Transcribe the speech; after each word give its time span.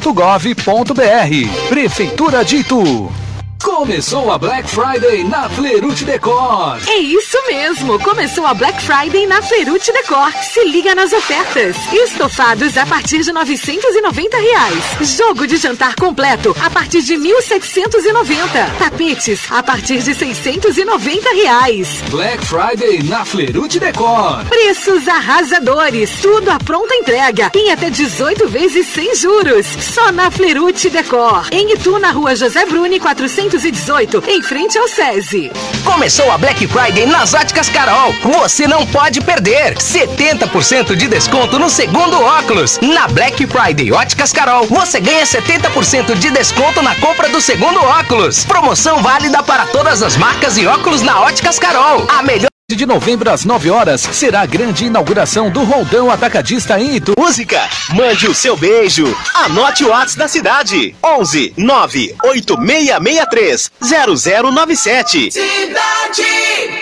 festivaldeartes2021.itu.sp.gov.br. 0.00 1.68
Prefeitura 1.68 2.44
de 2.44 2.56
Itu. 2.56 3.21
Começou 3.62 4.30
a 4.32 4.38
Black 4.38 4.68
Friday 4.68 5.22
na 5.22 5.48
Flerute 5.48 6.04
Decor. 6.04 6.78
É 6.88 6.98
isso 6.98 7.38
mesmo, 7.46 7.96
começou 8.00 8.44
a 8.44 8.52
Black 8.54 8.82
Friday 8.82 9.24
na 9.26 9.40
Flerute 9.40 9.92
Decor. 9.92 10.32
Se 10.42 10.64
liga 10.64 10.96
nas 10.96 11.12
ofertas. 11.12 11.76
Estofados 11.92 12.76
a 12.76 12.84
partir 12.84 13.20
de 13.22 13.32
990 13.32 14.36
reais. 14.36 15.16
Jogo 15.16 15.46
de 15.46 15.56
jantar 15.58 15.94
completo 15.94 16.56
a 16.60 16.70
partir 16.70 17.02
de 17.02 17.14
1.790. 17.14 18.78
Tapetes 18.78 19.40
a 19.50 19.62
partir 19.62 20.02
de 20.02 20.12
690 20.12 21.30
reais. 21.30 21.88
Black 22.10 22.44
Friday 22.44 23.04
na 23.04 23.24
Flerute 23.24 23.78
Decor. 23.78 24.44
Preços 24.46 25.06
arrasadores, 25.06 26.10
tudo 26.20 26.50
à 26.50 26.58
pronta 26.58 26.94
entrega 26.96 27.50
em 27.54 27.70
até 27.70 27.90
18 27.90 28.48
vezes 28.48 28.88
sem 28.88 29.14
juros. 29.14 29.66
Só 29.66 30.10
na 30.10 30.30
Flerute 30.32 30.90
Decor. 30.90 31.46
Em 31.52 31.72
Itu, 31.72 31.98
na 32.00 32.10
rua 32.10 32.34
José 32.34 32.66
Bruni, 32.66 32.98
400 32.98 33.51
218, 33.52 34.24
em 34.28 34.42
frente 34.42 34.78
ao 34.78 34.88
SESI. 34.88 35.52
Começou 35.84 36.30
a 36.30 36.38
Black 36.38 36.66
Friday 36.66 37.04
nas 37.04 37.34
Óticas 37.34 37.68
Carol. 37.68 38.12
Você 38.22 38.66
não 38.66 38.86
pode 38.86 39.20
perder. 39.20 39.74
70% 39.74 40.96
de 40.96 41.06
desconto 41.06 41.58
no 41.58 41.68
segundo 41.68 42.18
óculos. 42.18 42.78
Na 42.80 43.06
Black 43.08 43.46
Friday 43.46 43.92
Óticas 43.92 44.32
Carol, 44.32 44.66
você 44.66 45.00
ganha 45.00 45.24
70% 45.24 46.14
de 46.14 46.30
desconto 46.30 46.80
na 46.80 46.94
compra 46.94 47.28
do 47.28 47.42
segundo 47.42 47.78
óculos. 47.78 48.44
Promoção 48.46 49.02
válida 49.02 49.42
para 49.42 49.66
todas 49.66 50.02
as 50.02 50.16
marcas 50.16 50.56
e 50.56 50.66
óculos 50.66 51.02
na 51.02 51.20
Óticas 51.20 51.58
Carol. 51.58 52.06
A 52.08 52.22
melhor 52.22 52.48
de 52.76 52.86
novembro 52.86 53.30
às 53.30 53.44
9 53.44 53.70
horas 53.70 54.00
será 54.00 54.40
a 54.42 54.46
grande 54.46 54.86
inauguração 54.86 55.50
do 55.50 55.64
Roldão 55.64 56.08
Atacadista 56.10 56.80
em 56.80 56.96
Itu. 56.96 57.14
Música, 57.18 57.60
mande 57.94 58.28
o 58.28 58.34
seu 58.34 58.56
beijo. 58.56 59.14
Anote 59.34 59.84
o 59.84 59.88
WhatsApp 59.88 60.18
da 60.18 60.28
cidade. 60.28 60.94
11 61.04 61.52
98663 61.56 63.70
0097. 63.80 65.30
Cidade. 65.30 66.81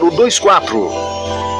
024. 0.00 1.59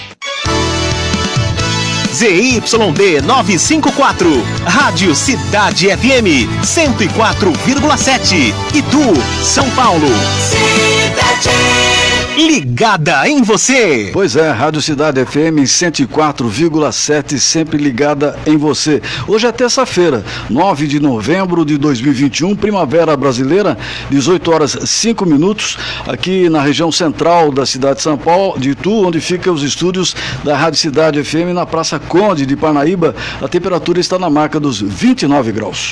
ZYD 2.13 3.21
954, 3.23 4.43
Rádio 4.65 5.15
Cidade 5.15 5.87
FM 5.87 6.49
104,7, 6.61 8.53
Itu, 8.73 9.13
São 9.43 9.69
Paulo. 9.71 10.07
Cidade 10.37 11.60
ligada 12.47 13.27
em 13.29 13.43
você. 13.43 14.09
Pois 14.11 14.35
é, 14.35 14.49
Rádio 14.51 14.81
Cidade 14.81 15.23
FM 15.23 15.63
104,7, 15.65 17.37
sempre 17.37 17.77
ligada 17.77 18.37
em 18.45 18.57
você. 18.57 19.01
Hoje 19.27 19.47
é 19.47 19.51
terça-feira, 19.51 20.23
9 20.49 20.87
de 20.87 20.99
novembro 20.99 21.63
de 21.63 21.77
2021, 21.77 22.55
primavera 22.55 23.15
brasileira, 23.15 23.77
18 24.09 24.51
horas 24.51 24.77
5 24.85 25.25
minutos, 25.25 25.77
aqui 26.07 26.49
na 26.49 26.61
região 26.61 26.91
central 26.91 27.51
da 27.51 27.65
cidade 27.65 27.97
de 27.97 28.03
São 28.03 28.17
Paulo, 28.17 28.59
de 28.59 28.71
Itu, 28.71 29.05
onde 29.05 29.19
ficam 29.19 29.53
os 29.53 29.63
estúdios 29.63 30.15
da 30.43 30.57
Rádio 30.57 30.79
Cidade 30.79 31.23
FM 31.23 31.53
na 31.53 31.65
Praça 31.65 31.99
Conde 31.99 32.45
de 32.45 32.55
Parnaíba. 32.55 33.15
A 33.41 33.47
temperatura 33.47 33.99
está 33.99 34.17
na 34.17 34.29
marca 34.29 34.59
dos 34.59 34.81
29 34.81 35.51
graus. 35.51 35.91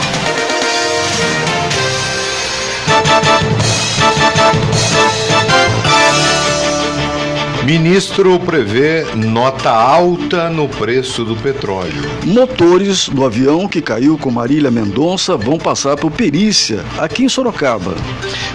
Ministro 7.65 8.39
prevê 8.39 9.05
nota 9.15 9.69
alta 9.69 10.49
no 10.49 10.67
preço 10.67 11.23
do 11.23 11.35
petróleo. 11.35 12.09
Motores 12.25 13.07
do 13.07 13.23
avião 13.23 13.67
que 13.67 13.83
caiu 13.83 14.17
com 14.17 14.31
Marília 14.31 14.71
Mendonça 14.71 15.37
vão 15.37 15.59
passar 15.59 15.95
por 15.95 16.09
perícia 16.09 16.83
aqui 16.97 17.25
em 17.25 17.29
Sorocaba. 17.29 17.93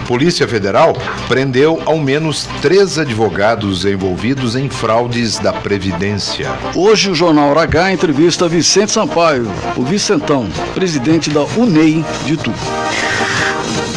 Polícia 0.05 0.45
Federal 0.45 0.93
prendeu 1.29 1.81
ao 1.85 1.97
menos 1.97 2.49
três 2.61 2.99
advogados 2.99 3.85
envolvidos 3.85 4.57
em 4.57 4.69
fraudes 4.69 5.39
da 5.39 5.53
Previdência. 5.53 6.51
Hoje 6.75 7.09
o 7.09 7.15
Jornal 7.15 7.57
H 7.57 7.93
entrevista 7.93 8.49
Vicente 8.49 8.91
Sampaio, 8.91 9.49
o 9.77 9.83
Vicentão, 9.83 10.49
presidente 10.73 11.29
da 11.29 11.43
UNEI 11.55 12.03
de 12.25 12.35
Tu. 12.35 12.51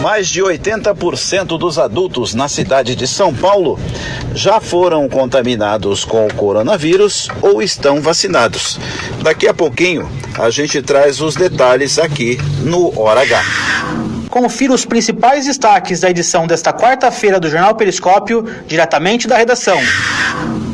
Mais 0.01 0.29
de 0.29 0.43
80% 0.43 1.59
dos 1.59 1.79
adultos 1.79 2.33
na 2.33 2.49
cidade 2.49 2.97
de 2.97 3.07
São 3.07 3.35
Paulo 3.35 3.79
já 4.35 4.59
foram 4.59 5.07
contaminados 5.09 6.05
com 6.05 6.27
o 6.27 6.35
coronavírus 6.35 7.29
ou 7.43 7.61
estão 7.63 8.01
vacinados. 8.01 8.79
Daqui 9.23 9.47
a 9.47 9.53
pouquinho 9.53 10.11
a 10.39 10.49
gente 10.49 10.81
traz 10.81 11.21
os 11.21 11.35
detalhes 11.35 11.99
aqui 11.99 12.39
no 12.65 12.99
Hora 12.99 13.21
H. 13.23 13.43
Confira 14.31 14.73
os 14.73 14.87
principais 14.87 15.45
destaques 15.45 16.01
da 16.01 16.09
edição 16.09 16.47
desta 16.47 16.73
quarta-feira 16.73 17.39
do 17.39 17.51
Jornal 17.51 17.75
Periscópio, 17.75 18.45
diretamente 18.67 19.29
da 19.29 19.37
redação. 19.37 19.79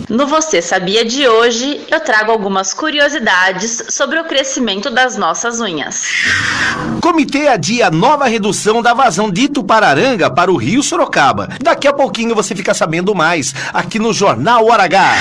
No 0.09 0.25
Você 0.25 0.63
Sabia 0.63 1.05
de 1.05 1.27
hoje, 1.27 1.81
eu 1.91 1.99
trago 1.99 2.31
algumas 2.31 2.73
curiosidades 2.73 3.83
sobre 3.89 4.21
o 4.21 4.25
crescimento 4.25 4.89
das 4.89 5.17
nossas 5.17 5.61
unhas. 5.61 6.05
Comitê 7.01 7.49
adia 7.49 7.91
nova 7.91 8.29
redução 8.29 8.81
da 8.81 8.95
vazão 8.95 9.29
de 9.29 9.43
Itupararanga 9.43 10.31
para 10.31 10.53
o 10.53 10.57
Rio 10.57 10.81
Sorocaba. 10.81 11.49
Daqui 11.61 11.89
a 11.89 11.93
pouquinho 11.93 12.37
você 12.37 12.55
fica 12.55 12.73
sabendo 12.73 13.17
mais 13.17 13.53
aqui 13.75 13.99
no 13.99 14.13
Jornal 14.13 14.67
Hora 14.67 14.85
H. 14.85 15.17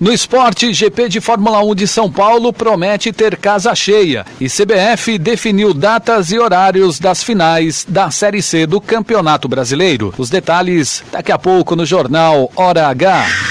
No 0.00 0.10
esporte, 0.10 0.72
GP 0.72 1.10
de 1.10 1.20
Fórmula 1.20 1.62
1 1.62 1.74
de 1.74 1.86
São 1.86 2.10
Paulo 2.10 2.54
promete 2.54 3.12
ter 3.12 3.36
casa 3.36 3.74
cheia 3.74 4.24
e 4.40 4.48
CBF 4.48 5.18
definiu 5.18 5.74
datas 5.74 6.32
e 6.32 6.38
horários 6.38 6.98
das 6.98 7.22
finais 7.22 7.84
da 7.86 8.10
Série 8.10 8.40
C 8.40 8.66
do 8.66 8.80
Campeonato 8.80 9.46
Brasileiro. 9.46 10.14
Os 10.16 10.30
detalhes 10.30 11.04
daqui 11.12 11.30
a 11.30 11.38
pouco 11.38 11.76
no 11.76 11.84
Jornal 11.84 12.50
Hora 12.56 12.88
H. 12.88 13.49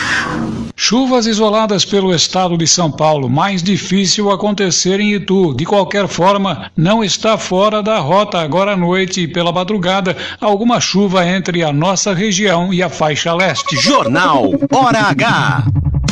Chuvas 0.82 1.28
isoladas 1.28 1.84
pelo 1.84 2.16
estado 2.16 2.58
de 2.58 2.66
São 2.66 2.90
Paulo, 2.90 3.30
mais 3.30 3.62
difícil 3.62 4.32
acontecer 4.32 5.02
em 5.02 5.12
Itu. 5.14 5.54
De 5.54 5.66
qualquer 5.66 6.08
forma, 6.08 6.72
não 6.76 7.04
está 7.04 7.38
fora 7.38 7.84
da 7.84 8.00
rota 8.00 8.40
agora 8.40 8.72
à 8.72 8.78
noite 8.78 9.20
e 9.20 9.28
pela 9.28 9.52
madrugada 9.52 10.16
alguma 10.40 10.80
chuva 10.80 11.28
entre 11.28 11.66
a 11.66 11.74
nossa 11.74 12.14
região 12.14 12.74
e 12.74 12.82
a 12.82 12.88
faixa 12.88 13.34
leste. 13.34 13.76
Jornal 13.76 14.52
Hora 14.72 15.02
H. 15.02 15.66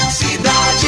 Cidade. 0.10 0.88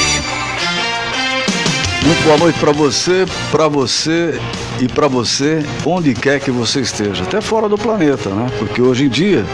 Muito 2.04 2.24
boa 2.26 2.38
noite 2.38 2.60
para 2.60 2.74
você, 2.74 3.26
para 3.50 3.70
você 3.70 4.38
e 4.80 4.88
para 4.88 5.08
você, 5.08 5.64
onde 5.86 6.14
quer 6.14 6.40
que 6.40 6.52
você 6.52 6.80
esteja, 6.80 7.24
até 7.24 7.42
fora 7.42 7.68
do 7.68 7.78
planeta, 7.78 8.30
né? 8.30 8.48
Porque 8.58 8.82
hoje 8.82 9.06
em 9.06 9.10
dia, 9.10 9.46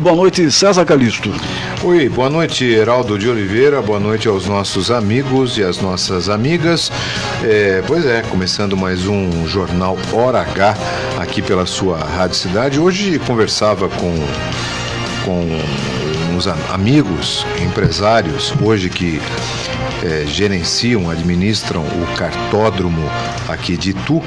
Boa 0.00 0.14
noite, 0.14 0.50
César 0.50 0.84
Calisto. 0.84 1.30
Oi, 1.82 2.08
boa 2.08 2.28
noite, 2.28 2.64
Heraldo 2.64 3.18
de 3.18 3.28
Oliveira. 3.28 3.80
Boa 3.80 3.98
noite 3.98 4.28
aos 4.28 4.46
nossos 4.46 4.90
amigos 4.90 5.58
e 5.58 5.62
às 5.62 5.80
nossas 5.80 6.28
amigas. 6.28 6.92
É, 7.42 7.82
pois 7.86 8.04
é, 8.04 8.22
começando 8.22 8.76
mais 8.76 9.06
um 9.06 9.46
Jornal 9.46 9.96
Hora 10.12 10.40
H 10.42 10.76
aqui 11.18 11.40
pela 11.40 11.66
sua 11.66 11.98
Rádio 11.98 12.36
Cidade. 12.36 12.78
Hoje 12.78 13.18
conversava 13.20 13.88
com, 13.88 14.14
com 15.24 16.36
uns 16.36 16.46
amigos, 16.46 17.46
empresários, 17.60 18.52
hoje 18.60 18.88
que 18.88 19.20
é, 20.02 20.26
gerenciam, 20.26 21.08
administram 21.08 21.82
o 21.82 22.16
cartódromo 22.16 23.08
aqui 23.48 23.76
de 23.76 23.90
Itu 23.90 24.22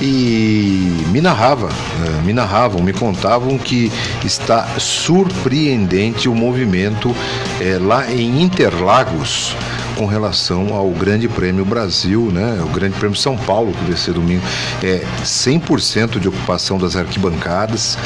e 0.00 1.04
me 1.08 1.20
narrava, 1.20 1.68
eh, 1.68 2.22
me 2.24 2.32
narravam, 2.32 2.82
me 2.82 2.92
contavam 2.92 3.56
que 3.58 3.90
está 4.24 4.66
surpreendente 4.78 6.28
o 6.28 6.34
movimento 6.34 7.14
é, 7.60 7.78
lá 7.78 8.10
em 8.10 8.42
Interlagos 8.42 9.54
com 9.96 10.04
relação 10.04 10.74
ao 10.74 10.90
Grande 10.90 11.26
Prêmio 11.26 11.64
Brasil, 11.64 12.30
né? 12.30 12.62
O 12.62 12.68
Grande 12.68 12.96
Prêmio 12.98 13.16
São 13.16 13.36
Paulo, 13.36 13.72
que 13.72 13.84
vai 13.84 13.96
ser 13.96 14.12
domingo, 14.12 14.42
é 14.82 15.02
100% 15.24 16.20
de 16.20 16.28
ocupação 16.28 16.76
das 16.76 16.96
arquibancadas, 16.96 17.96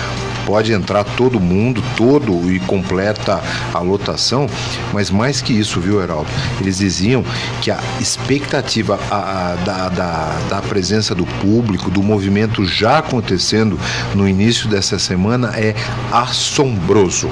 pode 0.50 0.72
entrar 0.72 1.04
todo 1.04 1.38
mundo, 1.38 1.80
todo 1.96 2.52
e 2.52 2.58
completa 2.58 3.40
a 3.72 3.78
lotação, 3.78 4.48
mas 4.92 5.08
mais 5.08 5.40
que 5.40 5.52
isso, 5.52 5.78
viu, 5.78 6.02
Heraldo? 6.02 6.28
Eles 6.60 6.78
diziam 6.78 7.24
que 7.62 7.70
a 7.70 7.78
expectativa 8.00 8.98
a, 9.08 9.52
a, 9.52 9.54
da, 9.54 9.88
da, 9.88 10.38
da 10.50 10.62
presença 10.62 11.14
do 11.14 11.24
público, 11.24 11.88
do 11.88 12.02
movimento 12.02 12.66
já 12.66 12.98
acontecendo 12.98 13.78
no 14.12 14.28
início 14.28 14.68
dessa 14.68 14.98
semana 14.98 15.52
é 15.54 15.72
assombroso. 16.10 17.30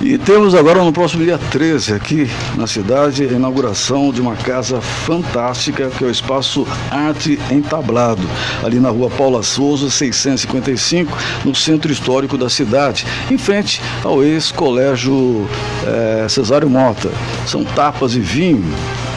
E 0.00 0.18
temos 0.18 0.54
agora 0.54 0.84
no 0.84 0.92
próximo 0.92 1.24
dia 1.24 1.38
13 1.38 1.94
aqui 1.94 2.30
na 2.56 2.66
cidade 2.66 3.24
a 3.24 3.32
inauguração 3.32 4.12
de 4.12 4.20
uma 4.20 4.36
casa 4.36 4.80
fantástica 4.80 5.88
que 5.88 6.04
é 6.04 6.06
o 6.06 6.10
Espaço 6.10 6.66
Arte 6.90 7.40
Entablado, 7.50 8.28
ali 8.62 8.78
na 8.78 8.90
rua 8.90 9.08
Paula 9.08 9.42
Souza, 9.42 9.88
655, 9.88 11.16
no 11.44 11.54
centro 11.54 11.90
histórico 11.90 12.36
da 12.36 12.50
cidade, 12.50 13.06
em 13.30 13.38
frente 13.38 13.80
ao 14.04 14.22
ex-colégio 14.22 15.48
é, 15.86 16.28
Cesário 16.28 16.68
Mota. 16.68 17.10
São 17.46 17.64
tapas 17.64 18.14
e 18.14 18.20
vinho, 18.20 18.64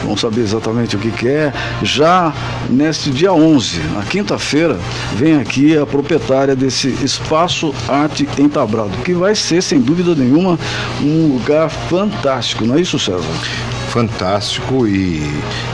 vamos 0.02 0.20
saber 0.20 0.40
exatamente 0.40 0.96
o 0.96 0.98
que, 0.98 1.10
que 1.10 1.28
é. 1.28 1.52
Já 1.82 2.32
neste 2.68 3.10
dia 3.10 3.32
11, 3.32 3.80
na 3.94 4.02
quinta-feira, 4.02 4.78
vem 5.14 5.36
aqui 5.36 5.76
a 5.76 5.86
proprietária 5.86 6.56
desse 6.56 6.88
Espaço 7.04 7.74
Arte 7.88 8.28
Entablado, 8.38 8.90
que 9.04 9.12
vai 9.12 9.34
ser, 9.34 9.62
sem 9.62 9.80
dúvida 9.80 10.14
nenhuma, 10.14 10.58
um 11.02 11.34
lugar 11.34 11.68
fantástico, 11.68 12.64
não 12.64 12.76
é 12.76 12.80
isso, 12.80 12.98
César? 12.98 13.69
Fantástico 13.90 14.86
e 14.86 15.20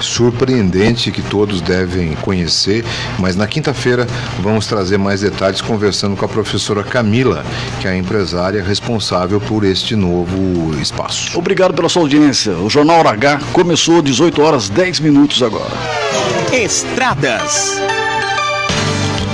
surpreendente 0.01 1.13
que 1.13 1.23
todos 1.23 1.61
devem 1.61 2.15
conhecer. 2.17 2.85
Mas 3.19 3.37
na 3.37 3.47
quinta-feira 3.47 4.07
vamos 4.41 4.67
trazer 4.67 4.99
mais 4.99 5.21
detalhes 5.21 5.61
conversando 5.61 6.17
com 6.17 6.25
a 6.25 6.29
professora 6.29 6.83
Camila, 6.83 7.45
que 7.81 7.87
é 7.87 7.91
a 7.91 7.97
empresária 7.97 8.63
responsável 8.63 9.41
por 9.41 9.65
este 9.65 9.95
novo 9.95 10.75
espaço. 10.81 11.39
Obrigado 11.39 11.75
pela 11.75 11.89
sua 11.89 12.03
audiência. 12.03 12.53
O 12.57 12.71
Jornal 12.71 13.07
H 13.07 13.41
começou 13.53 14.01
18 14.01 14.43
horas 14.43 14.69
10 14.69 15.01
minutos 15.01 15.43
agora. 15.43 15.75
Estradas. 16.53 17.81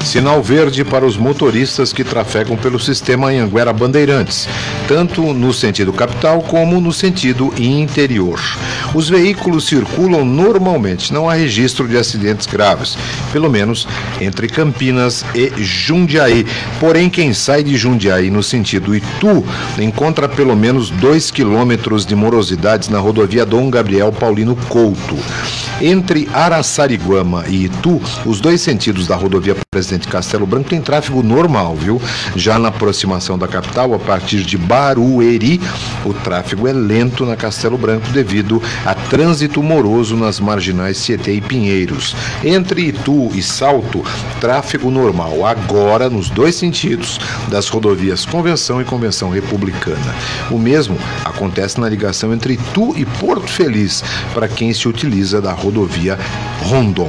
Sinal 0.05 0.43
verde 0.43 0.85
para 0.85 1.07
os 1.07 1.17
motoristas 1.17 1.93
que 1.93 2.05
trafegam 2.05 2.57
pelo 2.57 2.79
sistema 2.79 3.29
Anhanguera 3.29 3.73
Bandeirantes, 3.73 4.49
tanto 4.87 5.33
no 5.33 5.53
sentido 5.53 5.93
capital 5.93 6.43
como 6.43 6.81
no 6.81 6.93
sentido 6.93 7.53
interior. 7.57 8.39
Os 8.95 9.09
veículos 9.09 9.65
circulam 9.65 10.25
normalmente, 10.25 11.15
não 11.15 11.31
há 11.31 11.35
registro 11.35 11.89
de 11.89 11.97
acidentes 11.97 12.47
graves, 12.47 12.99
pelo 13.33 13.49
menos 13.49 13.89
entre 14.21 14.49
Campinas 14.49 15.25
e 15.35 15.51
Jundiaí. 15.63 16.45
Porém, 16.79 17.09
quem 17.09 17.33
sai 17.33 17.63
de 17.63 17.77
Jundiaí 17.77 18.31
no 18.31 18.43
sentido 18.43 18.95
Itu 18.95 19.45
encontra 19.79 20.29
pelo 20.29 20.55
menos 20.55 20.91
2 20.91 21.31
quilômetros 21.31 22.05
de 22.05 22.15
morosidades 22.15 22.89
na 22.89 22.99
rodovia 22.99 23.47
Dom 23.47 23.71
Gabriel 23.71 24.13
Paulino 24.13 24.57
Couto. 24.69 25.17
Entre 25.81 26.29
Araçariguama 26.33 27.45
e 27.49 27.65
Itu, 27.65 28.01
os 28.27 28.41
dois 28.41 28.61
sentidos 28.61 29.07
da 29.07 29.17
rodovia 29.17 29.57
Presidente 29.75 30.07
Castelo 30.07 30.47
Branco 30.47 30.69
tem 30.69 30.83
tráfego 30.83 31.23
normal, 31.23 31.75
viu? 31.75 31.99
Já 32.37 32.59
na 32.59 32.69
aproximação 32.69 33.39
da 33.39 33.49
capital, 33.49 33.95
a 33.95 33.99
partir 33.99 34.43
de 34.43 34.59
Barueri, 34.59 35.63
o 36.05 36.13
tráfego 36.13 36.69
é 36.69 36.75
lento 36.75 37.25
na 37.25 37.37
Castelo 37.37 37.79
Branco 37.79 38.07
devido 38.09 38.63
a 38.85 38.95
trânsito 38.95 39.63
moroso 39.63 40.15
nas 40.15 40.39
marginais 40.39 41.03
Tietê 41.03 41.33
e 41.33 41.41
Pinheiros. 41.41 42.15
Entre 42.45 42.83
Itu 42.89 43.31
e 43.35 43.43
Salto, 43.43 44.05
tráfego 44.43 44.91
normal 44.91 45.47
agora 45.47 46.11
nos 46.11 46.29
dois 46.29 46.55
sentidos 46.55 47.19
das 47.49 47.67
rodovias 47.69 48.27
Convenção 48.27 48.79
e 48.79 48.85
Convenção 48.85 49.31
Republicana. 49.31 50.15
O 50.51 50.59
mesmo 50.59 50.99
acontece 51.25 51.81
na 51.81 51.89
ligação 51.89 52.31
entre 52.35 52.53
Itu 52.53 52.95
e 52.95 53.07
Porto 53.07 53.49
Feliz 53.49 54.05
para 54.35 54.49
quem 54.49 54.75
se 54.75 54.87
utiliza 54.87 55.41
da 55.41 55.55
rodovia 55.55 56.19
Rondon 56.61 57.09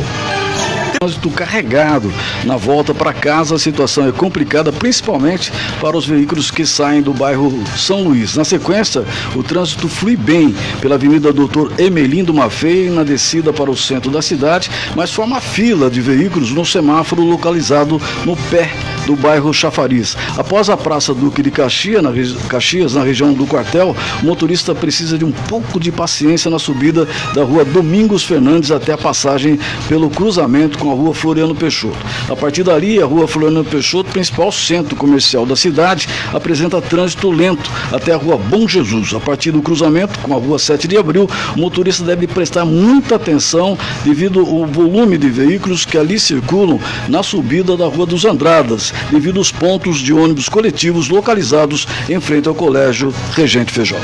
trânsito 1.03 1.29
carregado. 1.29 2.13
Na 2.45 2.55
volta 2.55 2.93
para 2.93 3.13
casa, 3.13 3.55
a 3.55 3.60
situação 3.60 4.07
é 4.07 4.12
complicada, 4.12 4.72
principalmente 4.72 5.51
para 5.81 5.98
os 5.98 6.05
veículos 6.05 6.50
que 6.50 6.65
saem 6.65 7.01
do 7.01 7.13
bairro 7.13 7.62
São 7.77 8.03
Luís. 8.03 8.36
Na 8.36 8.45
sequência, 8.45 9.03
o 9.36 9.43
trânsito 9.43 9.89
flui 9.89 10.15
bem 10.15 10.55
pela 10.81 10.95
Avenida 10.95 11.33
Doutor 11.33 11.74
Emelindo 11.77 12.33
Mafei, 12.33 12.89
na 12.89 13.03
descida 13.03 13.51
para 13.51 13.69
o 13.69 13.77
centro 13.77 14.10
da 14.10 14.22
cidade, 14.22 14.69
mas 14.95 15.12
forma 15.12 15.41
fila 15.41 15.89
de 15.89 16.00
veículos 16.00 16.51
no 16.51 16.65
semáforo 16.65 17.24
localizado 17.24 18.01
no 18.25 18.38
pé 18.38 18.72
do 19.05 19.15
bairro 19.15 19.53
Chafariz. 19.53 20.15
Após 20.38 20.69
a 20.69 20.77
Praça 20.77 21.13
Duque 21.13 21.41
de 21.41 21.51
Caxias 21.51 22.01
na, 22.01 22.12
Caxias, 22.48 22.93
na 22.93 23.03
região 23.03 23.33
do 23.33 23.45
quartel, 23.45 23.95
o 24.22 24.25
motorista 24.25 24.74
precisa 24.74 25.17
de 25.17 25.25
um 25.25 25.31
pouco 25.31 25.79
de 25.79 25.91
paciência 25.91 26.50
na 26.50 26.60
subida 26.60 27.07
da 27.33 27.43
rua 27.43 27.65
Domingos 27.65 28.24
Fernandes 28.24 28.72
até 28.72 28.93
a 28.93 28.98
passagem 28.98 29.60
pelo 29.88 30.10
cruzamento 30.10 30.77
com 30.77 30.91
a 30.91 30.95
rua 30.95 31.13
Floriano 31.13 31.55
Peixoto. 31.55 31.98
A 32.29 32.36
partir 32.36 32.63
dali, 32.63 33.01
a 33.01 33.05
rua 33.05 33.27
Floriano 33.27 33.63
Peixoto, 33.63 34.12
principal 34.12 34.51
centro 34.51 34.95
comercial 34.95 35.45
da 35.45 35.55
cidade, 35.55 36.07
apresenta 36.33 36.81
trânsito 36.81 37.29
lento 37.31 37.69
até 37.91 38.13
a 38.13 38.17
rua 38.17 38.38
Bom 38.38 38.67
Jesus. 38.67 39.13
A 39.13 39.19
partir 39.19 39.51
do 39.51 39.62
cruzamento 39.62 40.19
com 40.19 40.33
a 40.33 40.38
rua 40.38 40.60
7 40.60 40.88
de 40.88 40.98
abril, 40.98 41.29
o 41.55 41.60
motorista 41.60 42.03
deve 42.03 42.27
prestar 42.27 42.65
muita 42.65 43.15
atenção 43.15 43.77
devido 44.03 44.39
ao 44.39 44.65
volume 44.65 45.17
de 45.17 45.29
veículos 45.29 45.86
que 45.86 45.98
ali 45.98 46.19
circulam 46.19 46.79
na 47.07 47.24
subida 47.24 47.75
da 47.75 47.88
Rua 47.88 48.05
dos 48.05 48.25
Andradas, 48.25 48.92
devido 49.12 49.38
aos 49.38 49.51
pontos 49.51 50.00
de 50.00 50.13
ônibus 50.13 50.50
coletivos 50.50 51.09
localizados 51.09 51.88
em 52.09 52.19
frente 52.19 52.47
ao 52.47 52.55
Colégio 52.55 53.13
Regente 53.35 53.71
Feijó. 53.71 53.97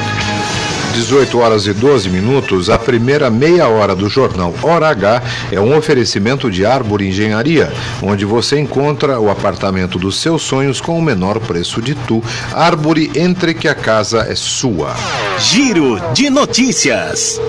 18 0.94 1.40
horas 1.40 1.66
e 1.66 1.74
12 1.74 2.10
minutos, 2.10 2.70
a 2.70 2.78
primeira 2.78 3.30
meia 3.30 3.68
hora 3.68 3.96
do 3.96 4.10
jornal 4.10 4.54
Hora 4.62 4.90
H 4.90 5.24
é 5.52 5.60
um 5.60 5.78
oferecimento 5.78 6.52
de 6.52 6.66
Árvore 6.66 7.08
Engenharia, 7.08 7.72
onde 8.02 8.26
você 8.26 8.60
encontra 8.60 9.20
o 9.20 9.30
apartamento 9.30 9.98
dos 9.98 10.20
seus 10.20 10.42
sonhos 10.42 10.82
com 10.82 10.98
o 10.98 11.02
menor 11.02 11.40
preço 11.40 11.82
de 11.82 11.96
tu. 11.96 12.24
Árvore, 12.52 13.12
entre 13.16 13.54
que 13.54 13.68
a 13.68 13.76
casa 13.76 14.28
é 14.30 14.36
sua. 14.36 14.96
Giro 15.40 16.02
de 16.14 16.30
notícias. 16.30 17.40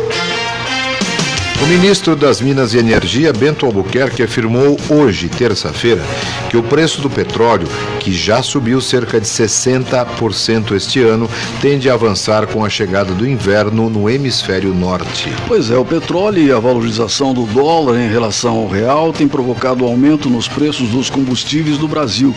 O 1.62 1.66
ministro 1.66 2.16
das 2.16 2.40
Minas 2.40 2.72
e 2.72 2.78
Energia, 2.78 3.34
Bento 3.34 3.66
Albuquerque, 3.66 4.22
afirmou 4.22 4.78
hoje, 4.88 5.28
terça-feira, 5.28 6.02
que 6.48 6.56
o 6.56 6.62
preço 6.62 7.02
do 7.02 7.10
petróleo, 7.10 7.68
que 8.00 8.14
já 8.14 8.42
subiu 8.42 8.80
cerca 8.80 9.20
de 9.20 9.26
60% 9.26 10.74
este 10.74 11.02
ano, 11.02 11.28
tende 11.60 11.90
a 11.90 11.94
avançar 11.94 12.46
com 12.46 12.64
a 12.64 12.70
chegada 12.70 13.12
do 13.12 13.28
inverno 13.28 13.90
no 13.90 14.08
hemisfério 14.08 14.72
norte. 14.72 15.30
Pois 15.46 15.70
é, 15.70 15.76
o 15.76 15.84
petróleo 15.84 16.42
e 16.42 16.50
a 16.50 16.58
valorização 16.58 17.34
do 17.34 17.44
dólar 17.44 18.00
em 18.00 18.08
relação 18.08 18.56
ao 18.56 18.66
real 18.66 19.12
tem 19.12 19.28
provocado 19.28 19.84
aumento 19.84 20.30
nos 20.30 20.48
preços 20.48 20.88
dos 20.88 21.10
combustíveis 21.10 21.76
do 21.76 21.86
Brasil. 21.86 22.34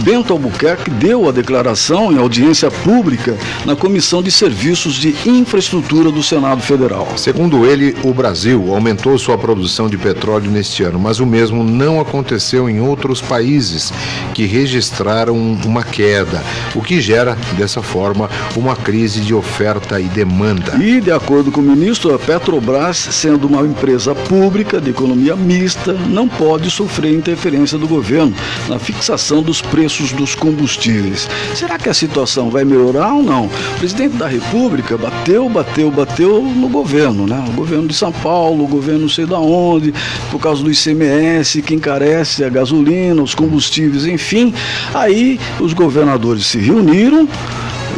Bento 0.00 0.32
Albuquerque 0.34 0.90
deu 0.90 1.26
a 1.26 1.32
declaração 1.32 2.12
em 2.12 2.18
audiência 2.18 2.70
pública 2.70 3.34
na 3.64 3.74
Comissão 3.74 4.22
de 4.22 4.30
Serviços 4.30 4.94
de 4.94 5.16
Infraestrutura 5.26 6.12
do 6.12 6.22
Senado 6.22 6.60
Federal. 6.60 7.08
Segundo 7.16 7.66
ele, 7.66 7.96
o 8.04 8.12
Brasil 8.12 8.57
Brasil 8.58 8.74
aumentou 8.74 9.18
sua 9.18 9.38
produção 9.38 9.88
de 9.88 9.96
petróleo 9.96 10.50
neste 10.50 10.82
ano, 10.82 10.98
mas 10.98 11.20
o 11.20 11.26
mesmo 11.26 11.62
não 11.62 12.00
aconteceu 12.00 12.68
em 12.68 12.80
outros 12.80 13.20
países 13.20 13.92
que 14.34 14.46
registraram 14.46 15.36
uma 15.36 15.82
queda, 15.82 16.42
o 16.74 16.82
que 16.82 17.00
gera, 17.00 17.36
dessa 17.56 17.82
forma, 17.82 18.28
uma 18.56 18.74
crise 18.74 19.20
de 19.20 19.34
oferta 19.34 20.00
e 20.00 20.04
demanda. 20.04 20.76
E, 20.76 21.00
de 21.00 21.10
acordo 21.10 21.50
com 21.50 21.60
o 21.60 21.64
ministro, 21.64 22.14
a 22.14 22.18
Petrobras, 22.18 22.96
sendo 22.96 23.46
uma 23.46 23.62
empresa 23.62 24.14
pública 24.14 24.80
de 24.80 24.90
economia 24.90 25.36
mista, 25.36 25.92
não 25.92 26.28
pode 26.28 26.70
sofrer 26.70 27.14
interferência 27.14 27.78
do 27.78 27.86
governo 27.86 28.34
na 28.68 28.78
fixação 28.78 29.42
dos 29.42 29.62
preços 29.62 30.12
dos 30.12 30.34
combustíveis. 30.34 31.28
Será 31.54 31.78
que 31.78 31.88
a 31.88 31.94
situação 31.94 32.50
vai 32.50 32.64
melhorar 32.64 33.14
ou 33.14 33.22
não? 33.22 33.46
O 33.46 33.78
presidente 33.78 34.16
da 34.16 34.26
República 34.26 34.96
bateu, 34.96 35.48
bateu, 35.48 35.90
bateu 35.90 36.42
no 36.42 36.68
governo, 36.68 37.26
né? 37.26 37.44
O 37.48 37.52
governo 37.52 37.86
de 37.86 37.94
São 37.94 38.12
Paulo 38.12 38.47
Paulo, 38.48 38.64
o 38.64 38.66
governo 38.66 39.02
não 39.02 39.08
sei 39.10 39.26
da 39.26 39.38
onde, 39.38 39.92
por 40.30 40.40
causa 40.40 40.62
do 40.62 40.70
ICMS 40.72 41.60
que 41.60 41.74
encarece 41.74 42.42
a 42.42 42.48
gasolina, 42.48 43.22
os 43.22 43.34
combustíveis, 43.34 44.06
enfim. 44.06 44.54
Aí 44.94 45.38
os 45.60 45.74
governadores 45.74 46.46
se 46.46 46.58
reuniram 46.58 47.28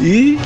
e 0.02 0.36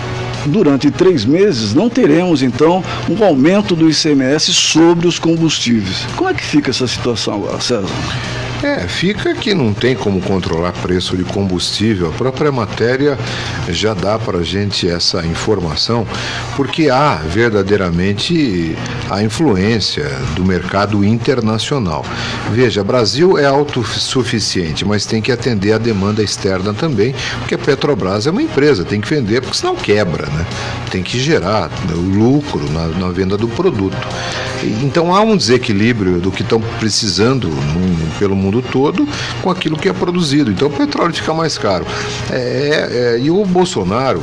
durante 0.45 0.91
três 0.91 1.25
meses 1.25 1.73
não 1.73 1.89
teremos 1.89 2.43
então 2.43 2.85
um 3.09 3.25
aumento 3.25 3.75
do 3.75 3.89
ICMS 3.89 4.53
sobre 4.53 5.07
os 5.09 5.19
combustíveis. 5.19 6.05
Como 6.17 6.29
é 6.29 6.35
que 6.35 6.45
fica 6.45 6.71
essa 6.71 6.87
situação 6.87 7.37
agora, 7.37 7.59
César? 7.63 7.89
É, 8.65 8.89
fica 8.89 9.35
que 9.35 9.53
não 9.53 9.75
tem 9.75 9.95
como 9.95 10.23
controlar 10.23 10.73
preço 10.73 11.19
de 11.19 11.23
combustível. 11.23 12.09
A 12.09 12.13
própria 12.13 12.51
matéria 12.51 13.19
já 13.69 13.93
dá 13.93 14.19
para 14.19 14.39
a 14.39 14.43
gente 14.43 14.89
essa 14.89 15.23
informação, 15.27 16.07
porque 16.57 16.89
há 16.89 17.17
verdadeiramente 17.17 18.75
a 19.11 19.23
influência 19.23 20.11
do 20.35 20.43
mercado 20.43 21.05
internacional. 21.05 22.07
Veja, 22.53 22.83
Brasil 22.83 23.37
é 23.37 23.45
autossuficiente, 23.45 24.83
mas 24.83 25.05
tem 25.05 25.21
que 25.21 25.31
atender 25.31 25.75
a 25.75 25.79
demanda 25.79 26.23
externa 26.23 26.73
também, 26.73 27.15
porque 27.41 27.57
a 27.57 27.59
Petrobras 27.59 28.27
é 28.27 28.31
uma 28.31 28.43
empresa, 28.43 28.83
tem 28.83 28.99
que 28.99 29.11
vender, 29.11 29.43
porque 29.43 29.59
senão 29.59 29.77
quebra, 29.77 30.25
né? 30.31 30.47
Tem 30.91 31.03
que 31.03 31.21
gerar 31.21 31.71
o 31.95 32.01
lucro 32.01 32.65
na, 32.73 32.89
na 32.89 33.11
venda 33.11 33.37
do 33.37 33.47
produto. 33.47 34.09
Então 34.83 35.15
há 35.15 35.21
um 35.21 35.37
desequilíbrio 35.37 36.19
do 36.21 36.31
que 36.31 36.43
estão 36.43 36.61
precisando 36.81 37.51
pelo 38.19 38.35
mundo 38.35 38.54
todo 38.63 39.07
com 39.43 39.51
aquilo 39.51 39.77
que 39.77 39.89
é 39.89 39.93
produzido. 39.93 40.51
Então 40.51 40.69
o 40.69 40.71
petróleo 40.71 41.15
fica 41.15 41.33
mais 41.33 41.59
caro. 41.59 41.87
É, 42.31 43.17
é, 43.17 43.21
e 43.21 43.31
o 43.31 43.45
Bolsonaro 43.45 44.23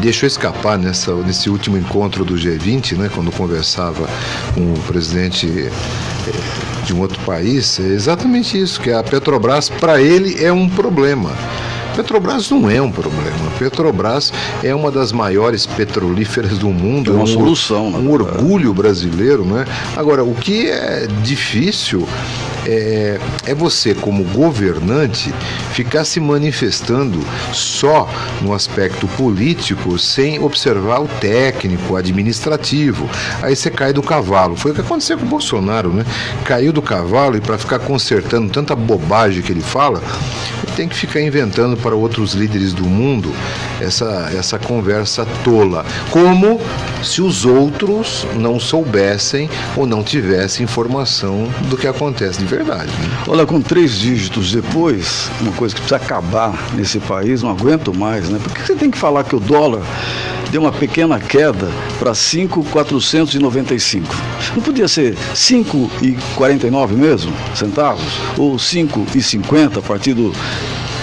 deixou 0.00 0.26
escapar 0.26 0.78
nessa, 0.78 1.14
nesse 1.16 1.48
último 1.48 1.76
encontro 1.76 2.24
do 2.24 2.34
G20, 2.34 2.96
né, 2.96 3.10
quando 3.14 3.32
conversava 3.32 4.08
com 4.54 4.60
o 4.74 4.78
presidente 4.86 5.46
é, 5.48 6.84
de 6.84 6.94
um 6.94 7.00
outro 7.00 7.18
país, 7.20 7.78
é 7.80 7.84
exatamente 7.84 8.60
isso, 8.60 8.80
que 8.80 8.90
a 8.90 9.02
Petrobras, 9.02 9.68
para 9.68 10.00
ele, 10.00 10.42
é 10.42 10.52
um 10.52 10.68
problema. 10.68 11.30
Petrobras 11.98 12.48
não 12.48 12.70
é 12.70 12.80
um 12.80 12.92
problema. 12.92 13.50
Petrobras 13.58 14.32
é 14.62 14.72
uma 14.72 14.88
das 14.88 15.10
maiores 15.10 15.66
petrolíferas 15.66 16.56
do 16.56 16.68
mundo. 16.68 17.10
É 17.10 17.14
uma 17.14 17.24
um, 17.24 17.26
solução. 17.26 17.88
Um 17.88 18.08
orgulho 18.12 18.72
brasileiro, 18.72 19.44
né? 19.44 19.64
Agora, 19.96 20.22
o 20.22 20.32
que 20.32 20.68
é 20.68 21.08
difícil 21.24 22.06
é, 22.68 23.18
é 23.46 23.54
você, 23.54 23.94
como 23.94 24.22
governante, 24.24 25.32
ficar 25.72 26.04
se 26.04 26.20
manifestando 26.20 27.18
só 27.52 28.08
no 28.42 28.52
aspecto 28.52 29.08
político 29.08 29.98
sem 29.98 30.38
observar 30.38 31.00
o 31.00 31.08
técnico, 31.08 31.94
o 31.94 31.96
administrativo. 31.96 33.08
Aí 33.42 33.56
você 33.56 33.70
cai 33.70 33.92
do 33.94 34.02
cavalo. 34.02 34.54
Foi 34.54 34.72
o 34.72 34.74
que 34.74 34.82
aconteceu 34.82 35.16
com 35.16 35.24
o 35.24 35.28
Bolsonaro, 35.28 35.88
né? 35.90 36.04
Caiu 36.44 36.72
do 36.72 36.82
cavalo 36.82 37.38
e 37.38 37.40
para 37.40 37.56
ficar 37.56 37.78
consertando 37.78 38.52
tanta 38.52 38.76
bobagem 38.76 39.42
que 39.42 39.50
ele 39.50 39.62
fala, 39.62 40.02
tem 40.78 40.86
que 40.86 40.94
ficar 40.94 41.20
inventando 41.20 41.76
para 41.76 41.96
outros 41.96 42.34
líderes 42.34 42.72
do 42.72 42.84
mundo 42.84 43.34
essa, 43.80 44.30
essa 44.32 44.60
conversa 44.60 45.26
tola. 45.42 45.84
Como 46.08 46.60
se 47.02 47.20
os 47.20 47.44
outros 47.44 48.24
não 48.36 48.60
soubessem 48.60 49.50
ou 49.76 49.88
não 49.88 50.04
tivessem 50.04 50.62
informação 50.62 51.48
do 51.68 51.76
que 51.76 51.88
acontece 51.88 52.38
de 52.38 52.44
verdade. 52.44 52.92
Né? 52.92 53.24
Olha, 53.26 53.44
com 53.44 53.60
três 53.60 53.98
dígitos 53.98 54.52
depois, 54.52 55.28
uma 55.40 55.50
coisa 55.50 55.74
que 55.74 55.80
precisa 55.80 55.96
acabar 55.96 56.56
nesse 56.74 57.00
país, 57.00 57.42
não 57.42 57.50
aguento 57.50 57.92
mais, 57.92 58.28
né? 58.28 58.38
Porque 58.40 58.62
você 58.62 58.76
tem 58.76 58.88
que 58.88 58.98
falar 58.98 59.24
que 59.24 59.34
o 59.34 59.40
dólar 59.40 59.82
deu 60.50 60.62
uma 60.62 60.72
pequena 60.72 61.20
queda 61.20 61.68
para 61.98 62.14
5,495. 62.14 64.14
Não 64.54 64.62
podia 64.62 64.88
ser 64.88 65.14
5,49 65.34 66.92
mesmo, 66.92 67.32
centavos? 67.54 68.18
Ou 68.36 68.56
5,50 68.56 69.78
a 69.78 69.82
partir 69.82 70.14
do 70.14 70.32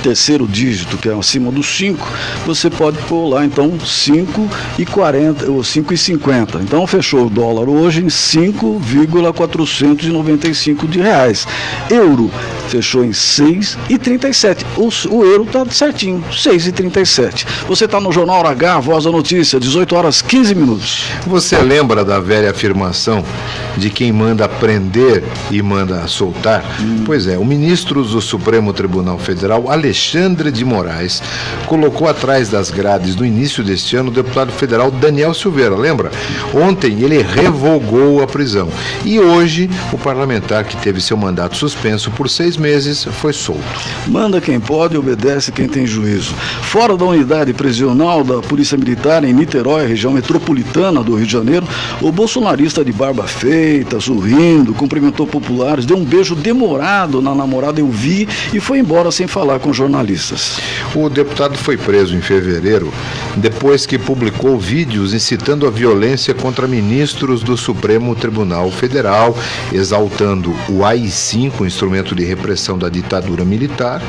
terceiro 0.06 0.48
dígito, 0.48 0.98
que 0.98 1.10
é 1.10 1.14
acima 1.14 1.52
dos 1.52 1.66
5, 1.66 2.08
você 2.46 2.70
pode 2.70 3.00
pôr 3.10 3.28
lá 3.28 3.44
então 3.44 3.72
5,40 3.72 5.50
ou 5.50 5.62
5,50. 5.62 6.62
Então 6.62 6.86
fechou 6.86 7.26
o 7.26 7.30
dólar 7.30 7.68
hoje 7.68 8.06
em 8.06 8.10
5,495 8.10 10.88
de 10.88 11.02
reais. 11.02 11.48
Euro 11.90 12.30
fechou 12.70 13.04
em 13.04 13.10
6,37. 13.10 14.64
O, 14.78 14.90
o 15.16 15.26
euro 15.26 15.46
está 15.46 15.66
certinho, 15.72 16.24
6,37. 16.32 17.48
Você 17.68 17.86
está 17.86 18.00
no 18.00 18.12
Jornal 18.12 18.46
H, 18.46 18.80
Voz 18.82 19.06
da 19.06 19.12
Notícia, 19.12 19.60
18 19.60 19.96
horas 19.96 20.22
15 20.22 20.54
minutos. 20.54 21.06
Você 21.26 21.58
lembra 21.58 22.06
da 22.06 22.20
velha 22.20 22.52
afirmação 22.52 23.26
de 23.76 23.90
quem 23.90 24.12
manda 24.12 24.48
prender 24.48 25.24
e 25.50 25.64
manda 25.64 26.08
soltar? 26.08 26.64
Hum. 26.80 27.02
Pois 27.06 27.26
é, 27.26 27.40
o 27.40 27.46
ministro 27.46 28.04
do 28.04 28.22
Supremo 28.22 28.72
Tribunal 28.72 29.18
Federal, 29.18 29.72
Alexandre 29.72 29.95
de 30.54 30.66
Moraes, 30.66 31.24
colocou 31.68 32.08
atrás 32.08 32.50
das 32.50 32.70
grades 32.70 33.16
no 33.16 33.26
início 33.26 33.64
deste 33.64 33.96
ano 33.96 34.10
o 34.10 34.14
deputado 34.14 34.52
federal 34.52 34.92
Daniel 34.92 35.34
Silveira, 35.34 35.76
lembra? 35.76 36.12
Ontem 36.54 37.02
ele 37.02 37.22
revogou 37.22 38.22
a 38.22 38.28
prisão 38.28 38.70
e 39.06 39.20
hoje 39.20 39.70
o 39.94 39.98
parlamentar 39.98 40.66
que 40.66 40.76
teve 40.78 41.02
seu 41.02 41.16
mandato 41.16 41.56
suspenso 41.56 42.12
por 42.12 42.30
seis 42.30 42.58
meses 42.58 43.06
foi 43.06 43.32
solto. 43.32 43.64
Manda 44.08 44.42
quem 44.42 44.60
pode, 44.60 44.98
obedece 44.98 45.52
quem 45.52 45.68
tem 45.68 45.88
juízo. 45.88 46.34
Fora 46.64 46.98
da 46.98 47.06
unidade 47.06 47.54
prisional 47.54 48.24
da 48.24 48.42
Polícia 48.42 48.78
Militar 48.78 49.24
em 49.24 49.34
Niterói, 49.34 49.88
região 49.88 50.12
metropolitana 50.12 51.02
do 51.02 51.16
Rio 51.16 51.26
de 51.26 51.32
Janeiro, 51.32 51.68
o 52.02 52.12
bolsonarista 52.12 52.84
de 52.84 52.92
barba 52.92 53.24
feita, 53.24 54.00
sorrindo, 54.00 54.74
cumprimentou 54.74 55.26
populares, 55.26 55.86
deu 55.86 55.98
um 55.98 56.04
beijo 56.04 56.36
demorado 56.36 57.22
na 57.22 57.34
namorada 57.34 57.80
Eu 57.80 57.88
Vi 57.88 58.28
e 58.54 58.60
foi 58.60 58.80
embora 58.80 59.12
sem 59.12 59.28
falar 59.28 59.60
com 59.60 59.74
jornalistas. 59.86 60.60
O 60.96 61.10
deputado 61.10 61.58
foi 61.58 61.78
preso 61.78 62.16
em 62.16 62.22
fevereiro 62.22 62.92
depois 63.38 63.86
que 63.86 63.98
publicou 63.98 64.58
vídeos 64.58 65.14
incitando 65.14 65.68
a 65.68 65.70
violência 65.70 66.34
contra 66.34 66.68
ministros 66.68 67.44
do 67.44 67.58
Supremo 67.58 68.16
Tribunal 68.16 68.72
Federal, 68.72 69.38
exaltando 69.72 70.56
o 70.70 70.84
AI-5, 70.84 71.66
instrumento 71.66 72.16
de 72.16 72.24
repressão 72.24 72.78
da 72.78 72.90
ditadura 72.90 73.44
militar. 73.44 74.02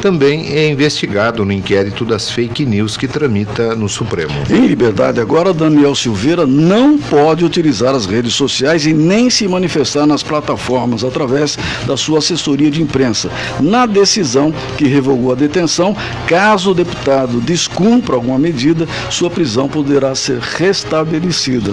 Também 0.00 0.52
é 0.52 0.68
investigado 0.68 1.44
no 1.44 1.52
inquérito 1.52 2.04
das 2.04 2.30
fake 2.30 2.66
news 2.66 2.96
que 2.96 3.08
tramita 3.08 3.74
no 3.74 3.88
Supremo. 3.88 4.34
Em 4.50 4.66
liberdade, 4.66 5.20
agora 5.20 5.54
Daniel 5.54 5.94
Silveira 5.94 6.46
não 6.46 6.98
pode 6.98 7.44
utilizar 7.44 7.94
as 7.94 8.04
redes 8.04 8.34
sociais 8.34 8.86
e 8.86 8.92
nem 8.92 9.30
se 9.30 9.48
manifestar 9.48 10.06
nas 10.06 10.22
plataformas 10.22 11.02
através 11.04 11.58
da 11.86 11.96
sua 11.96 12.18
assessoria 12.18 12.70
de 12.70 12.82
imprensa. 12.82 13.30
Na 13.60 13.86
decisão 13.86 14.52
que 14.76 14.86
revogou 14.86 15.23
a 15.30 15.34
detenção, 15.34 15.96
caso 16.26 16.70
o 16.70 16.74
deputado 16.74 17.40
descumpra 17.40 18.14
alguma 18.14 18.38
medida, 18.38 18.86
sua 19.10 19.30
prisão 19.30 19.68
poderá 19.68 20.14
ser 20.14 20.38
restabelecida. 20.38 21.72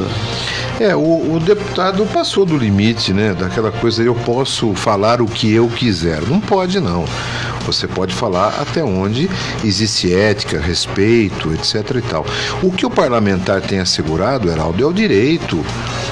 É, 0.79 0.95
o, 0.95 1.35
o, 1.35 1.39
deputado 1.39 2.05
passou 2.07 2.43
do 2.43 2.57
limite, 2.57 3.13
né? 3.13 3.35
Daquela 3.37 3.71
coisa, 3.71 4.01
eu 4.01 4.15
posso 4.15 4.73
falar 4.73 5.21
o 5.21 5.27
que 5.27 5.51
eu 5.53 5.67
quiser. 5.67 6.21
Não 6.23 6.39
pode, 6.39 6.79
não. 6.79 7.05
Você 7.65 7.87
pode 7.87 8.15
falar 8.15 8.55
até 8.59 8.83
onde 8.83 9.29
existe 9.63 10.11
ética, 10.11 10.59
respeito, 10.59 11.53
etc. 11.53 11.97
e 11.97 12.01
tal. 12.01 12.25
O 12.63 12.71
que 12.71 12.85
o 12.85 12.89
parlamentar 12.89 13.61
tem 13.61 13.79
assegurado, 13.79 14.49
Heraldo, 14.49 14.83
é 14.83 14.87
o 14.87 14.91
direito 14.91 15.63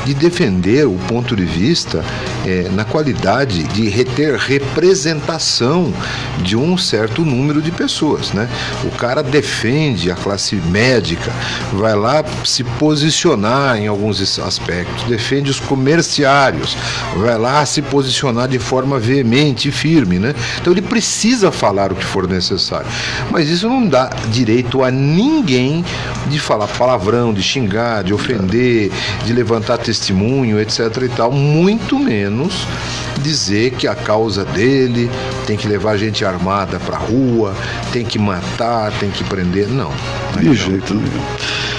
de 0.05 0.13
defender 0.13 0.85
o 0.85 0.97
ponto 1.07 1.35
de 1.35 1.45
vista 1.45 2.03
é, 2.45 2.69
na 2.69 2.85
qualidade 2.85 3.63
de 3.63 3.89
ter 4.05 4.35
representação 4.35 5.93
de 6.41 6.55
um 6.55 6.77
certo 6.77 7.23
número 7.23 7.61
de 7.61 7.71
pessoas. 7.71 8.31
Né? 8.31 8.49
O 8.83 8.91
cara 8.91 9.21
defende 9.21 10.11
a 10.11 10.15
classe 10.15 10.55
médica, 10.55 11.31
vai 11.73 11.95
lá 11.95 12.23
se 12.45 12.63
posicionar 12.63 13.77
em 13.77 13.87
alguns 13.87 14.39
aspectos, 14.39 15.03
defende 15.05 15.49
os 15.49 15.59
comerciários, 15.59 16.77
vai 17.17 17.37
lá 17.37 17.65
se 17.65 17.81
posicionar 17.81 18.47
de 18.47 18.59
forma 18.59 18.99
veemente 18.99 19.69
e 19.69 19.71
firme. 19.71 20.19
Né? 20.19 20.33
Então 20.61 20.71
ele 20.73 20.81
precisa 20.81 21.51
falar 21.51 21.91
o 21.91 21.95
que 21.95 22.05
for 22.05 22.27
necessário. 22.27 22.87
Mas 23.31 23.49
isso 23.49 23.67
não 23.67 23.87
dá 23.87 24.09
direito 24.31 24.83
a 24.83 24.91
ninguém 24.91 25.83
de 26.27 26.39
falar 26.39 26.67
palavrão, 26.67 27.33
de 27.33 27.41
xingar, 27.41 28.03
de 28.03 28.13
ofender, 28.13 28.91
de 29.25 29.33
levantar 29.33 29.77
testemunho, 29.77 30.59
etc. 30.59 30.79
e 31.03 31.09
tal, 31.09 31.31
muito 31.31 31.97
menos 31.97 32.28
dizer 33.21 33.71
que 33.71 33.87
a 33.87 33.95
causa 33.95 34.45
dele 34.45 35.09
tem 35.45 35.57
que 35.57 35.67
levar 35.67 35.97
gente 35.97 36.23
armada 36.23 36.79
para 36.79 36.97
rua, 36.97 37.55
tem 37.91 38.05
que 38.05 38.19
matar, 38.19 38.91
tem 38.99 39.09
que 39.09 39.23
prender. 39.23 39.67
Não. 39.67 39.91
De 40.39 40.53
jeito 40.53 40.93
nenhum. 40.93 41.78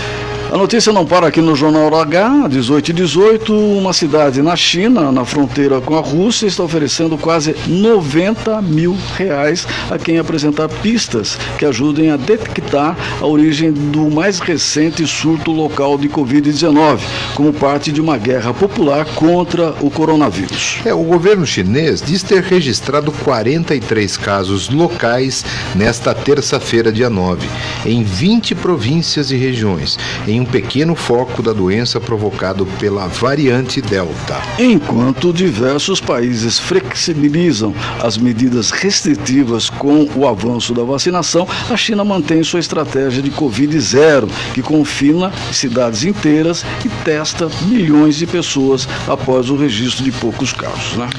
A 0.52 0.56
notícia 0.56 0.92
não 0.92 1.06
para 1.06 1.28
aqui 1.28 1.40
no 1.40 1.54
Jornal 1.54 1.94
H, 1.94 2.48
18 2.48 2.88
e 2.88 2.92
18. 2.92 3.54
Uma 3.54 3.92
cidade 3.92 4.42
na 4.42 4.56
China, 4.56 5.12
na 5.12 5.24
fronteira 5.24 5.80
com 5.80 5.96
a 5.96 6.00
Rússia, 6.00 6.48
está 6.48 6.64
oferecendo 6.64 7.16
quase 7.16 7.54
90 7.68 8.60
mil 8.60 8.98
reais 9.16 9.64
a 9.88 9.96
quem 9.96 10.18
apresentar 10.18 10.68
pistas 10.68 11.38
que 11.56 11.64
ajudem 11.64 12.10
a 12.10 12.16
detectar 12.16 12.96
a 13.20 13.26
origem 13.26 13.70
do 13.70 14.10
mais 14.10 14.40
recente 14.40 15.06
surto 15.06 15.52
local 15.52 15.96
de 15.96 16.08
Covid-19, 16.08 16.98
como 17.36 17.52
parte 17.52 17.92
de 17.92 18.00
uma 18.00 18.18
guerra 18.18 18.52
popular 18.52 19.04
contra 19.14 19.76
o 19.80 19.88
coronavírus. 19.88 20.78
É, 20.84 20.92
o 20.92 21.04
governo 21.04 21.46
chinês 21.46 22.02
diz 22.02 22.24
ter 22.24 22.42
registrado 22.42 23.12
43 23.12 24.16
casos 24.16 24.68
locais 24.68 25.44
nesta 25.76 26.12
terça-feira, 26.12 26.90
dia 26.90 27.08
9, 27.08 27.48
em 27.86 28.02
20 28.02 28.56
províncias 28.56 29.30
e 29.30 29.36
regiões, 29.36 29.96
em 30.26 30.39
um 30.40 30.44
pequeno 30.44 30.94
foco 30.94 31.42
da 31.42 31.53
doença 31.53 32.00
provocado 32.00 32.64
pela 32.79 33.07
variante 33.07 33.83
Delta. 33.83 34.40
Enquanto 34.59 35.33
diversos 35.33 36.00
países 36.00 36.59
flexibilizam 36.59 37.74
as 38.03 38.16
medidas 38.16 38.70
restritivas 38.70 39.68
com 39.68 40.09
o 40.16 40.26
avanço 40.26 40.72
da 40.72 40.83
vacinação, 40.83 41.46
a 41.68 41.76
China 41.76 42.05
mantém 42.05 42.42
sua 42.42 42.61
estratégia 42.61 43.22
de 43.22 43.31
Covid 43.31 43.79
zero, 43.79 44.29
que 44.55 44.62
confina 44.62 45.31
cidades 45.53 46.05
inteiras 46.05 46.64
e 46.85 46.88
testa 47.05 47.50
milhões 47.66 48.16
de 48.16 48.26
pessoas 48.26 48.88
após 49.07 49.50
o 49.50 49.57
registro 49.57 50.03
de 50.03 50.12
poucos 50.12 50.55
casos. 50.55 50.96
Né? 50.96 51.11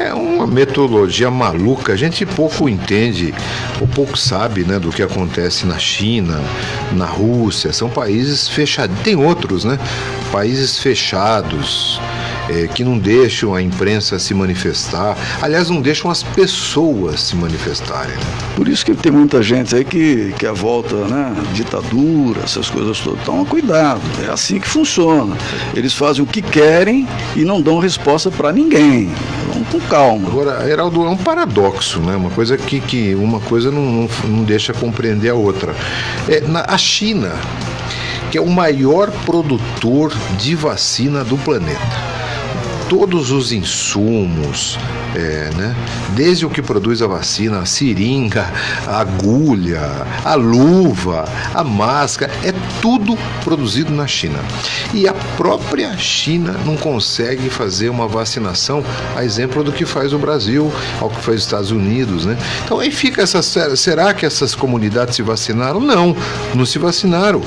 É 0.00 0.14
uma 0.14 0.46
metodologia 0.46 1.30
maluca. 1.30 1.92
A 1.92 1.96
gente 1.96 2.24
pouco 2.24 2.68
entende 2.68 3.34
ou 3.80 3.86
pouco 3.86 4.16
sabe 4.16 4.64
né, 4.64 4.78
do 4.78 4.90
que 4.90 5.02
acontece 5.02 5.66
na 5.66 5.78
China, 5.78 6.40
na 6.92 7.04
Rússia. 7.06 7.72
São 7.72 7.90
países 7.90 8.48
fechados 8.48 8.61
fechados. 8.62 8.96
Tem 9.00 9.16
outros, 9.16 9.64
né? 9.64 9.78
Países 10.30 10.78
fechados. 10.78 12.00
É, 12.50 12.66
que 12.66 12.82
não 12.82 12.98
deixam 12.98 13.54
a 13.54 13.62
imprensa 13.62 14.18
se 14.18 14.34
manifestar, 14.34 15.16
aliás, 15.40 15.70
não 15.70 15.80
deixam 15.80 16.10
as 16.10 16.24
pessoas 16.24 17.20
se 17.20 17.36
manifestarem. 17.36 18.14
Né? 18.14 18.22
Por 18.56 18.68
isso 18.68 18.84
que 18.84 18.92
tem 18.94 19.12
muita 19.12 19.40
gente 19.40 19.74
aí 19.76 19.84
que, 19.84 20.34
que 20.36 20.44
a 20.44 20.52
volta, 20.52 20.96
né, 21.06 21.34
ditadura, 21.54 22.40
essas 22.42 22.68
coisas 22.68 22.98
todas. 22.98 23.20
Então, 23.22 23.44
cuidado, 23.44 24.02
é 24.26 24.30
assim 24.30 24.58
que 24.58 24.68
funciona. 24.68 25.36
Eles 25.72 25.94
fazem 25.94 26.22
o 26.24 26.26
que 26.26 26.42
querem 26.42 27.06
e 27.36 27.44
não 27.44 27.62
dão 27.62 27.78
resposta 27.78 28.28
para 28.28 28.52
ninguém. 28.52 29.08
Vamos 29.52 29.68
com 29.68 29.80
calma. 29.82 30.28
Agora, 30.28 30.68
Heraldo, 30.68 31.04
é 31.04 31.08
um 31.08 31.16
paradoxo, 31.16 32.00
né? 32.00 32.16
Uma 32.16 32.30
coisa 32.30 32.56
que, 32.58 32.80
que 32.80 33.14
uma 33.14 33.38
coisa 33.40 33.70
não, 33.70 33.82
não, 33.82 34.08
não 34.24 34.44
deixa 34.44 34.72
compreender 34.72 35.30
a 35.30 35.34
outra. 35.34 35.74
É, 36.28 36.40
na, 36.40 36.64
a 36.66 36.76
China 36.76 37.32
que 38.32 38.38
é 38.38 38.40
o 38.40 38.48
maior 38.48 39.10
produtor 39.26 40.10
de 40.38 40.56
vacina 40.56 41.22
do 41.22 41.36
planeta. 41.36 42.21
Todos 42.88 43.30
os 43.30 43.52
insumos, 43.52 44.78
é, 45.14 45.50
né? 45.56 45.74
Desde 46.14 46.44
o 46.44 46.50
que 46.50 46.60
produz 46.60 47.00
a 47.02 47.06
vacina, 47.06 47.60
a 47.60 47.66
seringa, 47.66 48.50
a 48.86 49.00
agulha, 49.00 49.80
a 50.24 50.34
luva, 50.34 51.24
a 51.54 51.64
máscara, 51.64 52.32
é 52.44 52.52
tudo 52.80 53.16
produzido 53.44 53.92
na 53.92 54.06
China. 54.06 54.38
E 54.92 55.08
a 55.08 55.14
própria 55.36 55.96
China 55.96 56.54
não 56.64 56.76
consegue 56.76 57.48
fazer 57.48 57.88
uma 57.88 58.06
vacinação, 58.06 58.84
a 59.16 59.24
exemplo 59.24 59.64
do 59.64 59.72
que 59.72 59.86
faz 59.86 60.12
o 60.12 60.18
Brasil, 60.18 60.72
ao 61.00 61.08
que 61.08 61.20
faz 61.22 61.38
os 61.38 61.44
Estados 61.44 61.70
Unidos, 61.70 62.26
né? 62.26 62.36
Então 62.64 62.78
aí 62.78 62.90
fica 62.90 63.22
essa. 63.22 63.42
Será 63.76 64.12
que 64.12 64.26
essas 64.26 64.54
comunidades 64.54 65.16
se 65.16 65.22
vacinaram? 65.22 65.80
Não, 65.80 66.16
não 66.54 66.66
se 66.66 66.78
vacinaram. 66.78 67.40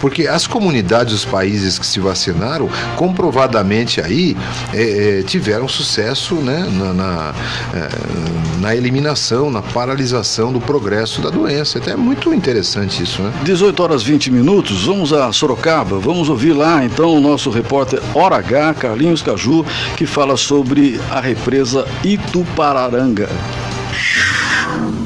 Porque 0.00 0.26
as 0.26 0.46
comunidades, 0.46 1.14
os 1.14 1.24
países 1.24 1.78
que 1.78 1.86
se 1.86 2.00
vacinaram, 2.00 2.68
comprovadamente 2.96 4.00
aí 4.00 4.36
é, 4.72 4.91
é, 4.92 5.22
tiveram 5.22 5.66
sucesso 5.68 6.34
né, 6.36 6.68
na, 6.70 6.92
na 6.92 7.34
é, 7.74 8.42
na 8.62 8.76
eliminação, 8.76 9.50
na 9.50 9.60
paralisação 9.60 10.52
do 10.52 10.60
progresso 10.60 11.20
da 11.20 11.30
doença. 11.30 11.78
Então 11.78 11.92
é 11.92 11.96
muito 11.96 12.32
interessante 12.32 13.02
isso, 13.02 13.20
né? 13.20 13.32
18 13.42 13.82
horas 13.82 14.02
20 14.04 14.30
minutos, 14.30 14.84
vamos 14.84 15.12
a 15.12 15.32
Sorocaba, 15.32 15.98
vamos 15.98 16.28
ouvir 16.28 16.52
lá 16.52 16.84
então 16.84 17.12
o 17.16 17.20
nosso 17.20 17.50
repórter 17.50 18.00
Hora 18.14 18.36
H, 18.36 18.74
Carlinhos 18.74 19.20
Caju, 19.20 19.66
que 19.96 20.06
fala 20.06 20.36
sobre 20.36 21.00
a 21.10 21.20
represa 21.20 21.86
Itupararanga. 22.04 23.28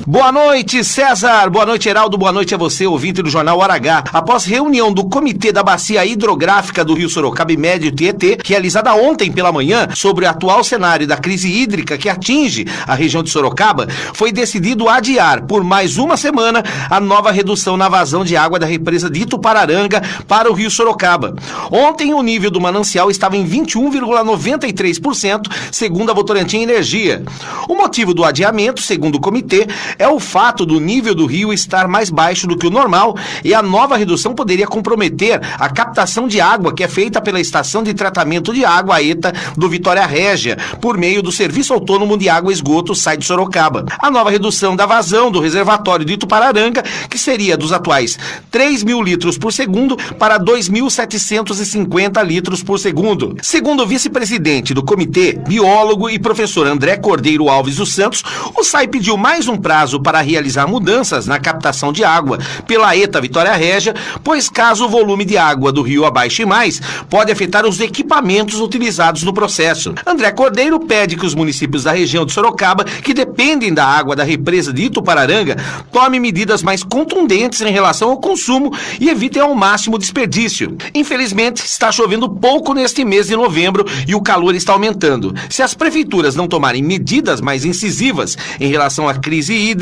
Boa 0.09 0.31
noite, 0.31 0.85
César. 0.85 1.51
Boa 1.51 1.67
noite, 1.67 1.89
Heraldo. 1.89 2.17
Boa 2.17 2.31
noite 2.31 2.55
a 2.55 2.57
você, 2.57 2.87
ouvinte 2.87 3.23
do 3.23 3.29
Jornal 3.29 3.61
H. 3.61 4.05
Após 4.13 4.45
reunião 4.45 4.93
do 4.93 5.07
Comitê 5.07 5.51
da 5.51 5.65
Bacia 5.65 6.07
Hidrográfica 6.07 6.85
do 6.85 6.95
Rio 6.95 7.09
Sorocaba 7.09 7.53
e 7.53 7.57
Médio 7.57 7.91
Tietê, 7.91 8.39
realizada 8.45 8.95
ontem 8.95 9.33
pela 9.33 9.51
manhã, 9.51 9.89
sobre 9.97 10.25
o 10.25 10.29
atual 10.29 10.63
cenário 10.63 11.09
da 11.09 11.17
crise 11.17 11.51
hídrica 11.51 11.99
que 11.99 12.09
atinge 12.09 12.69
a 12.87 12.95
região 12.95 13.21
de 13.21 13.31
Sorocaba, 13.31 13.89
foi 14.15 14.31
decidido 14.31 14.89
adiar 14.89 15.43
por 15.43 15.65
mais 15.65 15.99
uma 15.99 16.17
semana 16.17 16.63
a 16.89 17.01
nova 17.01 17.33
redução 17.33 17.77
na 17.77 17.89
vazão 17.89 18.25
de 18.25 18.37
água 18.37 18.61
da 18.61 18.67
represa 18.67 19.11
de 19.11 19.23
Itupararanga 19.23 20.01
para 20.29 20.49
o 20.49 20.55
Rio 20.55 20.71
Sorocaba. 20.71 21.35
Ontem, 21.69 22.15
o 22.15 22.23
nível 22.23 22.53
do 22.53 22.61
manancial 22.61 23.11
estava 23.11 23.37
em 23.37 23.45
21,93%, 23.45 25.51
segundo 25.73 26.13
a 26.13 26.15
Votorantim 26.15 26.59
Energia. 26.59 27.25
O 27.69 27.75
motivo 27.75 28.15
do 28.15 28.25
adiamento, 28.25 28.81
segundo 28.81 29.17
o 29.17 29.21
comitê, 29.21 29.67
é 29.99 30.09
o 30.09 30.21
fato 30.21 30.65
do 30.67 30.81
nível 30.81 31.15
do 31.15 31.27
rio 31.27 31.53
estar 31.53 31.89
mais 31.89 32.11
baixo 32.11 32.47
do 32.47 32.57
que 32.57 32.67
o 32.67 32.71
normal 32.71 33.17
e 33.45 33.55
a 33.55 33.63
nova 33.63 33.97
redução 33.97 34.35
poderia 34.35 34.67
comprometer 34.67 35.41
a 35.59 35.69
captação 35.69 36.29
de 36.29 36.41
água 36.41 36.75
que 36.75 36.83
é 36.83 36.89
feita 36.89 37.21
pela 37.21 37.41
estação 37.41 37.83
de 37.83 37.95
tratamento 37.95 38.53
de 38.53 38.65
água 38.65 39.03
ETA 39.03 39.33
do 39.57 39.69
Vitória 39.69 40.05
Régia, 40.07 40.57
por 40.81 40.97
meio 40.97 41.23
do 41.23 41.33
Serviço 41.33 41.73
Autônomo 41.73 42.17
de 42.17 42.29
Água 42.29 42.51
e 42.51 42.55
Esgoto 42.55 42.95
SAI 42.95 43.17
de 43.17 43.25
Sorocaba. 43.25 43.85
A 43.99 44.11
nova 44.11 44.31
redução 44.31 44.77
da 44.77 44.87
vazão 44.87 45.31
do 45.31 45.41
reservatório 45.41 46.05
de 46.05 46.15
Itupararanga, 46.15 46.83
que 47.09 47.19
seria 47.19 47.57
dos 47.57 47.73
atuais 47.73 48.19
3 48.51 48.83
mil 48.83 49.03
litros 49.03 49.39
por 49.39 49.53
segundo 49.53 49.97
para 50.19 50.39
2.750 50.39 52.25
litros 52.25 52.63
por 52.63 52.79
segundo. 52.79 53.37
Segundo 53.43 53.83
o 53.83 53.87
vice-presidente 53.87 54.75
do 54.75 54.85
comitê, 54.85 55.33
biólogo 55.33 56.11
e 56.11 56.19
professor 56.19 56.67
André 56.67 56.97
Cordeiro 56.97 57.49
Alves 57.49 57.77
dos 57.77 57.95
Santos, 57.95 58.23
o 58.55 58.65
SAI 58.65 58.89
pediu 58.89 59.17
mais 59.17 59.49
um 59.49 59.57
prazo 59.57 59.86
para 60.01 60.21
realizar 60.21 60.67
mudanças 60.67 61.27
na 61.27 61.39
captação 61.39 61.93
de 61.93 62.05
água 62.05 62.39
pela 62.67 62.97
ETA 62.97 63.21
Vitória 63.21 63.55
Régia, 63.55 63.95
pois 64.23 64.49
caso 64.49 64.87
o 64.87 64.89
volume 64.89 65.25
de 65.25 65.37
água 65.37 65.73
do 65.73 65.83
rio 65.83 66.05
abaixe 66.05 66.45
mais, 66.45 66.81
pode 67.09 67.31
afetar 67.31 67.67
os 67.67 67.81
equipamentos 67.81 68.61
utilizados 68.61 69.23
no 69.23 69.33
processo. 69.33 69.95
André 70.07 70.31
Cordeiro 70.33 70.81
pede 70.81 71.17
que 71.17 71.27
os 71.27 71.35
municípios 71.35 71.85
da 71.85 71.93
região 71.93 72.25
de 72.25 72.33
Sorocaba, 72.33 72.85
que 72.85 73.15
dependem 73.15 73.73
da 73.73 73.85
água 73.85 74.17
da 74.17 74.25
represa 74.25 74.73
de 74.73 74.85
Itupararanga, 74.85 75.57
tomem 75.93 76.21
medidas 76.21 76.63
mais 76.63 76.83
contundentes 76.83 77.61
em 77.61 77.71
relação 77.71 78.11
ao 78.11 78.19
consumo 78.19 78.73
e 79.01 79.09
evitem 79.09 79.43
ao 79.43 79.55
máximo 79.55 79.97
o 79.97 79.99
desperdício. 79.99 80.77
Infelizmente, 80.95 81.65
está 81.65 81.91
chovendo 81.93 82.29
pouco 82.29 82.75
neste 82.75 83.05
mês 83.05 83.27
de 83.27 83.37
novembro 83.37 83.85
e 84.07 84.15
o 84.15 84.21
calor 84.21 84.55
está 84.55 84.73
aumentando. 84.73 85.35
Se 85.49 85.63
as 85.63 85.75
prefeituras 85.75 86.35
não 86.35 86.49
tomarem 86.49 86.83
medidas 86.83 87.41
mais 87.41 87.65
incisivas 87.65 88.37
em 88.61 88.69
relação 88.69 89.09
à 89.09 89.15
crise 89.15 89.55
hídrica, 89.55 89.76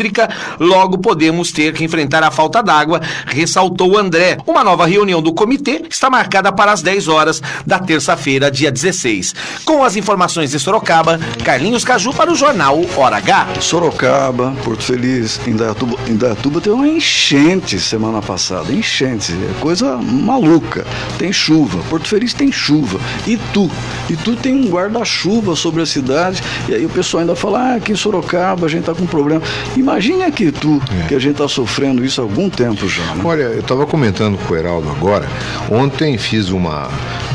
logo 0.58 0.98
podemos 0.98 1.52
ter 1.52 1.72
que 1.72 1.84
enfrentar 1.84 2.22
a 2.22 2.30
falta 2.30 2.62
d'água, 2.62 3.00
ressaltou 3.26 3.96
André. 3.98 4.38
Uma 4.46 4.64
nova 4.64 4.86
reunião 4.86 5.22
do 5.22 5.32
comitê 5.32 5.82
está 5.88 6.10
marcada 6.10 6.52
para 6.52 6.72
as 6.72 6.82
10 6.82 7.08
horas 7.08 7.42
da 7.66 7.78
terça-feira, 7.78 8.50
dia 8.50 8.70
16. 8.70 9.34
Com 9.64 9.84
as 9.84 9.96
informações 9.96 10.50
de 10.50 10.58
Sorocaba, 10.58 11.18
Carlinhos 11.44 11.84
Caju 11.84 12.12
para 12.12 12.32
o 12.32 12.34
jornal 12.34 12.80
Hora 12.96 13.16
H. 13.16 13.60
Sorocaba, 13.60 14.54
Porto 14.64 14.82
Feliz, 14.82 15.40
Indaiatuba, 15.46 15.96
Indaiatuba 16.08 16.60
teve 16.60 16.74
uma 16.74 16.88
enchente 16.88 17.78
semana 17.78 18.20
passada. 18.20 18.72
Enchente, 18.72 19.32
é 19.32 19.60
coisa 19.60 19.96
maluca. 19.96 20.86
Tem 21.18 21.32
chuva. 21.32 21.78
Porto 21.88 22.08
Feliz 22.08 22.34
tem 22.34 22.50
chuva. 22.50 22.98
E 23.26 23.36
tu? 23.52 23.70
E 24.08 24.16
tu 24.16 24.36
tem 24.36 24.54
um 24.54 24.68
guarda-chuva 24.68 25.56
sobre 25.56 25.82
a 25.82 25.86
cidade. 25.86 26.42
E 26.68 26.74
aí 26.74 26.84
o 26.84 26.88
pessoal 26.88 27.22
ainda 27.22 27.36
fala: 27.36 27.60
ah, 27.60 27.74
aqui 27.76 27.92
em 27.92 27.96
Sorocaba 27.96 28.66
a 28.66 28.68
gente 28.68 28.84
tá 28.84 28.94
com 28.94 29.06
problema. 29.06 29.42
Imagine 29.84 30.22
aqui 30.24 30.50
tu, 30.50 30.80
é. 31.04 31.08
que 31.08 31.14
a 31.14 31.18
gente 31.18 31.36
tá 31.36 31.46
sofrendo 31.46 32.02
isso 32.02 32.18
há 32.18 32.24
algum 32.24 32.48
tempo 32.48 32.88
já. 32.88 33.02
Né? 33.14 33.20
Olha, 33.22 33.42
eu 33.42 33.60
estava 33.60 33.86
comentando 33.86 34.38
com 34.38 34.54
o 34.54 34.56
Heraldo 34.56 34.88
agora. 34.88 35.28
Ontem 35.70 36.16
fiz 36.16 36.48
uma. 36.48 36.88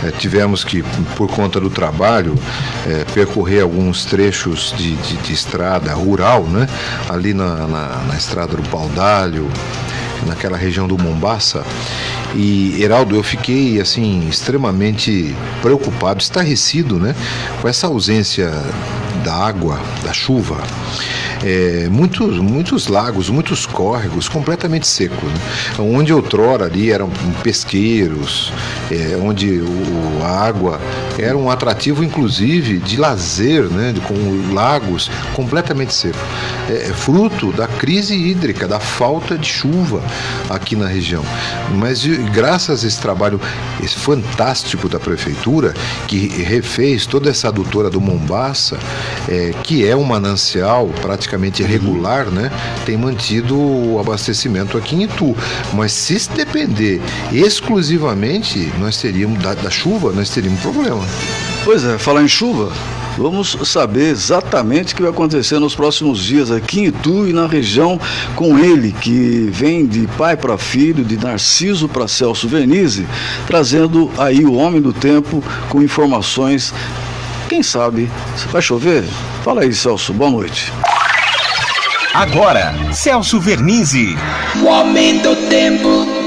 É, 0.04 0.10
tivemos 0.10 0.64
que, 0.64 0.82
por 1.16 1.30
conta 1.30 1.60
do 1.60 1.70
trabalho, 1.70 2.34
é, 2.88 3.06
percorrer 3.14 3.62
alguns 3.62 4.04
trechos 4.04 4.74
de, 4.76 4.96
de, 4.96 5.18
de, 5.18 5.32
estrada 5.32 5.94
rural, 5.94 6.42
né? 6.46 6.68
Ali 7.08 7.36
na, 7.36 7.68
na, 7.68 8.02
na 8.08 8.18
estrada 8.18 8.58
do 8.58 8.68
Paudalho, 8.68 9.48
naquela 10.26 10.58
região 10.58 10.88
do 10.88 10.98
Mombaça. 10.98 11.64
E 12.34 12.82
Heraldo, 12.82 13.16
eu 13.16 13.22
fiquei 13.22 13.80
assim 13.80 14.28
extremamente 14.28 15.36
preocupado, 15.62 16.20
estarrecido, 16.20 17.00
né, 17.00 17.16
com 17.62 17.68
essa 17.68 17.88
ausência 17.88 18.52
da 19.24 19.34
água, 19.34 19.80
da 20.04 20.14
chuva 20.14 20.58
é, 21.44 21.88
muitos, 21.90 22.38
muitos 22.38 22.88
lagos, 22.88 23.30
muitos 23.30 23.66
córregos 23.66 24.28
completamente 24.28 24.88
secos. 24.88 25.30
Né? 25.30 25.40
Onde 25.80 26.14
outrora 26.14 26.66
ali 26.66 26.92
eram 26.92 27.10
pesqueiros, 27.42 28.52
é, 28.92 29.18
onde 29.22 29.60
o, 29.60 30.24
a 30.24 30.48
água 30.48 30.80
era 31.18 31.38
um 31.38 31.50
atrativo, 31.50 32.04
inclusive, 32.04 32.78
de 32.80 32.98
lazer, 32.98 33.64
né? 33.64 33.94
Com 34.08 34.54
lagos 34.54 35.10
completamente 35.34 35.94
secos. 35.94 36.22
É, 36.70 36.90
é 36.90 36.94
fruto 36.94 37.52
da 37.52 37.68
crise 37.68 38.16
hídrica, 38.16 38.68
da 38.68 38.80
falta 38.80 39.38
de 39.38 39.48
chuva 39.48 40.02
aqui 40.50 40.76
na 40.76 40.88
região. 40.88 41.24
Mas 41.76 42.06
graças 42.34 42.84
a 42.84 42.88
esse 42.88 43.00
trabalho 43.00 43.40
esse 43.84 43.96
fantástico 43.96 44.90
da 44.90 45.00
prefeitura, 45.00 45.74
que 46.08 46.28
refez 46.44 47.06
toda 47.06 47.30
essa 47.30 47.48
adutora 47.48 47.90
do 47.90 48.02
Mombaça, 48.02 48.78
é, 49.28 49.54
que 49.64 49.88
é 49.88 49.96
um 49.96 50.04
manancial 50.04 50.88
praticamente 51.02 51.30
praticamente 51.40 51.64
regular, 51.64 52.26
né, 52.26 52.52
tem 52.86 52.98
mantido 52.98 53.56
o 53.58 54.00
abastecimento 54.00 54.78
aqui 54.78 54.96
em 54.96 55.04
Itu. 55.04 55.36
Mas 55.74 55.92
se 55.92 56.20
depender 56.36 57.02
exclusivamente, 57.32 58.72
nós 58.80 58.98
teríamos 58.98 59.42
da, 59.42 59.54
da 59.54 59.70
chuva, 59.70 60.12
nós 60.12 60.30
teríamos 60.30 60.60
problema. 60.60 61.02
Pois 61.64 61.84
é, 61.84 61.98
falar 61.98 62.24
em 62.24 62.28
chuva, 62.28 62.72
Vamos 63.18 63.58
saber 63.66 64.12
exatamente 64.12 64.94
o 64.94 64.96
que 64.96 65.02
vai 65.02 65.12
acontecer 65.12 65.60
nos 65.60 65.76
próximos 65.76 66.24
dias 66.24 66.50
aqui 66.50 66.80
em 66.80 66.86
Itu 66.86 67.28
e 67.28 67.34
na 67.34 67.48
região 67.48 68.00
com 68.34 68.58
ele, 68.58 68.94
que 68.94 69.50
vem 69.52 69.86
de 69.86 70.08
pai 70.18 70.38
para 70.38 70.58
filho, 70.58 71.04
de 71.04 71.18
Narciso 71.18 71.90
para 71.90 72.08
Celso 72.08 72.48
Vernizzi, 72.48 73.06
trazendo 73.46 74.10
aí 74.18 74.46
o 74.46 74.54
homem 74.54 74.80
do 74.80 74.94
tempo 74.94 75.44
com 75.68 75.82
informações. 75.82 76.74
Quem 77.50 77.64
sabe 77.64 78.08
vai 78.52 78.62
chover? 78.62 79.04
Fala 79.44 79.62
aí, 79.62 79.74
Celso, 79.74 80.14
boa 80.14 80.30
noite. 80.30 80.72
Agora, 82.14 82.76
Celso 82.94 83.40
Vernizzi. 83.40 84.16
O 84.64 84.70
aumento 84.70 85.34
do 85.34 85.50
tempo. 85.50 86.19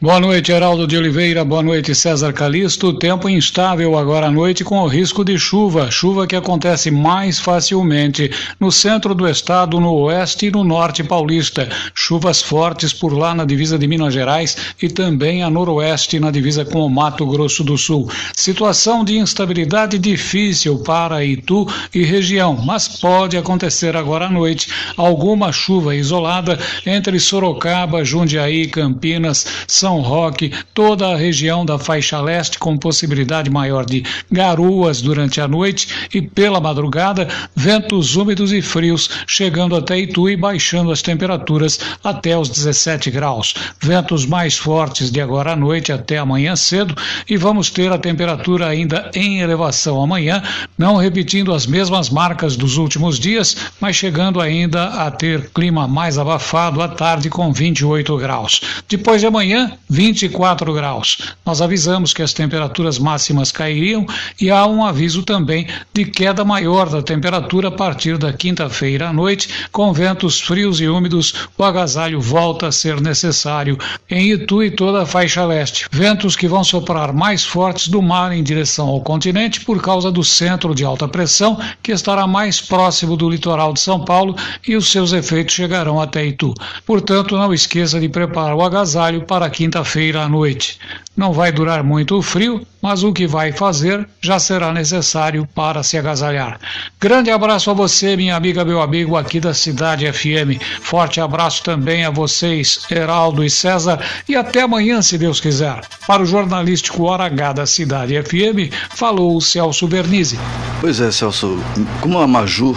Boa 0.00 0.20
noite, 0.20 0.52
Heraldo 0.52 0.86
de 0.86 0.96
Oliveira. 0.96 1.44
Boa 1.44 1.60
noite, 1.60 1.92
César 1.92 2.32
Calisto. 2.32 2.92
Tempo 2.92 3.28
instável 3.28 3.98
agora 3.98 4.28
à 4.28 4.30
noite 4.30 4.62
com 4.62 4.78
o 4.78 4.86
risco 4.86 5.24
de 5.24 5.36
chuva. 5.36 5.90
Chuva 5.90 6.24
que 6.24 6.36
acontece 6.36 6.88
mais 6.88 7.40
facilmente 7.40 8.30
no 8.60 8.70
centro 8.70 9.12
do 9.12 9.28
estado, 9.28 9.80
no 9.80 9.92
oeste 9.92 10.46
e 10.46 10.50
no 10.52 10.62
norte 10.62 11.02
paulista. 11.02 11.68
Chuvas 11.92 12.40
fortes 12.40 12.92
por 12.92 13.12
lá 13.12 13.34
na 13.34 13.44
divisa 13.44 13.76
de 13.76 13.88
Minas 13.88 14.14
Gerais 14.14 14.56
e 14.80 14.88
também 14.88 15.42
a 15.42 15.50
noroeste 15.50 16.20
na 16.20 16.30
divisa 16.30 16.64
com 16.64 16.86
o 16.86 16.88
Mato 16.88 17.26
Grosso 17.26 17.64
do 17.64 17.76
Sul. 17.76 18.08
Situação 18.36 19.02
de 19.02 19.18
instabilidade 19.18 19.98
difícil 19.98 20.78
para 20.78 21.24
Itu 21.24 21.66
e 21.92 22.04
região, 22.04 22.56
mas 22.56 22.86
pode 22.86 23.36
acontecer 23.36 23.96
agora 23.96 24.26
à 24.26 24.30
noite 24.30 24.68
alguma 24.96 25.50
chuva 25.50 25.96
isolada 25.96 26.56
entre 26.86 27.18
Sorocaba, 27.18 28.04
Jundiaí, 28.04 28.68
Campinas, 28.68 29.44
São 29.66 29.87
são 29.88 30.02
Roque, 30.02 30.52
toda 30.74 31.08
a 31.08 31.16
região 31.16 31.64
da 31.64 31.78
faixa 31.78 32.20
leste 32.20 32.58
com 32.58 32.76
possibilidade 32.76 33.48
maior 33.48 33.86
de 33.86 34.04
garoas 34.30 35.00
durante 35.00 35.40
a 35.40 35.48
noite 35.48 35.88
e 36.12 36.20
pela 36.20 36.60
madrugada, 36.60 37.26
ventos 37.56 38.14
úmidos 38.14 38.52
e 38.52 38.60
frios 38.60 39.08
chegando 39.26 39.74
até 39.74 39.98
Itu 39.98 40.28
e 40.28 40.36
baixando 40.36 40.92
as 40.92 41.00
temperaturas 41.00 41.80
até 42.04 42.36
os 42.36 42.50
17 42.50 43.10
graus. 43.10 43.54
Ventos 43.80 44.26
mais 44.26 44.58
fortes 44.58 45.10
de 45.10 45.22
agora 45.22 45.52
à 45.52 45.56
noite 45.56 45.90
até 45.90 46.18
amanhã 46.18 46.54
cedo 46.54 46.94
e 47.26 47.38
vamos 47.38 47.70
ter 47.70 47.90
a 47.90 47.96
temperatura 47.96 48.66
ainda 48.66 49.10
em 49.14 49.40
elevação 49.40 50.02
amanhã, 50.02 50.42
não 50.76 50.96
repetindo 50.96 51.54
as 51.54 51.66
mesmas 51.66 52.10
marcas 52.10 52.56
dos 52.56 52.76
últimos 52.76 53.18
dias, 53.18 53.56
mas 53.80 53.96
chegando 53.96 54.38
ainda 54.38 54.84
a 54.84 55.10
ter 55.10 55.48
clima 55.48 55.88
mais 55.88 56.18
abafado 56.18 56.82
à 56.82 56.88
tarde 56.88 57.30
com 57.30 57.50
28 57.50 58.14
graus. 58.18 58.60
Depois 58.86 59.22
de 59.22 59.26
amanhã, 59.26 59.77
24 59.88 60.72
graus. 60.72 61.34
Nós 61.44 61.60
avisamos 61.60 62.12
que 62.12 62.22
as 62.22 62.32
temperaturas 62.32 62.98
máximas 62.98 63.50
cairiam 63.50 64.06
e 64.40 64.50
há 64.50 64.66
um 64.66 64.84
aviso 64.84 65.22
também 65.22 65.66
de 65.92 66.04
queda 66.04 66.44
maior 66.44 66.88
da 66.88 67.02
temperatura 67.02 67.68
a 67.68 67.72
partir 67.72 68.18
da 68.18 68.32
quinta-feira 68.32 69.08
à 69.08 69.12
noite, 69.12 69.48
com 69.72 69.92
ventos 69.92 70.40
frios 70.40 70.80
e 70.80 70.88
úmidos. 70.88 71.48
O 71.56 71.64
agasalho 71.64 72.20
volta 72.20 72.68
a 72.68 72.72
ser 72.72 73.00
necessário 73.00 73.78
em 74.10 74.32
Itu 74.32 74.62
e 74.62 74.70
toda 74.70 75.02
a 75.02 75.06
faixa 75.06 75.44
leste. 75.44 75.86
Ventos 75.90 76.36
que 76.36 76.48
vão 76.48 76.62
soprar 76.62 77.12
mais 77.12 77.44
fortes 77.44 77.88
do 77.88 78.02
mar 78.02 78.32
em 78.32 78.42
direção 78.42 78.88
ao 78.88 79.00
continente 79.00 79.60
por 79.60 79.80
causa 79.82 80.10
do 80.10 80.22
centro 80.22 80.74
de 80.74 80.84
alta 80.84 81.08
pressão, 81.08 81.58
que 81.82 81.92
estará 81.92 82.26
mais 82.26 82.60
próximo 82.60 83.16
do 83.16 83.28
litoral 83.28 83.72
de 83.72 83.80
São 83.80 84.04
Paulo 84.04 84.36
e 84.66 84.76
os 84.76 84.90
seus 84.90 85.12
efeitos 85.12 85.54
chegarão 85.54 86.00
até 86.00 86.24
Itu. 86.26 86.52
Portanto, 86.86 87.36
não 87.36 87.52
esqueça 87.52 87.98
de 87.98 88.08
preparar 88.08 88.54
o 88.54 88.62
agasalho 88.62 89.22
para 89.22 89.50
quinta-feira 89.68 90.22
à 90.22 90.28
noite. 90.28 90.78
Não 91.14 91.30
vai 91.32 91.52
durar 91.52 91.84
muito 91.84 92.16
o 92.16 92.22
frio, 92.22 92.66
mas 92.80 93.02
o 93.02 93.12
que 93.12 93.26
vai 93.26 93.52
fazer 93.52 94.08
já 94.20 94.38
será 94.38 94.72
necessário 94.72 95.46
para 95.54 95.82
se 95.82 95.98
agasalhar. 95.98 96.58
Grande 96.98 97.30
abraço 97.30 97.70
a 97.70 97.74
você, 97.74 98.16
minha 98.16 98.34
amiga, 98.34 98.64
meu 98.64 98.80
amigo 98.80 99.14
aqui 99.14 99.38
da 99.38 99.52
Cidade 99.52 100.10
FM. 100.10 100.62
Forte 100.80 101.20
abraço 101.20 101.62
também 101.62 102.04
a 102.04 102.10
vocês, 102.10 102.86
Heraldo 102.90 103.44
e 103.44 103.50
César, 103.50 104.00
e 104.26 104.34
até 104.34 104.62
amanhã, 104.62 105.02
se 105.02 105.18
Deus 105.18 105.38
quiser. 105.38 105.80
Para 106.06 106.22
o 106.22 106.26
jornalístico 106.26 107.04
Hora 107.04 107.24
H 107.24 107.52
da 107.52 107.66
Cidade 107.66 108.14
FM, 108.22 108.72
falou 108.94 109.36
o 109.36 109.40
Celso 109.40 109.86
Vernizzi. 109.86 110.38
Pois 110.80 110.98
é, 110.98 111.10
Celso, 111.10 111.58
como 112.00 112.18
a 112.20 112.26
Maju 112.26 112.74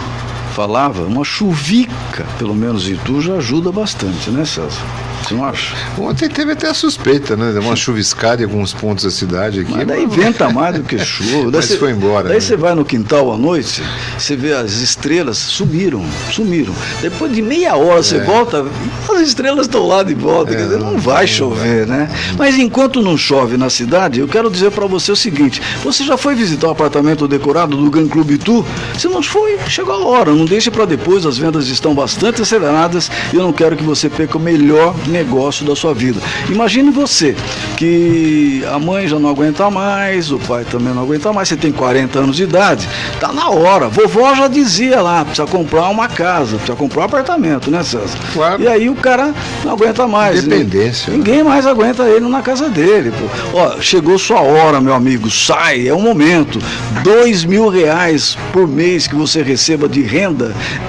falava, 0.54 1.02
uma 1.02 1.24
chuvica, 1.24 2.24
pelo 2.38 2.54
menos 2.54 2.88
em 2.88 2.96
tu, 2.96 3.20
já 3.20 3.34
ajuda 3.34 3.72
bastante, 3.72 4.30
né, 4.30 4.44
Celso? 4.44 4.80
Você 5.22 5.34
não 5.34 5.44
acha? 5.44 5.74
Ontem 5.98 6.28
teve 6.28 6.52
até 6.52 6.68
a 6.68 6.74
suspeita, 6.74 7.36
né? 7.36 7.52
Deu 7.52 7.62
uma 7.62 7.76
chuviscada 7.76 8.42
em 8.42 8.44
alguns 8.44 8.72
pontos 8.72 9.04
da 9.04 9.10
cidade 9.10 9.60
aqui. 9.60 9.70
Mas 9.72 9.86
daí 9.86 10.04
venta 10.06 10.50
mais 10.52 10.74
do 10.74 10.82
que 10.82 10.98
chuva. 10.98 11.50
Mas 11.52 11.66
cê, 11.66 11.76
foi 11.76 11.92
embora. 11.92 12.24
Daí 12.24 12.34
né? 12.34 12.40
você 12.40 12.56
vai 12.56 12.74
no 12.74 12.84
quintal 12.84 13.32
à 13.32 13.38
noite, 13.38 13.82
você 14.18 14.34
vê 14.34 14.52
as 14.52 14.72
estrelas 14.80 15.38
sumiram, 15.38 16.04
sumiram. 16.30 16.74
Depois 17.00 17.32
de 17.32 17.40
meia 17.40 17.76
hora 17.76 18.02
você 18.02 18.16
É. 18.16 18.24
volta, 18.24 18.66
as 19.14 19.20
estrelas 19.20 19.66
estão 19.66 19.86
lá 19.86 20.02
de 20.02 20.14
volta. 20.14 20.52
É, 20.52 20.56
quer 20.56 20.64
dizer, 20.64 20.78
não 20.78 20.92
não 20.92 20.98
vai 20.98 21.26
chover, 21.26 21.86
né? 21.86 22.08
Mas 22.36 22.58
enquanto 22.58 23.00
não 23.00 23.16
chove 23.16 23.56
na 23.56 23.70
cidade, 23.70 24.20
eu 24.20 24.28
quero 24.28 24.50
dizer 24.50 24.70
para 24.70 24.86
você 24.86 25.10
o 25.12 25.16
seguinte: 25.16 25.60
você 25.82 26.04
já 26.04 26.16
foi 26.16 26.34
visitar 26.34 26.68
o 26.68 26.70
apartamento 26.70 27.26
decorado 27.26 27.76
do 27.76 27.90
Gun 27.90 28.08
Club 28.08 28.30
Itu? 28.32 28.64
Se 28.98 29.08
não 29.08 29.22
foi, 29.22 29.58
chegou 29.68 29.94
a 29.94 30.04
hora. 30.04 30.32
Não 30.32 30.41
deixe 30.44 30.70
para 30.70 30.84
depois, 30.84 31.26
as 31.26 31.38
vendas 31.38 31.68
estão 31.68 31.94
bastante 31.94 32.42
aceleradas 32.42 33.10
e 33.32 33.36
eu 33.36 33.42
não 33.42 33.52
quero 33.52 33.76
que 33.76 33.82
você 33.82 34.08
perca 34.08 34.38
o 34.38 34.40
melhor 34.40 34.94
negócio 35.06 35.64
da 35.64 35.74
sua 35.74 35.94
vida. 35.94 36.20
Imagine 36.48 36.90
você 36.90 37.34
que 37.76 38.64
a 38.72 38.78
mãe 38.78 39.06
já 39.08 39.18
não 39.18 39.28
aguenta 39.28 39.68
mais, 39.70 40.30
o 40.30 40.38
pai 40.38 40.64
também 40.64 40.94
não 40.94 41.02
aguenta 41.02 41.32
mais, 41.32 41.48
você 41.48 41.56
tem 41.56 41.72
40 41.72 42.18
anos 42.18 42.36
de 42.36 42.44
idade, 42.44 42.88
tá 43.20 43.32
na 43.32 43.48
hora. 43.50 43.88
Vovó 43.88 44.34
já 44.34 44.48
dizia 44.48 45.00
lá, 45.00 45.24
precisa 45.24 45.46
comprar 45.46 45.88
uma 45.88 46.08
casa, 46.08 46.56
precisa 46.56 46.76
comprar 46.76 47.02
um 47.02 47.04
apartamento, 47.04 47.70
né, 47.70 47.82
César? 47.82 48.18
Claro. 48.32 48.62
E 48.62 48.68
aí 48.68 48.88
o 48.88 48.94
cara 48.94 49.34
não 49.64 49.72
aguenta 49.72 50.06
mais. 50.06 50.44
Independência, 50.44 51.10
né? 51.10 51.18
Ninguém 51.18 51.42
mais 51.42 51.66
aguenta 51.66 52.04
ele 52.08 52.28
na 52.28 52.42
casa 52.42 52.68
dele. 52.68 53.12
Pô. 53.12 53.58
Ó, 53.58 53.80
chegou 53.80 54.18
sua 54.18 54.40
hora, 54.40 54.80
meu 54.80 54.94
amigo. 54.94 55.30
Sai, 55.30 55.88
é 55.88 55.94
o 55.94 56.00
momento. 56.00 56.58
Dois 57.02 57.44
mil 57.44 57.68
reais 57.68 58.36
por 58.52 58.66
mês 58.68 59.06
que 59.06 59.14
você 59.14 59.42
receba 59.42 59.88
de 59.88 60.02
renda 60.02 60.31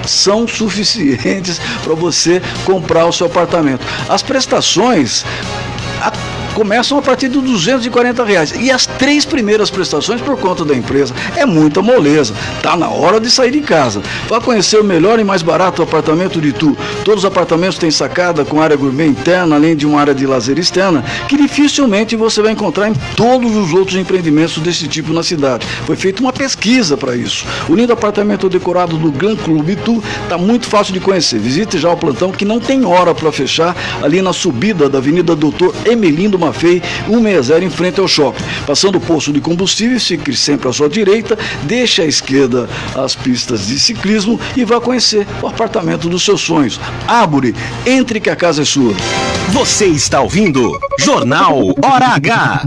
são 0.06 0.46
suficientes 0.46 1.60
para 1.82 1.94
você 1.94 2.42
comprar 2.64 3.06
o 3.06 3.12
seu 3.12 3.26
apartamento. 3.26 3.84
As 4.08 4.22
prestações. 4.22 5.24
Começam 6.54 6.96
a 6.96 7.02
partir 7.02 7.28
de 7.28 7.40
240 7.40 8.24
reais. 8.24 8.52
E 8.52 8.70
as 8.70 8.86
três 8.86 9.24
primeiras 9.24 9.70
prestações 9.70 10.20
por 10.20 10.38
conta 10.38 10.64
da 10.64 10.74
empresa. 10.74 11.12
É 11.36 11.44
muita 11.44 11.82
moleza. 11.82 12.32
Tá 12.62 12.76
na 12.76 12.88
hora 12.88 13.18
de 13.18 13.28
sair 13.28 13.50
de 13.50 13.60
casa. 13.60 14.00
Vá 14.28 14.40
conhecer 14.40 14.80
o 14.80 14.84
melhor 14.84 15.18
e 15.18 15.24
mais 15.24 15.42
barato 15.42 15.82
apartamento 15.82 16.40
de 16.40 16.52
Tu. 16.52 16.76
Todos 17.04 17.24
os 17.24 17.24
apartamentos 17.24 17.76
têm 17.76 17.90
sacada 17.90 18.44
com 18.44 18.60
área 18.60 18.76
gourmet 18.76 19.06
interna, 19.06 19.56
além 19.56 19.74
de 19.74 19.84
uma 19.84 20.00
área 20.00 20.14
de 20.14 20.26
lazer 20.26 20.58
externa, 20.58 21.04
que 21.28 21.36
dificilmente 21.36 22.14
você 22.14 22.40
vai 22.40 22.52
encontrar 22.52 22.88
em 22.88 22.94
todos 23.16 23.56
os 23.56 23.72
outros 23.72 23.96
empreendimentos 23.96 24.58
desse 24.58 24.86
tipo 24.86 25.12
na 25.12 25.24
cidade. 25.24 25.66
Foi 25.84 25.96
feita 25.96 26.22
uma 26.22 26.32
pesquisa 26.32 26.96
para 26.96 27.16
isso. 27.16 27.44
O 27.68 27.74
lindo 27.74 27.92
apartamento 27.92 28.48
decorado 28.48 28.96
do 28.96 29.10
Gran 29.10 29.34
Clube 29.34 29.76
Tu 29.76 30.02
está 30.22 30.38
muito 30.38 30.66
fácil 30.66 30.94
de 30.94 31.00
conhecer. 31.00 31.40
Visite 31.40 31.78
já 31.78 31.90
o 31.90 31.96
plantão 31.96 32.30
que 32.30 32.44
não 32.44 32.60
tem 32.60 32.84
hora 32.84 33.12
para 33.12 33.32
fechar 33.32 33.76
ali 34.02 34.22
na 34.22 34.32
subida 34.32 34.88
da 34.88 34.98
Avenida 34.98 35.34
Doutor 35.34 35.74
Emelindo 35.84 36.38
Mafei, 36.46 36.82
160 37.06 37.64
em 37.64 37.70
frente 37.70 38.00
ao 38.00 38.08
shopping. 38.08 38.42
Passando 38.66 38.96
o 38.96 39.00
posto 39.00 39.32
de 39.32 39.40
combustível, 39.40 39.98
fique 39.98 40.36
sempre 40.36 40.68
à 40.68 40.72
sua 40.72 40.88
direita, 40.88 41.38
deixe 41.62 42.02
à 42.02 42.04
esquerda 42.04 42.68
as 42.94 43.14
pistas 43.14 43.66
de 43.66 43.78
ciclismo 43.78 44.38
e 44.56 44.64
vá 44.64 44.80
conhecer 44.80 45.26
o 45.42 45.46
apartamento 45.46 46.08
dos 46.08 46.24
seus 46.24 46.40
sonhos. 46.40 46.78
Árvore, 47.06 47.54
entre 47.86 48.20
que 48.20 48.30
a 48.30 48.36
casa 48.36 48.62
é 48.62 48.64
sua. 48.64 48.94
Você 49.50 49.86
está 49.86 50.20
ouvindo 50.20 50.78
Jornal 50.98 51.74
Hora 51.82 52.08
H. 52.08 52.66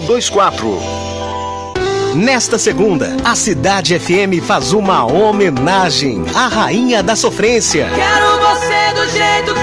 2024. 0.00 1.02
Nesta 2.14 2.58
segunda, 2.58 3.14
a 3.24 3.34
Cidade 3.34 3.98
FM 3.98 4.42
faz 4.46 4.72
uma 4.72 5.04
homenagem 5.04 6.24
à 6.34 6.48
Rainha 6.48 7.02
da 7.02 7.14
Sofrência. 7.14 7.90
Quero 7.94 8.38
você 8.38 8.94
do 8.94 9.06
jeito 9.10 9.54
que. 9.54 9.61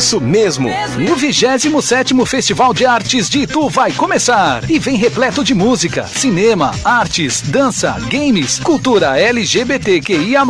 Isso 0.00 0.18
mesmo. 0.18 0.70
No 0.96 1.14
27º 1.14 2.24
Festival 2.24 2.72
de 2.72 2.86
Artes 2.86 3.28
de 3.28 3.40
Itu 3.40 3.68
vai 3.68 3.92
começar 3.92 4.64
e 4.70 4.78
vem 4.78 4.96
repleto 4.96 5.44
de 5.44 5.54
música, 5.54 6.06
cinema, 6.06 6.70
artes, 6.82 7.42
dança, 7.42 7.98
games, 8.08 8.58
cultura 8.60 9.20
LGBTQIA+, 9.20 10.42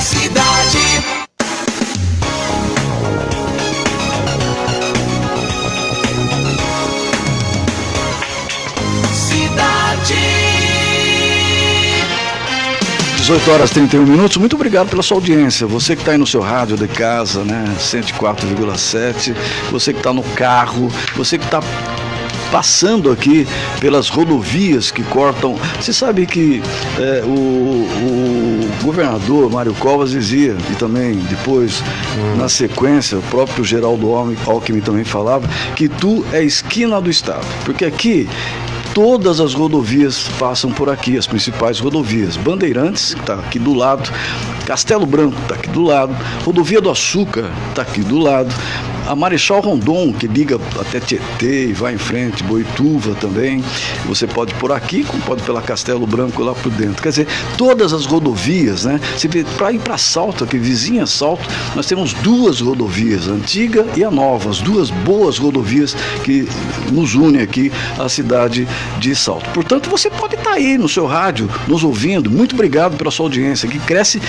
Cidade. 0.00 0.91
18 13.22 13.50
horas 13.52 13.70
e 13.70 13.74
31 13.74 14.04
minutos. 14.04 14.36
Muito 14.36 14.56
obrigado 14.56 14.88
pela 14.88 15.00
sua 15.00 15.16
audiência. 15.16 15.64
Você 15.64 15.94
que 15.94 16.02
está 16.02 16.10
aí 16.10 16.18
no 16.18 16.26
seu 16.26 16.40
rádio 16.40 16.76
de 16.76 16.88
casa, 16.88 17.44
né? 17.44 17.72
104,7. 17.78 19.32
Você 19.70 19.92
que 19.92 20.00
está 20.00 20.12
no 20.12 20.24
carro. 20.24 20.90
Você 21.14 21.38
que 21.38 21.44
está 21.44 21.60
passando 22.50 23.12
aqui 23.12 23.46
pelas 23.80 24.08
rodovias 24.08 24.90
que 24.90 25.04
cortam. 25.04 25.56
Você 25.80 25.92
sabe 25.92 26.26
que 26.26 26.60
é, 26.98 27.22
o, 27.24 27.28
o 27.28 28.70
governador 28.82 29.48
Mário 29.48 29.72
Covas 29.74 30.10
dizia, 30.10 30.56
e 30.72 30.74
também 30.74 31.14
depois, 31.30 31.80
na 32.36 32.48
sequência, 32.48 33.18
o 33.18 33.22
próprio 33.22 33.64
Geraldo 33.64 34.12
Alckmin 34.46 34.80
também 34.80 35.04
falava, 35.04 35.48
que 35.76 35.88
tu 35.88 36.26
é 36.32 36.42
esquina 36.42 37.00
do 37.00 37.08
Estado. 37.08 37.46
Porque 37.64 37.84
aqui 37.84 38.28
todas 38.94 39.40
as 39.40 39.54
rodovias 39.54 40.28
passam 40.38 40.70
por 40.70 40.90
aqui, 40.90 41.16
as 41.16 41.26
principais 41.26 41.78
rodovias. 41.78 42.36
Bandeirantes, 42.36 43.14
que 43.14 43.20
está 43.20 43.34
aqui 43.34 43.58
do 43.58 43.74
lado, 43.74 44.10
Castelo 44.66 45.06
Branco 45.06 45.36
está 45.42 45.54
aqui 45.54 45.68
do 45.70 45.82
lado, 45.82 46.14
Rodovia 46.44 46.80
do 46.80 46.90
Açúcar 46.90 47.50
está 47.70 47.82
aqui 47.82 48.02
do 48.02 48.18
lado, 48.18 48.54
a 49.06 49.14
Marechal 49.16 49.60
Rondon, 49.60 50.12
que 50.12 50.26
liga 50.26 50.58
até 50.78 51.00
Tietê 51.00 51.68
e 51.68 51.72
vai 51.72 51.94
em 51.94 51.98
frente, 51.98 52.42
Boituva 52.44 53.14
também. 53.14 53.62
Você 54.06 54.26
pode 54.26 54.54
por 54.54 54.72
aqui, 54.72 55.04
como 55.04 55.22
pode 55.22 55.42
pela 55.42 55.60
Castelo 55.60 56.06
Branco 56.06 56.42
lá 56.42 56.54
por 56.54 56.70
dentro. 56.72 57.02
Quer 57.02 57.08
dizer, 57.10 57.28
todas 57.56 57.92
as 57.92 58.06
rodovias, 58.06 58.84
né? 58.84 59.00
Para 59.56 59.72
ir 59.72 59.78
para 59.78 59.98
Salto, 59.98 60.44
aqui 60.44 60.58
vizinha 60.58 61.06
Salto, 61.06 61.48
nós 61.74 61.86
temos 61.86 62.12
duas 62.14 62.60
rodovias, 62.60 63.28
a 63.28 63.32
antiga 63.32 63.86
e 63.96 64.04
a 64.04 64.10
nova, 64.10 64.50
as 64.50 64.60
duas 64.60 64.90
boas 64.90 65.38
rodovias 65.38 65.94
que 66.24 66.48
nos 66.90 67.14
unem 67.14 67.42
aqui 67.42 67.72
à 67.98 68.08
cidade 68.08 68.68
de 68.98 69.14
Salto. 69.14 69.48
Portanto, 69.50 69.90
você 69.90 70.10
pode 70.10 70.34
estar 70.34 70.52
aí 70.52 70.76
no 70.78 70.88
seu 70.88 71.06
rádio, 71.06 71.50
nos 71.66 71.84
ouvindo. 71.84 72.30
Muito 72.30 72.54
obrigado 72.54 72.96
pela 72.96 73.10
sua 73.10 73.26
audiência, 73.26 73.68
que 73.68 73.78
cresce 73.78 74.20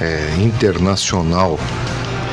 é, 0.00 0.34
internacional 0.38 1.58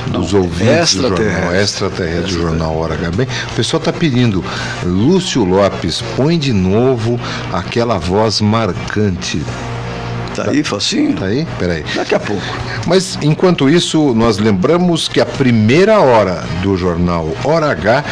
dos 0.08 0.34
ouvintes 0.34 0.95
do 0.95 1.10
jornal 1.10 1.56
extraterrestre 1.56 2.21
do 2.21 2.30
jornal 2.30 2.77
Hora 2.77 2.95
H. 2.95 3.12
Bem, 3.12 3.27
o 3.51 3.56
pessoal 3.56 3.80
está 3.80 3.93
pedindo, 3.93 4.43
Lúcio 4.84 5.43
Lopes, 5.43 6.03
põe 6.15 6.38
de 6.38 6.53
novo 6.53 7.19
aquela 7.51 7.97
voz 7.97 8.41
marcante. 8.41 9.41
Tá 10.43 10.52
aí, 10.52 10.63
facinho? 10.63 11.13
Tá 11.13 11.26
aí? 11.26 11.47
Peraí. 11.58 11.84
Daqui 11.95 12.15
a 12.15 12.19
pouco. 12.19 12.41
Mas 12.86 13.17
enquanto 13.21 13.69
isso, 13.69 14.13
nós 14.13 14.38
lembramos 14.38 15.08
que 15.08 15.19
a 15.19 15.26
primeira 15.26 16.00
hora 16.00 16.43
do 16.62 16.78
jornal 16.78 17.30
Hora 17.43 17.71
H 17.71 18.04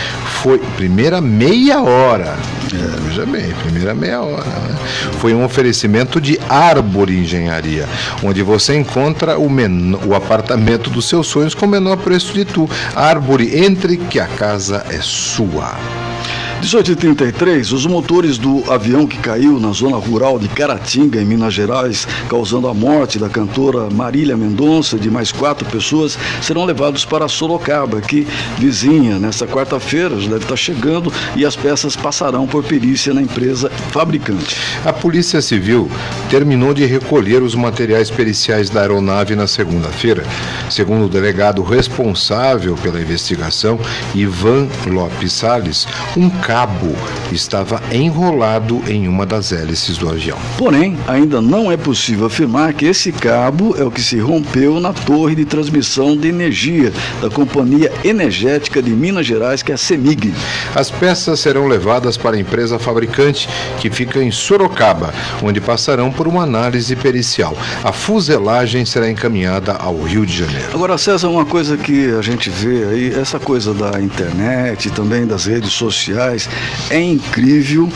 foi 0.41 0.59
primeira 0.75 1.21
meia 1.21 1.81
hora. 1.81 2.35
É, 2.73 2.99
veja 3.07 3.25
bem, 3.25 3.53
primeira 3.63 3.93
meia 3.93 4.21
hora. 4.21 4.43
Né? 4.43 4.75
Foi 5.19 5.33
um 5.33 5.43
oferecimento 5.43 6.19
de 6.19 6.39
Árvore 6.49 7.17
Engenharia, 7.17 7.87
onde 8.23 8.41
você 8.41 8.75
encontra 8.75 9.37
o, 9.37 9.49
menor, 9.49 10.05
o 10.05 10.15
apartamento 10.15 10.89
dos 10.89 11.07
seus 11.07 11.27
sonhos 11.27 11.53
com 11.53 11.65
o 11.65 11.69
menor 11.69 11.97
preço 11.97 12.33
de 12.33 12.43
tu. 12.43 12.69
Árvore, 12.95 13.63
entre 13.63 13.97
que 13.97 14.19
a 14.19 14.27
casa 14.27 14.85
é 14.89 14.99
sua. 15.01 15.75
18h33, 16.61 17.73
os 17.73 17.85
motores 17.85 18.37
do 18.37 18.63
avião 18.71 19.05
que 19.05 19.17
caiu 19.17 19.59
na 19.59 19.71
zona 19.71 19.97
rural 19.97 20.39
de 20.39 20.47
Caratinga, 20.47 21.21
em 21.21 21.25
Minas 21.25 21.53
Gerais, 21.53 22.07
causando 22.29 22.67
a 22.67 22.73
morte 22.73 23.19
da 23.19 23.29
cantora 23.29 23.89
Marília 23.91 24.35
Mendonça 24.35 24.95
e 24.95 24.99
de 24.99 25.11
mais 25.11 25.31
quatro 25.31 25.65
pessoas, 25.69 26.17
serão 26.41 26.65
levados 26.65 27.05
para 27.05 27.27
Sorocaba, 27.27 27.99
aqui 27.99 28.27
vizinha. 28.57 29.19
Nesta 29.19 29.45
quarta-feira 29.45 30.19
já 30.19 30.29
deve 30.29 30.43
estar 30.45 30.55
chegando 30.55 31.11
e 31.35 31.45
as 31.45 31.55
peças 31.55 31.95
passarão 31.95 32.47
por 32.47 32.63
perícia 32.63 33.13
na 33.13 33.21
empresa 33.21 33.69
fabricante. 33.91 34.57
A 34.83 34.93
Polícia 34.93 35.41
Civil 35.41 35.89
terminou 36.29 36.73
de 36.73 36.85
recolher 36.85 37.43
os 37.43 37.53
materiais 37.53 38.09
periciais 38.09 38.69
da 38.69 38.81
aeronave 38.81 39.35
na 39.35 39.45
segunda-feira. 39.45 40.23
Segundo 40.69 41.05
o 41.05 41.09
delegado 41.09 41.61
responsável 41.63 42.75
pela 42.75 42.99
investigação, 42.99 43.79
Ivan 44.15 44.67
Lopes 44.87 45.33
Salles, 45.33 45.87
um 46.17 46.29
cabo 46.45 46.95
estava 47.31 47.81
enrolado 47.91 48.79
em 48.87 49.07
uma 49.07 49.25
das 49.25 49.51
hélices 49.51 49.97
do 49.97 50.07
avião. 50.07 50.37
Porém, 50.59 50.95
ainda 51.07 51.41
não 51.41 51.71
é 51.71 51.75
possível 51.75 52.27
afirmar 52.27 52.71
que 52.73 52.85
esse 52.85 53.11
cabo 53.11 53.75
é 53.75 53.83
o 53.83 53.89
que 53.89 53.99
se 53.99 54.19
rompeu 54.19 54.79
na 54.79 54.93
torre 54.93 55.33
de 55.33 55.43
transmissão 55.43 56.15
de 56.15 56.27
energia 56.27 56.93
da 57.19 57.31
Companhia 57.31 57.91
Energética 58.03 58.79
de 58.79 58.91
Minas 58.91 59.25
Gerais, 59.25 59.63
que 59.63 59.71
é 59.71 59.75
a 59.75 59.77
CEMIG. 59.77 60.35
As 60.75 60.91
peças 60.91 61.39
serão 61.39 61.67
levadas 61.67 62.15
para 62.15 62.35
a 62.35 62.39
empresa 62.39 62.77
fabricante, 62.77 63.49
que 63.79 63.89
fica 63.89 64.21
em 64.21 64.29
Sorocaba, 64.29 65.11
onde 65.41 65.59
passarão 65.59 66.11
por 66.11 66.27
uma 66.27 66.43
análise 66.43 66.95
pericial. 66.95 67.57
A 67.83 67.91
fuselagem 67.91 68.85
será 68.85 69.09
encaminhada 69.09 69.73
ao 69.73 69.99
Rio 70.03 70.27
de 70.27 70.37
Janeiro. 70.37 70.69
Agora, 70.75 70.95
César, 70.95 71.27
uma 71.27 71.45
coisa 71.45 71.75
que 71.75 72.11
a 72.11 72.21
gente 72.21 72.51
vê 72.51 72.83
aí, 72.83 73.19
essa 73.19 73.39
coisa 73.39 73.73
da 73.73 73.99
internet 73.99 74.89
e 74.89 74.91
também 74.91 75.25
das 75.25 75.45
redes 75.45 75.73
sociais, 75.73 76.34
é 76.89 77.01
incrível 77.01 77.89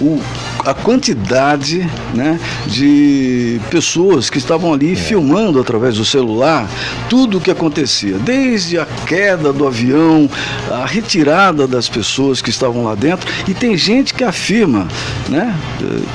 o, 0.00 0.20
a 0.64 0.74
quantidade 0.74 1.88
né, 2.14 2.38
de 2.66 3.60
pessoas 3.70 4.30
que 4.30 4.38
estavam 4.38 4.72
ali 4.72 4.92
é. 4.92 4.96
filmando 4.96 5.60
através 5.60 5.96
do 5.96 6.04
celular 6.04 6.68
tudo 7.08 7.38
o 7.38 7.40
que 7.40 7.50
acontecia, 7.50 8.18
desde 8.18 8.78
a 8.78 8.86
queda 9.06 9.52
do 9.52 9.66
avião, 9.66 10.28
a 10.70 10.86
retirada 10.86 11.66
das 11.66 11.88
pessoas 11.88 12.40
que 12.40 12.50
estavam 12.50 12.84
lá 12.84 12.94
dentro. 12.94 13.30
E 13.48 13.54
tem 13.54 13.76
gente 13.76 14.14
que 14.14 14.24
afirma, 14.24 14.86
né, 15.28 15.54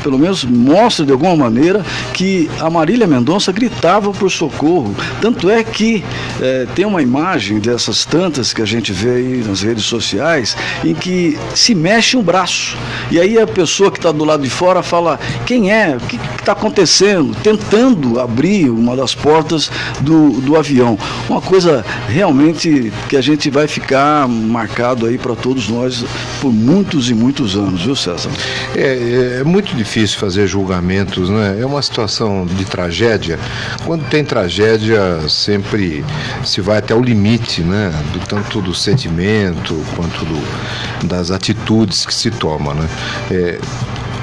pelo 0.03 0.17
menos 0.17 0.43
mostra 0.43 1.05
de 1.05 1.11
alguma 1.11 1.35
maneira, 1.35 1.83
que 2.13 2.49
a 2.59 2.69
Marília 2.69 3.07
Mendonça 3.07 3.51
gritava 3.51 4.11
por 4.11 4.31
socorro. 4.31 4.95
Tanto 5.21 5.49
é 5.49 5.63
que 5.63 6.03
é, 6.41 6.65
tem 6.75 6.85
uma 6.85 7.01
imagem 7.01 7.59
dessas 7.59 8.05
tantas 8.05 8.53
que 8.53 8.61
a 8.61 8.65
gente 8.65 8.91
vê 8.91 9.15
aí 9.15 9.43
nas 9.45 9.61
redes 9.61 9.85
sociais 9.85 10.55
em 10.83 10.93
que 10.93 11.37
se 11.53 11.75
mexe 11.75 12.15
um 12.15 12.23
braço. 12.23 12.77
E 13.11 13.19
aí 13.19 13.37
a 13.37 13.45
pessoa 13.45 13.74
que 13.91 13.99
está 13.99 14.11
do 14.11 14.23
lado 14.23 14.43
de 14.43 14.49
fora 14.49 14.81
fala: 14.81 15.19
quem 15.45 15.71
é? 15.71 15.97
O 15.97 15.99
que 15.99 16.19
está 16.39 16.53
acontecendo? 16.53 17.35
Tentando 17.41 18.19
abrir 18.19 18.69
uma 18.69 18.95
das 18.95 19.13
portas 19.13 19.69
do, 20.01 20.41
do 20.41 20.55
avião. 20.55 20.97
Uma 21.29 21.41
coisa 21.41 21.85
realmente 22.07 22.91
que 23.09 23.17
a 23.17 23.21
gente 23.21 23.49
vai 23.49 23.67
ficar 23.67 24.27
marcado 24.27 25.05
aí 25.05 25.17
para 25.17 25.35
todos 25.35 25.69
nós 25.69 26.05
por 26.41 26.51
muitos 26.51 27.09
e 27.09 27.13
muitos 27.13 27.55
anos, 27.55 27.83
viu, 27.83 27.95
César? 27.95 28.29
É, 28.75 29.39
é, 29.39 29.43
muito 29.43 29.75
difícil 29.75 30.19
fazer 30.19 30.47
julgamentos, 30.47 31.29
né? 31.29 31.57
É 31.59 31.65
uma 31.65 31.81
situação 31.81 32.45
de 32.45 32.65
tragédia. 32.65 33.39
Quando 33.85 34.07
tem 34.09 34.23
tragédia, 34.23 35.27
sempre 35.29 36.03
se 36.43 36.61
vai 36.61 36.77
até 36.77 36.93
o 36.93 37.01
limite, 37.01 37.61
né? 37.61 37.91
Do, 38.13 38.19
tanto 38.19 38.61
do 38.61 38.73
sentimento 38.73 39.75
quanto 39.95 40.25
do, 40.25 41.07
das 41.07 41.31
atitudes 41.31 42.05
que 42.05 42.13
se 42.13 42.31
tomam, 42.31 42.73
né? 42.73 42.87
É, 43.31 43.59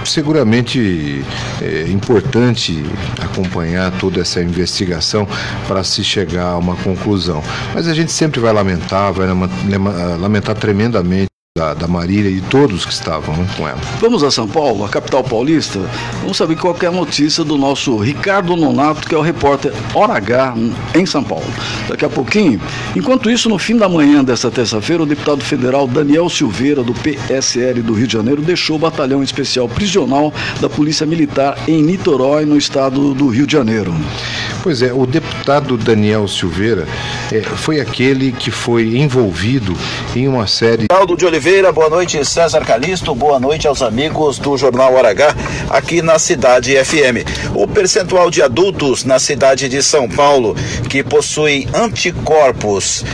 seguramente 0.05 1.24
é 1.61 1.88
importante 1.90 2.85
acompanhar 3.20 3.90
toda 3.98 4.20
essa 4.20 4.42
investigação 4.42 5.26
para 5.66 5.83
se 5.85 6.02
chegar 6.02 6.50
a 6.50 6.59
uma 6.59 6.77
conclusão. 6.77 7.42
Mas 7.75 7.87
a 7.88 7.94
gente 7.94 8.12
sempre 8.12 8.40
vai 8.40 8.52
lamentar, 8.52 9.12
vai 9.12 9.29
lamentar 10.19 10.54
tremendamente 10.56 11.31
da, 11.55 11.75
da 11.75 11.87
Marília 11.87 12.31
e 12.31 12.40
todos 12.40 12.87
que 12.87 12.92
estavam 12.94 13.35
com 13.59 13.69
ela. 13.69 13.79
Vamos 14.00 14.25
a 14.25 14.31
São 14.31 14.48
Paulo, 14.48 14.87
a 14.87 14.88
capital 14.88 15.23
paulista. 15.23 15.79
Vamos 16.23 16.38
saber 16.38 16.57
qual 16.57 16.75
é 16.81 16.87
a 16.87 16.90
notícia 16.90 17.44
do 17.44 17.59
nosso 17.59 17.94
Ricardo 17.98 18.57
Nonato, 18.57 19.07
que 19.07 19.15
é 19.15 19.19
o 19.19 19.21
repórter 19.21 19.71
Hora 19.92 20.15
H 20.15 20.55
em 20.94 21.05
São 21.05 21.23
Paulo. 21.23 21.44
Daqui 21.87 22.07
a 22.07 22.09
pouquinho. 22.09 22.59
Enquanto 22.96 23.31
isso, 23.31 23.50
no 23.50 23.59
fim 23.59 23.77
da 23.77 23.87
manhã 23.87 24.25
desta 24.25 24.50
terça-feira, 24.50 25.03
o 25.03 25.07
deputado 25.07 25.44
federal 25.44 25.87
Daniel 25.87 26.27
Silveira, 26.31 26.83
do 26.83 26.94
PSL 26.94 27.83
do 27.83 27.92
Rio 27.92 28.07
de 28.07 28.15
Janeiro, 28.15 28.40
deixou 28.40 28.77
o 28.77 28.79
batalhão 28.79 29.23
especial 29.23 29.69
prisional 29.69 30.33
da 30.59 30.71
Polícia 30.71 31.05
Militar 31.05 31.59
em 31.69 31.83
Niterói, 31.83 32.46
no 32.46 32.57
estado 32.57 33.13
do 33.13 33.29
Rio 33.29 33.46
de 33.46 33.53
Janeiro. 33.53 33.94
Pois 34.63 34.81
é, 34.81 34.90
o 34.90 35.05
deputado 35.05 35.77
Daniel 35.77 36.27
Silveira 36.27 36.88
é, 37.31 37.42
foi 37.42 37.79
aquele 37.79 38.33
que 38.33 38.50
foi 38.50 38.96
envolvido 38.96 39.77
em 40.17 40.27
uma 40.27 40.46
série. 40.46 40.87
Aldo 40.90 41.15
de 41.15 41.27
Oliveira 41.27 41.41
Oliveira, 41.42 41.72
boa 41.72 41.90
noite 41.90 42.24
César 42.24 42.64
Calisto, 42.64 43.12
boa 43.16 43.40
noite 43.40 43.66
aos 43.66 43.82
amigos 43.82 44.38
do 44.38 44.56
Jornal 44.56 44.94
Hora 44.94 45.10
H 45.10 45.34
aqui 45.70 46.00
na 46.00 46.16
Cidade 46.16 46.76
FM. 46.76 47.26
O 47.52 47.66
percentual 47.66 48.30
de 48.30 48.40
adultos 48.40 49.02
na 49.02 49.18
cidade 49.18 49.68
de 49.68 49.82
São 49.82 50.08
Paulo 50.08 50.54
que 50.88 51.02
possuem 51.02 51.66
anticorpos 51.74 53.04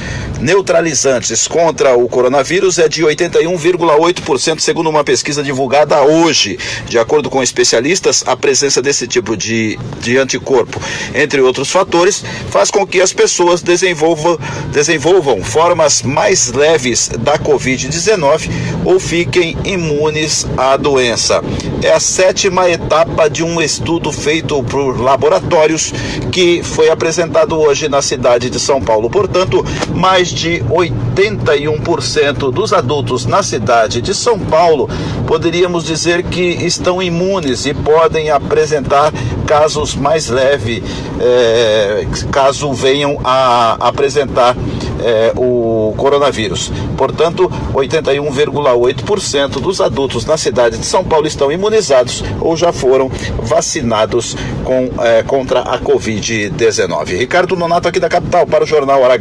neutralizantes 0.41 1.49
contra 1.49 1.97
o 1.97 2.09
coronavírus 2.09 2.79
é 2.79 2.89
de 2.89 3.03
81,8%, 3.03 4.61
segundo 4.61 4.89
uma 4.89 5.05
pesquisa 5.05 5.43
divulgada 5.43 6.03
hoje. 6.03 6.59
De 6.87 6.99
acordo 6.99 7.29
com 7.29 7.43
especialistas, 7.43 8.25
a 8.27 8.37
presença 8.37 8.81
desse 8.81 9.07
tipo 9.07 9.37
de, 9.37 9.79
de 10.01 10.17
anticorpo, 10.17 10.81
entre 11.15 11.41
outros 11.41 11.71
fatores, 11.71 12.25
faz 12.51 12.71
com 12.71 12.87
que 12.87 13.01
as 13.01 13.13
pessoas 13.13 13.63
desenvolvam, 13.63 14.39
desenvolvam 14.73 15.43
formas 15.43 16.03
mais 16.03 16.53
leves 16.53 17.09
da 17.19 17.39
Covid-19 17.39 18.49
ou 18.85 19.01
fiquem 19.01 19.57
imunes 19.65 20.47
à 20.57 20.77
doença. 20.77 21.43
É 21.83 21.93
a 21.93 22.01
sétima 22.01 22.69
etapa 22.69 23.29
de 23.29 23.43
um 23.43 23.61
estudo 23.61 24.13
feito 24.13 24.63
por 24.65 25.01
laboratórios 25.01 25.93
que 26.33 26.63
foi 26.63 26.89
apresentado 26.91 27.59
hoje 27.59 27.89
na 27.89 28.03
cidade 28.03 28.51
de 28.51 28.59
São 28.61 28.81
Paulo. 28.81 29.11
Portanto, 29.11 29.65
mais 29.95 30.28
mais 30.29 30.33
de 30.33 30.63
81% 30.65 32.53
dos 32.53 32.73
adultos 32.73 33.25
na 33.25 33.43
cidade 33.43 34.03
de 34.03 34.15
São 34.15 34.39
Paulo 34.39 34.89
poderíamos 35.27 35.85
dizer 35.85 36.23
que 36.23 36.41
estão 36.41 37.03
imunes 37.03 37.67
e 37.67 37.75
podem 37.75 38.31
apresentar 38.31 39.13
casos 39.47 39.95
mais 39.95 40.29
leves, 40.29 40.83
é, 41.21 42.07
caso 42.31 42.73
venham 42.73 43.19
a 43.25 43.77
apresentar 43.81 44.57
é, 45.01 45.33
o 45.37 45.95
coronavírus. 45.97 46.71
Portanto, 46.97 47.51
81,8% 47.73 49.61
dos 49.61 49.81
adultos 49.81 50.27
na 50.27 50.37
cidade 50.37 50.79
de 50.79 50.87
São 50.87 51.05
Paulo 51.05 51.27
estão 51.27 51.51
imunizados 51.51 52.25
ou 52.41 52.57
já 52.57 52.73
foram 52.73 53.11
vacinados 53.43 54.37
com, 54.65 54.91
é, 55.03 55.23
contra 55.23 55.61
a 55.61 55.79
Covid-19. 55.79 57.19
Ricardo 57.19 57.57
Nonato 57.57 57.89
aqui 57.89 58.01
da 58.01 58.09
capital 58.09 58.47
para 58.47 58.65
o 58.65 58.67
Jornal 58.67 59.01
Hora 59.03 59.19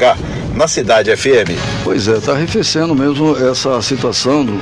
na 0.57 0.67
Cidade 0.67 1.15
FM. 1.15 1.53
Pois 1.83 2.07
é, 2.07 2.17
está 2.17 2.31
arrefecendo 2.31 2.95
mesmo 2.95 3.37
essa 3.37 3.79
situação 3.79 4.43
do, 4.43 4.57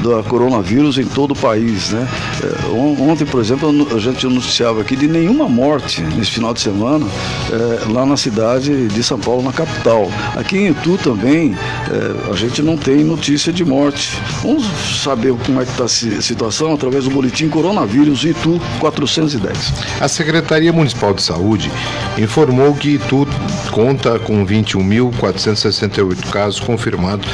do 0.00 0.22
coronavírus 0.28 0.96
em 0.96 1.04
todo 1.04 1.32
o 1.32 1.36
país, 1.36 1.90
né? 1.90 2.08
É, 2.42 3.02
ontem, 3.02 3.26
por 3.26 3.40
exemplo, 3.40 3.68
a 3.94 3.98
gente 3.98 4.24
anunciava 4.24 4.80
aqui 4.80 4.94
de 4.94 5.08
nenhuma 5.08 5.48
morte 5.48 6.02
nesse 6.02 6.30
final 6.30 6.54
de 6.54 6.60
semana 6.60 7.04
é, 7.50 7.92
lá 7.92 8.06
na 8.06 8.16
cidade 8.16 8.86
de 8.86 9.02
São 9.02 9.18
Paulo, 9.18 9.42
na 9.42 9.52
capital. 9.52 10.08
Aqui 10.36 10.56
em 10.56 10.70
Itu 10.70 10.96
também 10.96 11.56
é, 11.90 12.32
a 12.32 12.36
gente 12.36 12.62
não 12.62 12.76
tem 12.76 13.02
notícia 13.02 13.52
de 13.52 13.64
morte. 13.64 14.16
Vamos 14.42 14.64
saber 15.02 15.34
como 15.44 15.60
é 15.60 15.64
que 15.64 15.72
está 15.72 15.84
a 15.84 16.22
situação 16.22 16.74
através 16.74 17.04
do 17.04 17.10
boletim 17.10 17.48
Coronavírus 17.48 18.22
Itu 18.24 18.60
410. 18.78 19.72
A 20.00 20.06
Secretaria 20.06 20.72
Municipal 20.72 21.12
de 21.12 21.22
Saúde 21.22 21.72
informou 22.16 22.72
que 22.74 22.90
Itu 22.90 23.26
conta 23.72 24.16
com 24.20 24.46
21.400 24.46 25.39
468 25.40 26.30
casos 26.30 26.60
confirmados 26.60 27.26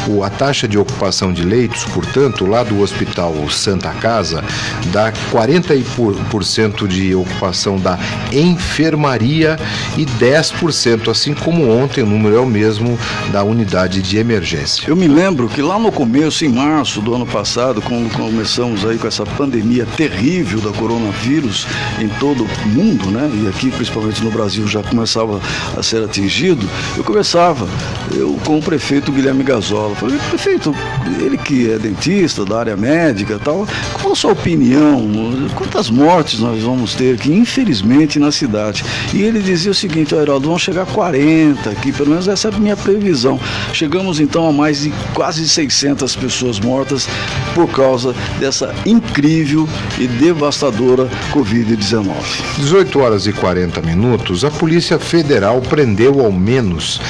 O, 0.07 0.23
a 0.23 0.29
taxa 0.29 0.67
de 0.67 0.77
ocupação 0.77 1.33
de 1.33 1.43
leitos, 1.43 1.85
portanto, 1.85 2.45
lá 2.45 2.63
do 2.63 2.81
Hospital 2.81 3.33
Santa 3.49 3.89
Casa, 3.93 4.43
dá 4.91 5.11
40% 5.31 6.87
de 6.87 7.15
ocupação 7.15 7.79
da 7.79 7.97
enfermaria 8.31 9.57
e 9.97 10.05
10%, 10.05 11.09
assim 11.09 11.33
como 11.33 11.69
ontem 11.69 12.03
o 12.03 12.05
número 12.05 12.35
é 12.35 12.39
o 12.39 12.45
mesmo 12.45 12.97
da 13.31 13.43
unidade 13.43 14.01
de 14.01 14.17
emergência. 14.17 14.87
Eu 14.87 14.95
me 14.95 15.07
lembro 15.07 15.49
que 15.49 15.61
lá 15.61 15.79
no 15.83 15.91
começo, 15.91 16.45
em 16.45 16.49
março 16.49 17.01
do 17.01 17.13
ano 17.13 17.25
passado, 17.25 17.81
quando 17.81 18.09
começamos 18.15 18.85
aí 18.85 18.97
com 18.97 19.05
essa 19.05 19.25
pandemia 19.25 19.85
terrível 19.97 20.61
da 20.61 20.71
coronavírus 20.71 21.67
em 21.99 22.07
todo 22.07 22.45
o 22.45 22.67
mundo, 22.69 23.11
né? 23.11 23.29
E 23.43 23.49
aqui, 23.49 23.69
principalmente 23.69 24.23
no 24.23 24.31
Brasil, 24.31 24.65
já 24.65 24.81
começava 24.81 25.41
a 25.77 25.83
ser 25.83 26.01
atingido. 26.01 26.65
Eu 26.95 27.03
conversava, 27.03 27.67
eu 28.15 28.39
com 28.45 28.59
o 28.59 28.61
prefeito 28.61 29.11
Guilherme 29.11 29.43
Gazola, 29.43 29.93
falei, 29.95 30.17
prefeito, 30.29 30.73
ele 31.19 31.37
que 31.37 31.69
é 31.69 31.77
dentista 31.77 32.45
da 32.45 32.59
área 32.59 32.77
médica 32.77 33.37
tal, 33.43 33.67
qual 34.01 34.13
a 34.13 34.15
sua 34.15 34.31
opinião? 34.31 35.05
Quantas 35.53 35.89
mortes 35.89 36.39
nós 36.39 36.63
vamos 36.63 36.93
ter 36.93 37.15
aqui, 37.15 37.33
infelizmente, 37.33 38.19
na 38.19 38.31
cidade? 38.31 38.85
E 39.13 39.21
ele 39.21 39.41
dizia 39.41 39.71
o 39.71 39.75
seguinte, 39.75 40.15
Heraldo, 40.15 40.47
vão 40.47 40.57
chegar 40.57 40.83
a 40.83 40.85
40 40.85 41.69
aqui, 41.69 41.91
pelo 41.91 42.11
menos 42.11 42.29
essa 42.29 42.47
é 42.47 42.55
a 42.55 42.57
minha 42.57 42.77
previsão. 42.77 43.37
Chegamos 43.73 44.21
então 44.21 44.47
a 44.47 44.53
mais 44.53 44.83
de 44.83 44.93
quase 45.13 45.45
600 45.49 45.72
pessoas 46.15 46.59
mortas 46.59 47.07
por 47.55 47.67
causa 47.67 48.13
dessa 48.39 48.73
incrível 48.85 49.67
e 49.99 50.07
devastadora 50.07 51.09
Covid-19. 51.31 52.13
18 52.57 52.99
horas 52.99 53.27
e 53.27 53.33
40 53.33 53.81
minutos, 53.81 54.45
a 54.45 54.51
Polícia 54.51 54.99
Federal 54.99 55.61
prendeu 55.61 56.23
ao 56.23 56.31
menos 56.31 57.01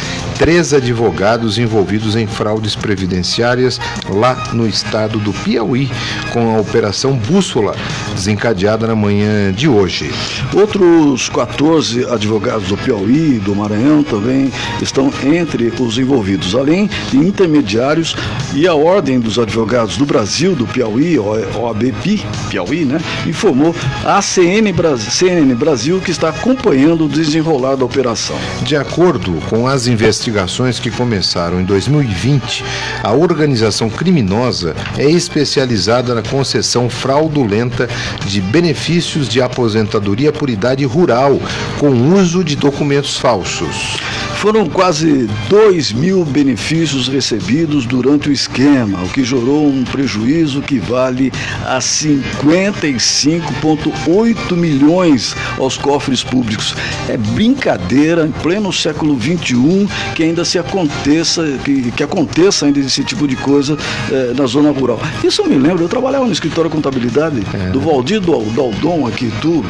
três 0.43 0.73
advogados 0.73 1.57
envolvidos 1.57 2.17
em 2.17 2.27
fraudes 2.27 2.75
previdenciárias 2.75 3.79
lá 4.09 4.49
no 4.51 4.67
estado 4.67 5.17
do 5.17 5.31
Piauí, 5.31 5.89
com 6.33 6.57
a 6.57 6.59
Operação 6.59 7.13
Bússola, 7.15 7.73
desencadeada 8.13 8.85
na 8.85 8.93
manhã 8.93 9.53
de 9.53 9.69
hoje. 9.69 10.11
Outros 10.53 11.29
14 11.29 12.05
advogados 12.11 12.67
do 12.67 12.75
Piauí 12.75 13.37
e 13.37 13.39
do 13.39 13.55
Maranhão 13.55 14.03
também 14.03 14.51
estão 14.81 15.13
entre 15.23 15.71
os 15.79 15.97
envolvidos, 15.97 16.55
além 16.55 16.89
de 17.09 17.19
intermediários 17.19 18.13
e 18.53 18.67
a 18.67 18.73
Ordem 18.73 19.21
dos 19.21 19.39
Advogados 19.39 19.95
do 19.95 20.05
Brasil, 20.05 20.55
do 20.55 20.67
Piauí, 20.67 21.17
OABP, 21.17 22.21
Piauí, 22.49 22.83
né, 22.83 22.99
informou 23.25 23.73
a 24.03 24.21
CN 24.21 24.73
Brasil, 24.73 25.09
CNN 25.09 25.55
Brasil 25.55 26.01
que 26.01 26.11
está 26.11 26.27
acompanhando 26.27 27.05
o 27.05 27.09
desenrolar 27.09 27.77
da 27.77 27.85
operação. 27.85 28.35
De 28.63 28.75
acordo 28.75 29.39
com 29.49 29.65
as 29.65 29.87
investigações 29.87 30.32
que 30.81 30.89
começaram 30.89 31.61
em 31.61 31.63
2020, 31.63 32.65
a 33.03 33.11
organização 33.11 33.87
criminosa 33.87 34.75
é 34.97 35.09
especializada 35.09 36.15
na 36.15 36.23
concessão 36.23 36.89
fraudulenta 36.89 37.87
de 38.25 38.41
benefícios 38.41 39.29
de 39.29 39.41
aposentadoria 39.41 40.31
por 40.31 40.49
idade 40.49 40.83
rural 40.85 41.39
com 41.79 41.89
uso 42.15 42.43
de 42.43 42.55
documentos 42.55 43.17
falsos. 43.17 43.99
Foram 44.43 44.67
quase 44.67 45.27
2 45.49 45.93
mil 45.93 46.25
benefícios 46.25 47.07
recebidos 47.07 47.85
durante 47.85 48.27
o 48.27 48.31
esquema, 48.31 49.01
o 49.01 49.07
que 49.07 49.23
gerou 49.23 49.67
um 49.67 49.85
prejuízo 49.85 50.61
que 50.61 50.79
vale 50.79 51.31
a 51.65 51.79
55,8 51.79 54.53
milhões 54.53 55.33
aos 55.57 55.77
cofres 55.77 56.23
públicos. 56.23 56.75
É 57.07 57.15
brincadeira 57.15 58.25
em 58.25 58.31
pleno 58.31 58.73
século 58.73 59.17
XXI 59.17 59.87
que 60.13 60.22
ainda 60.23 60.45
se 60.45 60.57
aconteça, 60.57 61.43
que, 61.63 61.91
que 61.91 62.03
aconteça 62.03 62.65
ainda 62.65 62.79
esse 62.79 63.03
tipo 63.03 63.27
de 63.27 63.35
coisa 63.35 63.77
eh, 64.11 64.33
na 64.35 64.45
zona 64.45 64.71
rural. 64.71 64.99
Isso 65.23 65.41
eu 65.41 65.47
me 65.47 65.57
lembro, 65.57 65.83
eu 65.83 65.89
trabalhava 65.89 66.25
no 66.25 66.31
escritório 66.31 66.69
de 66.69 66.75
contabilidade 66.75 67.43
é. 67.53 67.69
do 67.71 67.79
Valdir 67.79 68.19
Daldon 68.19 69.07
aqui 69.07 69.25
em 69.25 69.31
Tubo. 69.41 69.67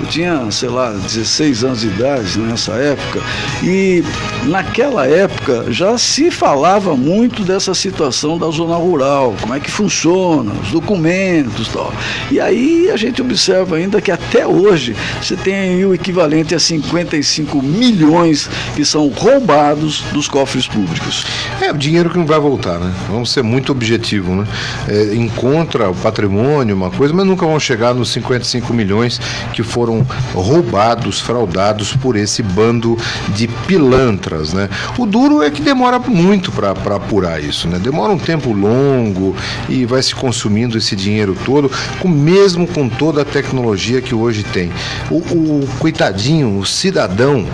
Eu 0.00 0.06
tinha, 0.06 0.50
sei 0.50 0.68
lá, 0.68 0.90
16 0.90 1.64
anos 1.64 1.80
de 1.80 1.86
idade 1.88 2.38
nessa 2.38 2.72
época 2.72 3.20
e 3.62 4.04
naquela 4.44 5.06
época 5.06 5.66
já 5.70 5.96
se 5.96 6.30
falava 6.30 6.94
muito 6.94 7.42
dessa 7.42 7.74
situação 7.74 8.36
da 8.38 8.48
zona 8.50 8.76
rural, 8.76 9.34
como 9.40 9.54
é 9.54 9.60
que 9.60 9.70
funciona, 9.70 10.52
os 10.62 10.70
documentos 10.70 11.68
tal. 11.68 11.92
E 12.30 12.38
aí 12.38 12.90
a 12.90 12.96
gente 12.96 13.22
observa 13.22 13.76
ainda 13.76 14.00
que 14.00 14.10
até 14.10 14.46
hoje 14.46 14.94
você 15.20 15.34
tem 15.36 15.54
aí 15.54 15.84
o 15.84 15.94
equivalente 15.94 16.54
a 16.54 16.58
55 16.58 17.62
milhões 17.62 18.50
que 18.74 18.84
são 18.84 19.08
roubados 19.08 19.85
dos 20.12 20.28
cofres 20.28 20.66
públicos. 20.66 21.24
É, 21.60 21.72
dinheiro 21.72 22.10
que 22.10 22.18
não 22.18 22.26
vai 22.26 22.38
voltar, 22.38 22.78
né? 22.78 22.92
Vamos 23.10 23.30
ser 23.30 23.42
muito 23.42 23.72
objetivo, 23.72 24.34
né? 24.34 24.46
É, 24.88 25.14
encontra 25.14 25.90
o 25.90 25.94
patrimônio, 25.94 26.74
uma 26.74 26.90
coisa, 26.90 27.14
mas 27.14 27.26
nunca 27.26 27.46
vão 27.46 27.58
chegar 27.58 27.94
nos 27.94 28.10
55 28.10 28.72
milhões 28.72 29.20
que 29.52 29.62
foram 29.62 30.06
roubados, 30.34 31.20
fraudados 31.20 31.94
por 31.94 32.16
esse 32.16 32.42
bando 32.42 32.98
de 33.28 33.48
pilantras, 33.66 34.52
né? 34.52 34.68
O 34.98 35.06
duro 35.06 35.42
é 35.42 35.50
que 35.50 35.62
demora 35.62 35.98
muito 35.98 36.52
para 36.52 36.70
apurar 36.70 37.42
isso, 37.42 37.68
né? 37.68 37.78
Demora 37.78 38.12
um 38.12 38.18
tempo 38.18 38.52
longo 38.52 39.34
e 39.68 39.84
vai 39.84 40.02
se 40.02 40.14
consumindo 40.14 40.76
esse 40.76 40.96
dinheiro 40.96 41.36
todo, 41.44 41.70
com, 42.00 42.08
mesmo 42.08 42.66
com 42.66 42.88
toda 42.88 43.22
a 43.22 43.24
tecnologia 43.24 44.00
que 44.00 44.14
hoje 44.14 44.42
tem. 44.42 44.70
O, 45.10 45.16
o 45.16 45.68
coitadinho, 45.78 46.58
o 46.58 46.66
cidadão 46.66 47.46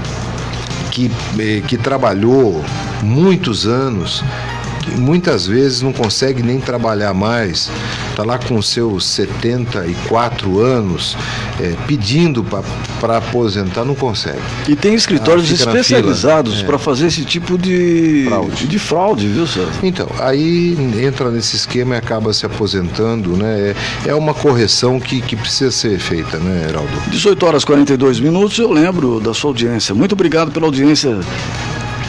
que, 0.92 1.10
eh, 1.38 1.62
que 1.66 1.78
trabalhou 1.78 2.62
muitos 3.02 3.66
anos 3.66 4.22
que 4.82 4.90
muitas 5.00 5.46
vezes 5.46 5.80
não 5.80 5.92
consegue 5.92 6.42
nem 6.42 6.60
trabalhar 6.60 7.14
mais, 7.14 7.70
está 8.10 8.24
lá 8.24 8.38
com 8.38 8.60
seus 8.60 9.06
74 9.06 10.60
anos, 10.60 11.16
é, 11.60 11.74
pedindo 11.86 12.44
para 13.00 13.18
aposentar, 13.18 13.84
não 13.84 13.94
consegue. 13.94 14.40
E 14.68 14.74
tem 14.76 14.94
escritórios 14.94 15.50
ah, 15.50 15.54
especializados 15.54 16.60
é. 16.60 16.64
para 16.64 16.78
fazer 16.78 17.06
esse 17.06 17.24
tipo 17.24 17.56
de 17.56 18.24
fraude, 18.28 18.66
de 18.66 18.78
fraude 18.78 19.28
viu, 19.28 19.46
senhor? 19.46 19.68
Então, 19.82 20.08
aí 20.18 20.76
entra 21.02 21.30
nesse 21.30 21.56
esquema 21.56 21.94
e 21.94 21.98
acaba 21.98 22.32
se 22.32 22.44
aposentando, 22.44 23.36
né? 23.36 23.74
É, 24.06 24.10
é 24.10 24.14
uma 24.14 24.34
correção 24.34 24.98
que, 24.98 25.20
que 25.20 25.36
precisa 25.36 25.70
ser 25.70 25.98
feita, 25.98 26.38
né, 26.38 26.66
Heraldo? 26.68 26.90
18 27.08 27.46
horas 27.46 27.62
e 27.62 27.66
42 27.66 28.20
minutos, 28.20 28.58
eu 28.58 28.70
lembro 28.70 29.20
da 29.20 29.32
sua 29.32 29.50
audiência. 29.50 29.94
Muito 29.94 30.12
obrigado 30.12 30.50
pela 30.50 30.66
audiência 30.66 31.20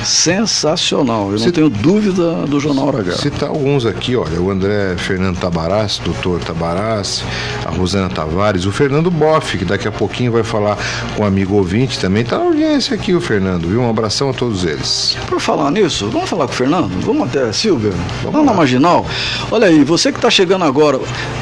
sensacional. 0.03 1.31
Eu 1.31 1.39
não 1.39 1.51
tenho 1.51 1.69
dúvida 1.69 2.45
do 2.45 2.59
Jornal 2.59 2.87
Hora 2.87 2.99
H. 2.99 3.17
Citar 3.17 3.49
alguns 3.49 3.85
aqui, 3.85 4.15
olha, 4.15 4.39
o 4.39 4.49
André 4.49 4.95
Fernando 4.97 5.37
Tabarassi, 5.37 6.01
doutor 6.01 6.39
Tabarassi, 6.39 7.23
a 7.65 7.69
Rosana 7.69 8.09
Tavares, 8.09 8.65
o 8.65 8.71
Fernando 8.71 9.09
Boff, 9.09 9.57
que 9.57 9.65
daqui 9.65 9.87
a 9.87 9.91
pouquinho 9.91 10.31
vai 10.31 10.43
falar 10.43 10.77
com 11.15 11.23
um 11.23 11.25
amigo 11.25 11.55
ouvinte 11.55 11.99
também. 11.99 12.23
Tá 12.23 12.37
na 12.37 12.45
audiência 12.45 12.95
aqui 12.95 13.13
o 13.13 13.21
Fernando, 13.21 13.67
viu? 13.67 13.81
Um 13.81 13.89
abração 13.89 14.29
a 14.29 14.33
todos 14.33 14.63
eles. 14.63 15.17
Por 15.27 15.39
falar 15.39 15.71
nisso, 15.71 16.09
vamos 16.09 16.29
falar 16.29 16.47
com 16.47 16.53
o 16.53 16.55
Fernando? 16.55 16.89
Vamos 17.01 17.29
até 17.29 17.43
a 17.43 17.53
Silvia? 17.53 17.91
Vamos, 18.21 18.33
vamos 18.33 18.45
na 18.45 18.53
Marginal? 18.53 19.05
Olha 19.51 19.67
aí, 19.67 19.83
você 19.83 20.11
que 20.11 20.17
está 20.17 20.29
chegando 20.29 20.65
agora, 20.65 20.99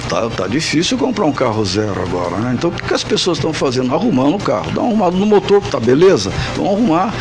tá, 0.09 0.29
tá 0.29 0.47
difícil 0.47 0.97
comprar 0.97 1.25
um 1.25 1.33
carro 1.33 1.63
zero 1.65 2.01
agora, 2.01 2.37
né? 2.37 2.53
Então 2.57 2.69
o 2.69 2.73
que, 2.73 2.83
que 2.83 2.93
as 2.93 3.03
pessoas 3.03 3.37
estão 3.37 3.53
fazendo? 3.53 3.93
Arrumando 3.93 4.35
o 4.35 4.39
carro. 4.39 4.71
Dá 4.71 4.81
uma 4.81 4.89
arrumada 4.89 5.17
no 5.17 5.25
motor, 5.25 5.61
tá 5.63 5.79
beleza? 5.79 6.31
Vamos 6.55 6.73
arrumar 6.73 7.13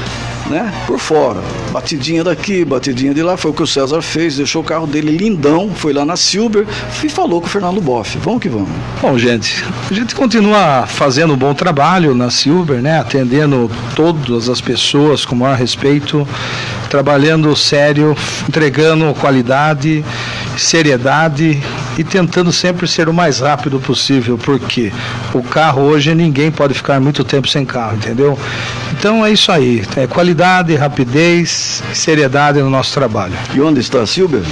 né? 0.50 0.70
Por 0.86 0.98
fora. 0.98 1.40
Batidinha 1.72 2.24
daqui, 2.24 2.64
batidinha 2.64 3.14
de 3.14 3.22
lá. 3.22 3.36
Foi 3.36 3.50
o 3.50 3.54
que 3.54 3.62
o 3.62 3.66
César 3.66 4.02
fez, 4.02 4.36
deixou 4.36 4.62
o 4.62 4.64
carro 4.64 4.86
dele 4.86 5.16
lindão, 5.16 5.70
foi 5.74 5.92
lá 5.92 6.04
na 6.04 6.16
Silver 6.16 6.66
e 7.02 7.08
falou 7.08 7.40
com 7.40 7.46
o 7.46 7.50
Fernando 7.50 7.80
Boff. 7.80 8.18
Vamos 8.18 8.42
que 8.42 8.48
vamos. 8.48 8.68
Bom, 9.00 9.16
gente, 9.16 9.64
a 9.90 9.94
gente 9.94 10.14
continua 10.14 10.86
fazendo 10.86 11.32
um 11.32 11.36
bom 11.36 11.54
trabalho 11.54 12.14
na 12.14 12.30
Silver, 12.30 12.82
né? 12.82 12.98
Atendendo 12.98 13.70
todas 13.94 14.48
as 14.48 14.60
pessoas 14.60 15.24
com 15.24 15.34
maior 15.34 15.56
respeito, 15.56 16.26
trabalhando 16.90 17.54
sério, 17.54 18.16
entregando 18.48 19.14
qualidade, 19.14 20.04
seriedade 20.58 21.62
e 21.96 22.02
tentando 22.02 22.52
sempre 22.52 22.86
ser 22.88 23.08
o 23.08 23.14
mais 23.14 23.38
rápido 23.38 23.78
possível, 23.78 24.36
porque 24.36 24.92
o 25.32 25.42
carro 25.42 25.82
hoje 25.82 26.14
ninguém 26.14 26.50
pode 26.50 26.74
ficar 26.74 27.00
muito 27.00 27.22
tempo 27.22 27.48
sem 27.48 27.64
carro, 27.64 27.96
entendeu? 27.96 28.36
Então 28.92 29.24
é 29.24 29.30
isso 29.30 29.52
aí, 29.52 29.82
é 29.96 30.06
qualidade, 30.08 30.74
rapidez, 30.74 31.82
seriedade 31.94 32.58
no 32.58 32.68
nosso 32.68 32.92
trabalho. 32.92 33.34
E 33.54 33.60
onde 33.60 33.80
está 33.80 34.02
a 34.02 34.06
Silber? 34.06 34.42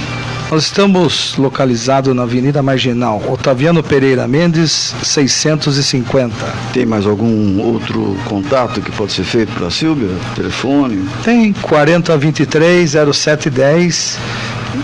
Nós 0.51 0.63
estamos 0.63 1.35
localizados 1.37 2.15
na 2.15 2.23
Avenida 2.23 2.63
Marginal, 2.63 3.21
Otaviano 3.29 3.83
Pereira 3.83 4.27
Mendes, 4.27 4.95
650. 5.03 6.33
Tem 6.73 6.87
mais 6.87 7.05
algum 7.05 7.61
outro 7.61 8.17
contato 8.25 8.81
que 8.81 8.91
pode 8.91 9.11
ser 9.11 9.25
feito 9.25 9.53
para 9.53 9.67
a 9.67 9.71
Silvia? 9.71 10.09
Telefone? 10.35 11.07
Tem 11.23 11.53
4023 11.53 12.95
0710 13.13 14.17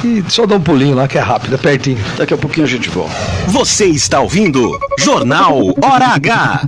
e 0.03 0.23
só 0.29 0.45
dá 0.45 0.55
um 0.55 0.61
pulinho 0.61 0.95
lá 0.95 1.07
que 1.07 1.17
é 1.17 1.21
rápido, 1.21 1.55
é 1.55 1.57
pertinho. 1.57 1.97
Daqui 2.15 2.35
a 2.35 2.37
pouquinho 2.37 2.67
a 2.67 2.69
gente 2.69 2.87
volta. 2.89 3.15
Você 3.47 3.85
está 3.85 4.19
ouvindo 4.19 4.69
Jornal 4.99 5.73
Hora 5.81 6.09
H. 6.09 6.67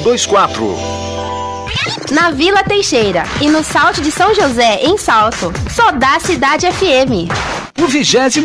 40222024. 0.01 2.11
Na 2.11 2.31
Vila 2.31 2.63
Teixeira 2.63 3.23
e 3.39 3.47
no 3.47 3.63
Salto 3.63 4.01
de 4.01 4.11
São 4.11 4.33
José, 4.35 4.79
em 4.83 4.97
Salto. 4.97 5.53
Só 5.69 5.91
da 5.91 6.19
Cidade 6.19 6.67
FM. 6.71 7.29
O 7.79 7.87
27 7.87 8.41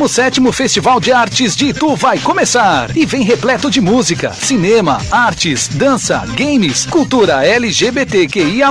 Festival 0.53 1.01
de 1.01 1.12
Artes 1.12 1.57
de 1.57 1.66
Itu 1.66 1.95
vai 1.95 2.18
começar 2.18 2.97
e 2.97 3.05
vem 3.05 3.22
repleto 3.22 3.70
de 3.70 3.81
música, 3.81 4.33
cinema, 4.33 4.99
artes, 5.11 5.68
dança, 5.68 6.24
games, 6.37 6.87
cultura 6.87 7.47
LGBTQIA+, 7.47 8.70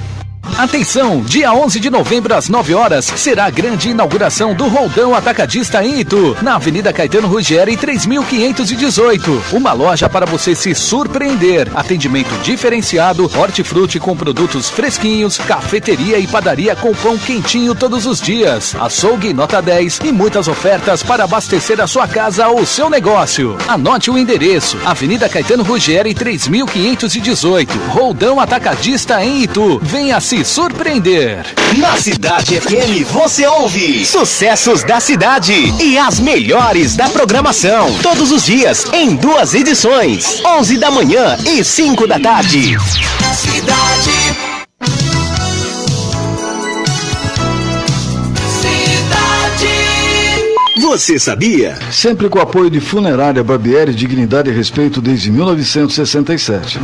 Atenção, 0.59 1.22
dia 1.22 1.53
11 1.53 1.80
de 1.80 1.88
novembro 1.88 2.34
às 2.34 2.49
9 2.49 2.74
horas 2.74 3.07
será 3.16 3.47
a 3.47 3.51
grande 3.51 3.88
inauguração 3.88 4.55
do 4.55 4.68
Roldão 4.68 5.14
Atacadista 5.14 5.82
em 5.84 6.01
Itu, 6.01 6.36
na 6.43 6.57
Avenida 6.57 6.93
Caetano 6.93 7.26
Ruggieri 7.26 7.76
3518. 7.76 9.45
Uma 9.53 9.72
loja 9.72 10.09
para 10.09 10.26
você 10.26 10.55
se 10.55 10.74
surpreender. 10.74 11.70
Atendimento 11.74 12.30
diferenciado, 12.43 13.30
hortifruti 13.36 13.99
com 13.99 14.16
produtos 14.16 14.68
fresquinhos, 14.68 15.38
cafeteria 15.38 16.18
e 16.18 16.26
padaria 16.26 16.76
com 16.76 16.93
pão 16.95 17.16
quentinho 17.16 17.74
todos 17.74 18.05
os 18.05 18.20
dias, 18.20 18.76
açougue 18.78 19.32
nota 19.32 19.62
10 19.62 20.01
e 20.05 20.12
muitas 20.12 20.49
ofertas 20.49 21.03
para 21.03 21.24
abastecer 21.24 21.80
a 21.80 21.86
sua 21.86 22.07
casa 22.07 22.49
ou 22.49 22.66
seu 22.66 22.90
negócio. 22.90 23.57
Anote 23.66 24.11
o 24.11 24.18
endereço: 24.18 24.76
Avenida 24.84 25.28
Caetano 25.28 25.62
Ruggieri 25.62 26.14
3518. 26.14 27.78
Roldão 27.88 28.38
Atacadista 28.38 29.24
em 29.24 29.43
Itu. 29.43 29.80
Venha 29.82 30.20
se 30.20 30.32
surpreender. 30.45 31.45
Na 31.76 31.97
Cidade 31.97 32.59
FM 32.59 33.07
você 33.11 33.47
ouve 33.47 34.05
sucessos 34.07 34.83
da 34.83 34.99
cidade 34.99 35.53
e 35.78 35.99
as 35.99 36.18
melhores 36.18 36.97
da 36.97 37.09
programação. 37.11 37.93
Todos 38.03 38.33
os 38.33 38.47
dias 38.47 38.87
em 38.93 39.14
duas 39.14 39.55
edições: 39.55 40.43
11 40.45 40.78
da 40.78 40.91
manhã 40.91 41.37
e 41.47 41.62
5 41.62 42.07
da 42.07 42.18
tarde. 42.18 42.78
Cidade. 43.35 44.12
Cidade. 48.61 49.83
Você 50.80 51.18
sabia? 51.18 51.78
Sempre 51.91 52.28
com 52.28 52.39
o 52.39 52.43
apoio 52.43 52.70
de 52.70 52.80
Funerária 52.80 53.45
Barbieri, 53.45 53.95
Dignidade 53.95 54.51
e 54.51 54.53
Respeito 54.53 55.01
desde 55.01 55.30
1967. 55.30 56.80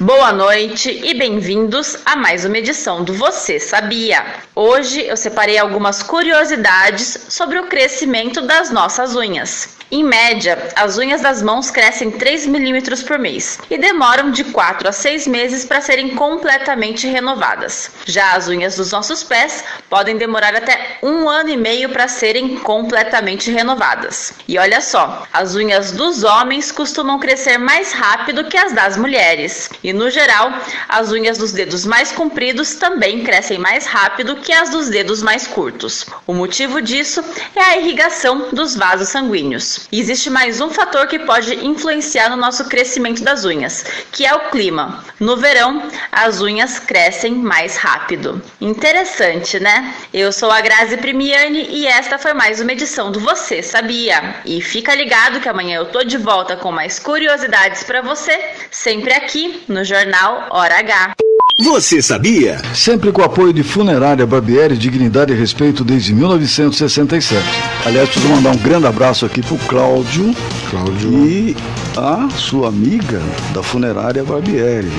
Boa 0.00 0.32
noite 0.32 0.90
e 0.90 1.14
bem-vindos 1.14 1.98
a 2.04 2.16
mais 2.16 2.44
uma 2.44 2.58
edição 2.58 3.04
do 3.04 3.14
Você 3.14 3.60
Sabia? 3.60 4.26
Hoje 4.52 5.06
eu 5.06 5.16
separei 5.16 5.56
algumas 5.56 6.02
curiosidades 6.02 7.26
sobre 7.28 7.60
o 7.60 7.68
crescimento 7.68 8.42
das 8.42 8.72
nossas 8.72 9.14
unhas. 9.14 9.74
Em 9.90 10.02
média, 10.02 10.58
as 10.74 10.98
unhas 10.98 11.20
das 11.20 11.40
mãos 11.40 11.70
crescem 11.70 12.10
3 12.10 12.46
milímetros 12.46 13.00
por 13.00 13.16
mês 13.16 13.60
e 13.70 13.78
demoram 13.78 14.32
de 14.32 14.42
4 14.42 14.88
a 14.88 14.92
6 14.92 15.28
meses 15.28 15.64
para 15.64 15.80
serem 15.80 16.16
completamente 16.16 17.06
renovadas. 17.06 17.92
Já 18.04 18.32
as 18.32 18.48
unhas 18.48 18.76
dos 18.76 18.90
nossos 18.90 19.22
pés 19.22 19.62
podem 19.88 20.16
demorar 20.16 20.52
até 20.52 20.98
um 21.00 21.28
ano 21.28 21.50
e 21.50 21.56
meio 21.56 21.90
para 21.90 22.08
serem 22.08 22.56
completamente 22.56 23.52
renovadas. 23.52 24.32
E 24.48 24.58
olha 24.58 24.80
só, 24.80 25.28
as 25.32 25.54
unhas 25.54 25.92
dos 25.92 26.24
homens 26.24 26.72
costumam 26.72 27.20
crescer 27.20 27.58
mais 27.58 27.92
rápido 27.92 28.48
que 28.48 28.56
as 28.56 28.72
das 28.72 28.96
mulheres. 28.96 29.70
E 29.84 29.92
no 29.92 30.08
geral, 30.08 30.50
as 30.88 31.12
unhas 31.12 31.36
dos 31.36 31.52
dedos 31.52 31.84
mais 31.84 32.10
compridos 32.10 32.74
também 32.76 33.22
crescem 33.22 33.58
mais 33.58 33.84
rápido 33.84 34.36
que 34.36 34.50
as 34.50 34.70
dos 34.70 34.88
dedos 34.88 35.22
mais 35.22 35.46
curtos. 35.46 36.06
O 36.26 36.32
motivo 36.32 36.80
disso 36.80 37.22
é 37.54 37.60
a 37.60 37.76
irrigação 37.76 38.48
dos 38.50 38.74
vasos 38.74 39.10
sanguíneos. 39.10 39.86
E 39.92 40.00
existe 40.00 40.30
mais 40.30 40.58
um 40.62 40.70
fator 40.70 41.06
que 41.06 41.18
pode 41.18 41.66
influenciar 41.66 42.30
no 42.30 42.36
nosso 42.36 42.64
crescimento 42.64 43.22
das 43.22 43.44
unhas, 43.44 43.84
que 44.10 44.24
é 44.24 44.34
o 44.34 44.48
clima. 44.48 45.04
No 45.20 45.36
verão, 45.36 45.82
as 46.10 46.40
unhas 46.40 46.78
crescem 46.78 47.34
mais 47.34 47.76
rápido. 47.76 48.40
Interessante, 48.62 49.60
né? 49.60 49.94
Eu 50.14 50.32
sou 50.32 50.50
a 50.50 50.62
Grazi 50.62 50.96
Primiani 50.96 51.66
e 51.68 51.86
esta 51.86 52.16
foi 52.16 52.32
mais 52.32 52.58
uma 52.58 52.72
edição 52.72 53.12
do 53.12 53.20
Você 53.20 53.62
Sabia. 53.62 54.36
E 54.46 54.62
fica 54.62 54.94
ligado 54.94 55.40
que 55.40 55.48
amanhã 55.48 55.76
eu 55.76 55.86
tô 55.86 56.02
de 56.02 56.16
volta 56.16 56.56
com 56.56 56.72
mais 56.72 56.98
curiosidades 56.98 57.84
para 57.84 58.00
você, 58.00 58.38
sempre 58.70 59.12
aqui 59.12 59.62
no 59.73 59.73
Jornal 59.82 60.46
Hora 60.50 60.78
H. 60.78 61.14
Você 61.58 62.02
sabia? 62.02 62.60
Sempre 62.74 63.12
com 63.12 63.22
o 63.22 63.24
apoio 63.24 63.52
de 63.52 63.62
Funerária 63.62 64.26
Barbieri, 64.26 64.76
Dignidade 64.76 65.32
e 65.32 65.36
Respeito 65.36 65.82
desde 65.84 66.12
1967. 66.12 67.42
Aliás, 67.86 68.08
preciso 68.08 68.32
mandar 68.32 68.50
um 68.50 68.58
grande 68.58 68.86
abraço 68.86 69.24
aqui 69.24 69.40
pro 69.40 69.56
Cláudio, 69.58 70.34
Cláudio. 70.68 71.26
e 71.26 71.56
a 71.96 72.28
sua 72.36 72.68
amiga 72.68 73.20
da 73.54 73.62
Funerária 73.62 74.24
Barbieri. 74.24 74.90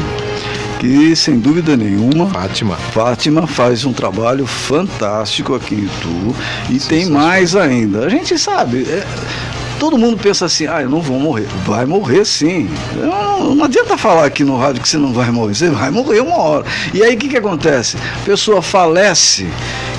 Que 0.79 1.15
sem 1.15 1.39
dúvida 1.39 1.75
nenhuma, 1.75 2.27
Fátima. 2.29 2.75
Fátima 2.75 3.47
faz 3.47 3.85
um 3.85 3.93
trabalho 3.93 4.45
fantástico 4.45 5.55
aqui 5.55 5.75
em 5.75 5.85
Itu 5.85 6.35
e 6.69 6.79
tem 6.79 7.09
mais 7.09 7.55
ainda. 7.55 8.05
A 8.05 8.09
gente 8.09 8.37
sabe, 8.37 8.83
é, 8.89 9.05
todo 9.79 9.97
mundo 9.97 10.17
pensa 10.17 10.45
assim, 10.45 10.67
ah, 10.67 10.81
eu 10.81 10.89
não 10.89 11.01
vou 11.01 11.19
morrer. 11.19 11.47
Vai 11.65 11.85
morrer 11.85 12.25
sim. 12.25 12.69
Não, 12.95 13.55
não 13.55 13.65
adianta 13.65 13.97
falar 13.97 14.25
aqui 14.25 14.43
no 14.43 14.57
rádio 14.57 14.81
que 14.81 14.89
você 14.89 14.97
não 14.97 15.13
vai 15.13 15.31
morrer, 15.31 15.53
você 15.53 15.69
vai 15.69 15.91
morrer 15.91 16.21
uma 16.21 16.37
hora. 16.37 16.65
E 16.93 17.03
aí 17.03 17.15
o 17.15 17.17
que, 17.17 17.29
que 17.29 17.37
acontece? 17.37 17.97
A 17.97 18.25
pessoa 18.25 18.61
falece 18.61 19.47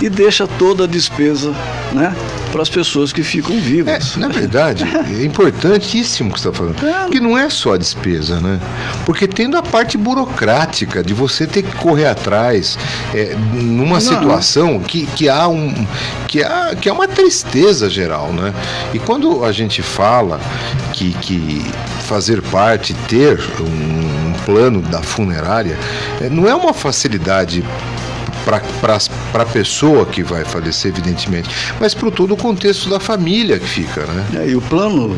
e 0.00 0.08
deixa 0.08 0.46
toda 0.46 0.84
a 0.84 0.86
despesa, 0.86 1.54
né? 1.92 2.14
Para 2.56 2.62
as 2.62 2.70
pessoas 2.70 3.12
que 3.12 3.22
ficam 3.22 3.60
vivas. 3.60 4.16
É, 4.16 4.18
na 4.18 4.28
verdade, 4.28 4.82
é 5.20 5.22
importantíssimo 5.22 6.30
o 6.30 6.32
que 6.32 6.40
você 6.40 6.48
está 6.48 6.58
falando. 6.58 6.76
Porque 7.02 7.20
não 7.20 7.36
é 7.36 7.50
só 7.50 7.74
a 7.74 7.76
despesa, 7.76 8.40
né? 8.40 8.58
Porque 9.04 9.28
tendo 9.28 9.58
a 9.58 9.62
parte 9.62 9.98
burocrática 9.98 11.02
de 11.02 11.12
você 11.12 11.46
ter 11.46 11.64
que 11.64 11.76
correr 11.76 12.06
atrás 12.06 12.78
é, 13.14 13.36
numa 13.52 13.96
Não. 13.96 14.00
situação 14.00 14.80
que, 14.80 15.04
que, 15.04 15.28
há 15.28 15.46
um, 15.46 15.86
que, 16.26 16.42
há, 16.42 16.74
que 16.74 16.88
há 16.88 16.94
uma 16.94 17.06
tristeza 17.06 17.90
geral, 17.90 18.32
né? 18.32 18.54
E 18.94 18.98
quando 18.98 19.44
a 19.44 19.52
gente 19.52 19.82
fala 19.82 20.40
que, 20.94 21.12
que 21.12 21.62
fazer 22.08 22.40
parte, 22.40 22.94
ter 23.06 23.38
um, 23.60 24.30
um 24.30 24.32
plano 24.46 24.80
da 24.80 25.02
funerária, 25.02 25.78
é, 26.22 26.30
não 26.30 26.48
é 26.48 26.54
uma 26.54 26.72
facilidade 26.72 27.62
para 28.46 28.98
a 29.42 29.46
pessoa 29.46 30.06
que 30.06 30.22
vai 30.22 30.44
falecer, 30.44 30.90
evidentemente, 30.90 31.48
mas 31.80 31.94
para 31.94 32.10
todo 32.10 32.34
o 32.34 32.36
contexto 32.36 32.88
da 32.88 33.00
família 33.00 33.58
que 33.58 33.66
fica, 33.66 34.04
né? 34.06 34.26
É, 34.40 34.48
e 34.48 34.56
o 34.56 34.60
plano 34.60 35.14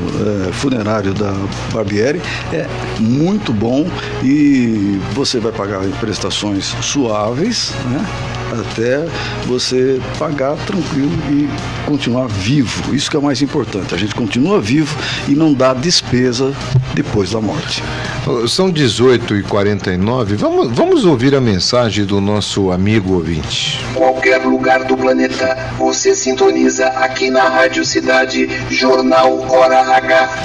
é, 0.48 0.52
funerário 0.52 1.14
da 1.14 1.32
Barbieri 1.72 2.20
é 2.52 2.66
muito 2.98 3.52
bom 3.52 3.86
e 4.22 5.00
você 5.12 5.38
vai 5.38 5.52
pagar 5.52 5.80
prestações 6.00 6.74
suaves, 6.82 7.72
né? 7.86 8.04
Até 8.52 9.06
você 9.46 10.00
pagar 10.18 10.56
tranquilo 10.66 11.12
e 11.30 11.48
continuar 11.86 12.26
vivo. 12.26 12.94
Isso 12.94 13.10
que 13.10 13.16
é 13.16 13.18
o 13.18 13.22
mais 13.22 13.42
importante. 13.42 13.94
A 13.94 13.98
gente 13.98 14.14
continua 14.14 14.60
vivo 14.60 14.96
e 15.28 15.34
não 15.34 15.52
dá 15.52 15.74
despesa 15.74 16.54
depois 16.94 17.30
da 17.30 17.40
morte. 17.40 17.82
São 18.46 18.70
18 18.70 19.36
e 19.36 19.42
49 19.42 20.36
vamos, 20.36 20.76
vamos 20.76 21.04
ouvir 21.04 21.34
a 21.34 21.40
mensagem 21.40 22.04
do 22.04 22.20
nosso 22.20 22.70
amigo 22.70 23.14
ouvinte. 23.14 23.84
Qualquer 23.94 24.38
lugar 24.44 24.84
do 24.84 24.96
planeta, 24.96 25.72
você 25.78 26.14
sintoniza 26.14 26.86
aqui 26.88 27.30
na 27.30 27.42
Rádio 27.48 27.84
Cidade, 27.84 28.48
Jornal 28.70 29.44
Hora 29.50 29.80
H. 29.80 30.44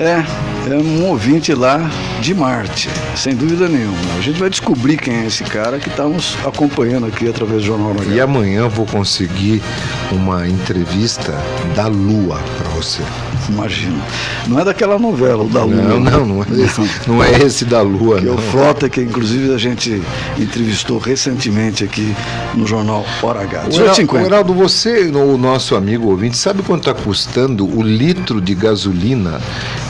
É, 0.00 0.51
é 0.70 0.76
um 0.76 1.08
ouvinte 1.08 1.52
lá 1.54 1.90
de 2.20 2.34
Marte, 2.34 2.88
sem 3.16 3.34
dúvida 3.34 3.68
nenhuma. 3.68 3.98
A 4.16 4.20
gente 4.20 4.38
vai 4.38 4.48
descobrir 4.48 4.96
quem 4.96 5.14
é 5.14 5.26
esse 5.26 5.42
cara 5.44 5.78
que 5.78 5.88
estamos 5.88 6.36
acompanhando 6.44 7.06
aqui 7.06 7.28
através 7.28 7.62
do 7.62 7.66
Jornal 7.66 7.92
H. 7.92 8.04
E 8.04 8.20
amanhã 8.20 8.60
eu 8.60 8.70
vou 8.70 8.86
conseguir 8.86 9.62
uma 10.10 10.46
entrevista 10.46 11.32
da 11.74 11.86
Lua 11.86 12.40
para 12.58 12.68
você. 12.70 13.02
Imagina. 13.48 14.02
Não 14.46 14.60
é 14.60 14.64
daquela 14.64 14.98
novela, 14.98 15.42
o 15.44 15.48
da 15.48 15.64
Lua. 15.64 15.82
Não, 15.82 16.00
não, 16.00 16.26
não 16.26 16.42
é 16.42 16.46
esse, 16.62 17.08
não 17.08 17.24
é 17.24 17.32
esse 17.42 17.64
da 17.64 17.82
Lua, 17.82 18.18
que 18.18 18.26
não. 18.26 18.34
É 18.34 18.36
o 18.36 18.38
Frota, 18.38 18.88
que 18.88 19.00
inclusive 19.00 19.54
a 19.54 19.58
gente 19.58 20.02
entrevistou 20.38 20.98
recentemente 20.98 21.84
aqui 21.84 22.14
no 22.54 22.66
jornal 22.66 23.04
Hora 23.22 23.42
H. 23.42 23.64
O 23.70 23.74
Heraldo, 23.74 24.02
o 24.02 24.06
18,50. 24.06 24.24
Heraldo, 24.24 24.54
você, 24.54 25.08
o 25.08 25.36
nosso 25.36 25.76
amigo 25.76 26.08
ouvinte, 26.08 26.36
sabe 26.36 26.62
quanto 26.62 26.88
está 26.88 27.02
custando 27.02 27.66
o 27.66 27.82
litro 27.82 28.40
de 28.40 28.54
gasolina 28.54 29.40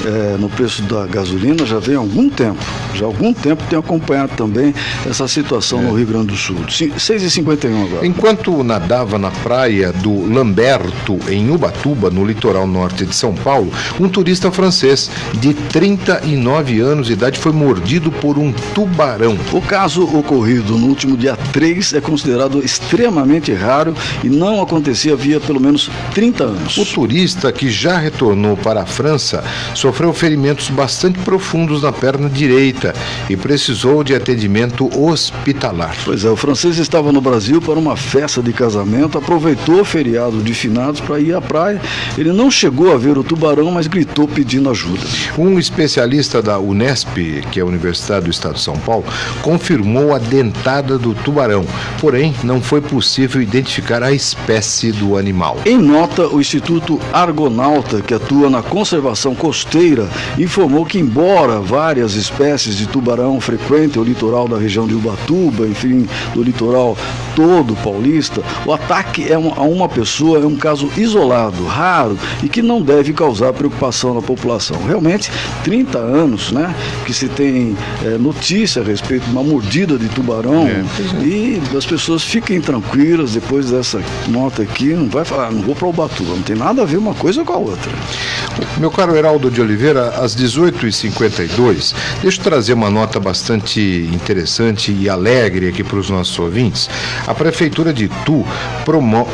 é, 0.06 0.38
no 0.38 0.49
preço 0.49 0.82
da 0.84 1.06
gasolina 1.06 1.66
já 1.66 1.80
vem 1.80 1.95
há 1.95 1.99
algum 1.99 2.30
tempo. 2.30 2.64
Já 2.95 3.06
há 3.06 3.08
algum 3.08 3.34
tempo 3.34 3.64
tem 3.70 3.78
acompanhado 3.78 4.34
também 4.36 4.74
essa 5.08 5.28
situação 5.28 5.80
é. 5.80 5.84
no 5.84 5.95
Rio 5.95 6.08
Grande 6.08 6.28
do 6.28 6.36
Sul. 6.36 6.58
6,50 6.68 7.43
51 7.44 7.86
agora. 7.86 8.08
Enquanto 8.08 8.64
nadava 8.64 9.18
na 9.18 9.30
praia 9.30 9.91
do 9.91 10.32
Lamberto, 10.32 11.20
em 11.30 11.50
Ubatuba, 11.52 12.10
no 12.10 12.26
litoral 12.26 12.66
norte 12.66 13.06
de 13.06 13.16
São 13.16 13.34
Paulo, 13.34 13.72
um 14.00 14.08
turista 14.08 14.52
francês 14.52 15.10
de 15.39 15.54
39 15.54 16.80
anos 16.80 17.08
de 17.08 17.14
idade 17.14 17.39
foi 17.39 17.52
mordido 17.52 18.12
por 18.12 18.38
um 18.38 18.52
tubarão. 18.74 19.38
O 19.52 19.62
caso 19.62 20.04
ocorrido 20.04 20.78
no 20.78 20.88
último 20.88 21.18
dia 21.18 21.36
3 21.52 21.94
é 21.94 22.02
considerado 22.02 22.64
extremamente 22.64 23.54
raro 23.54 23.94
e 24.24 24.30
não 24.30 24.62
acontecia 24.62 25.14
havia 25.14 25.39
pelo 25.39 25.60
menos 25.60 25.89
30 26.14 26.44
anos. 26.44 26.78
O 26.78 26.86
turista 26.86 27.52
que 27.52 27.70
já 27.70 27.98
retornou 27.98 28.58
para 28.58 28.82
a 28.82 28.86
França 28.86 29.44
sofreu 29.76 30.14
ferimentos 30.14 30.70
bastante 30.70 31.20
profundos 31.20 31.84
na 31.84 31.91
perna 31.91 32.30
direita 32.30 32.94
e 33.30 33.36
precisou 33.36 34.04
de 34.04 34.16
atendimento 34.16 34.89
hospitalar. 35.00 35.96
Pois 36.04 36.24
é, 36.24 36.30
o 36.30 36.36
francês 36.36 36.78
estava 36.78 37.12
no 37.12 37.22
Brasil 37.22 37.32
para 37.61 37.79
uma 37.79 37.97
festa 37.97 38.43
de 38.43 38.53
casamento, 38.53 39.17
aproveitou 39.17 39.81
o 39.81 39.86
feriado 39.86 40.43
de 40.43 40.53
finados 40.53 41.01
para 41.01 41.19
ir 41.19 41.34
à 41.34 41.41
praia. 41.41 41.81
Ele 42.15 42.31
não 42.31 42.51
chegou 42.51 42.93
a 42.93 42.97
ver 42.97 43.17
o 43.17 43.23
tubarão, 43.23 43.71
mas 43.71 43.88
gritou 43.88 44.27
pedindo 44.27 44.69
ajuda. 44.69 45.01
Um 45.36 45.57
especialista 45.57 46.43
da 46.43 46.59
Unesp, 46.59 47.17
que 47.51 47.59
é 47.59 47.63
a 47.63 47.65
Universidade 47.65 48.25
do 48.25 48.31
Estado 48.31 48.55
de 48.55 48.61
São 48.61 48.77
Paulo, 48.77 49.03
confirmou 49.41 50.13
a 50.13 50.19
dentada 50.19 50.97
do 50.99 51.15
tubarão, 51.15 51.65
porém 51.99 52.36
não 52.43 52.61
foi 52.61 52.81
possível 52.81 53.41
identificar 53.41 54.03
a 54.03 54.11
espécie 54.11 54.91
do 54.91 55.17
animal. 55.17 55.57
Em 55.65 55.77
nota, 55.77 56.27
o 56.27 56.39
Instituto 56.39 56.99
Argonauta, 57.11 57.99
que 58.01 58.13
atua 58.13 58.47
na 58.47 58.61
conservação 58.61 59.34
costeira, 59.34 60.07
informou 60.38 60.86
que, 60.86 60.99
embora 60.99 61.59
várias 61.59 62.13
espécies 62.13 62.77
de 62.77 62.86
tubarão 62.86 63.41
frequentem 63.41 63.99
o 63.99 64.05
litoral 64.05 64.47
da 64.47 64.57
região 64.57 64.88
de 64.88 64.93
Ubatuba, 64.93 65.65
enfim, 65.65 66.07
do 66.34 66.43
litoral 66.43 66.95
todo 67.36 67.75
paulista, 67.77 68.41
o 68.65 68.73
ataque 68.73 69.31
é 69.31 69.38
um- 69.38 69.53
a 69.55 69.61
uma 69.63 69.88
pessoa 69.89 70.39
é 70.39 70.45
um 70.45 70.55
caso 70.55 70.89
isolado, 70.97 71.65
raro 71.65 72.17
e 72.43 72.49
que 72.49 72.61
não 72.61 72.81
deve 72.81 73.13
causar 73.13 73.53
preocupação 73.53 74.13
na 74.13 74.21
população. 74.21 74.77
Realmente, 74.86 75.31
30 75.63 75.97
anos 75.99 76.51
né, 76.51 76.73
que 77.05 77.13
se 77.13 77.27
tem 77.27 77.75
eh, 78.03 78.17
notícia 78.19 78.81
a 78.81 78.86
respeito 78.86 79.25
de 79.25 79.31
uma 79.31 79.43
mordida 79.43 79.97
de 79.97 80.07
tubarão 80.09 80.67
e 81.23 81.61
as 81.77 81.86
pessoas 81.86 82.23
fiquem 82.23 82.59
tranquilas 82.61 83.34
depois 83.34 83.69
dessa 83.69 84.01
nota 84.27 84.61
aqui, 84.61 84.93
não 84.93 85.07
vai 85.09 85.25
falar, 85.25 85.51
não 85.51 85.61
vou 85.61 85.75
para 85.75 85.88
Ubatuba, 85.88 86.31
não 86.36 86.41
tem 86.41 86.55
nada 86.55 86.81
a 86.81 86.86
ver 86.86 86.97
uma 86.97 87.13
coisa 87.13 87.43
com 87.43 87.53
a 87.53 87.57
outra. 87.57 87.91
Meu 88.77 88.91
caro 88.91 89.15
Heraldo 89.15 89.49
de 89.49 89.61
Oliveira, 89.61 90.09
às 90.09 90.36
18h52, 90.36 91.93
deixa 92.21 92.39
eu 92.39 92.43
trazer 92.43 92.73
uma 92.73 92.89
nota 92.89 93.19
bastante 93.19 94.09
interessante 94.13 94.91
e 94.91 95.09
alegre 95.09 95.67
aqui 95.69 95.84
para 95.84 95.97
os 95.97 96.09
nossos 96.09 96.38
ouvintes. 96.38 96.89
A 97.28 97.34
Prefeitura 97.34 97.93
de 97.93 98.05
Itu 98.05 98.45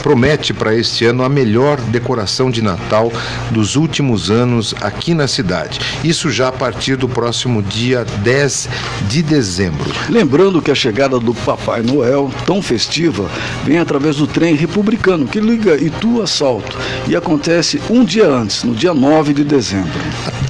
promete 0.03 0.53
para 0.53 0.75
este 0.75 1.05
ano 1.05 1.23
a 1.23 1.29
melhor 1.29 1.79
decoração 1.81 2.51
de 2.51 2.61
Natal 2.61 3.11
dos 3.51 3.75
últimos 3.75 4.29
anos 4.29 4.75
aqui 4.81 5.13
na 5.13 5.27
cidade. 5.27 5.79
Isso 6.03 6.29
já 6.29 6.49
a 6.49 6.51
partir 6.51 6.95
do 6.95 7.09
próximo 7.09 7.61
dia 7.63 8.05
10 8.23 8.69
de 9.07 9.23
dezembro. 9.23 9.91
Lembrando 10.07 10.61
que 10.61 10.71
a 10.71 10.75
chegada 10.75 11.19
do 11.19 11.33
Papai 11.33 11.81
Noel, 11.81 12.31
tão 12.45 12.61
festiva, 12.61 13.29
vem 13.65 13.79
através 13.79 14.17
do 14.17 14.27
trem 14.27 14.55
republicano 14.55 15.27
que 15.27 15.39
liga 15.39 15.75
Itu 15.75 16.21
a 16.21 16.27
Salto 16.27 16.77
e 17.07 17.15
acontece 17.15 17.81
um 17.89 18.05
dia 18.05 18.27
antes, 18.27 18.63
no 18.63 18.75
dia 18.75 18.93
9 18.93 19.33
de 19.33 19.43
dezembro. 19.43 19.99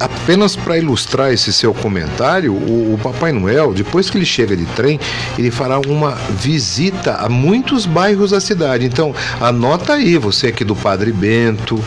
Apenas 0.00 0.56
para 0.56 0.78
ilustrar 0.78 1.30
esse 1.32 1.52
seu 1.52 1.74
comentário, 1.74 2.52
o, 2.54 2.94
o 2.94 2.98
Papai 3.02 3.32
Noel, 3.32 3.74
depois 3.74 4.08
que 4.08 4.16
ele 4.16 4.24
chega 4.24 4.56
de 4.56 4.64
trem, 4.64 4.98
ele 5.38 5.50
fará 5.50 5.78
uma 5.78 6.12
visita 6.38 7.16
a 7.16 7.28
muitos 7.28 7.84
bairros 7.84 8.30
da 8.30 8.40
cidade. 8.40 8.86
Então, 8.86 9.14
anota 9.40 9.92
aí, 9.94 10.16
você 10.16 10.46
aqui 10.48 10.64
do 10.64 10.74
Padre 10.74 11.12
Bento, 11.12 11.78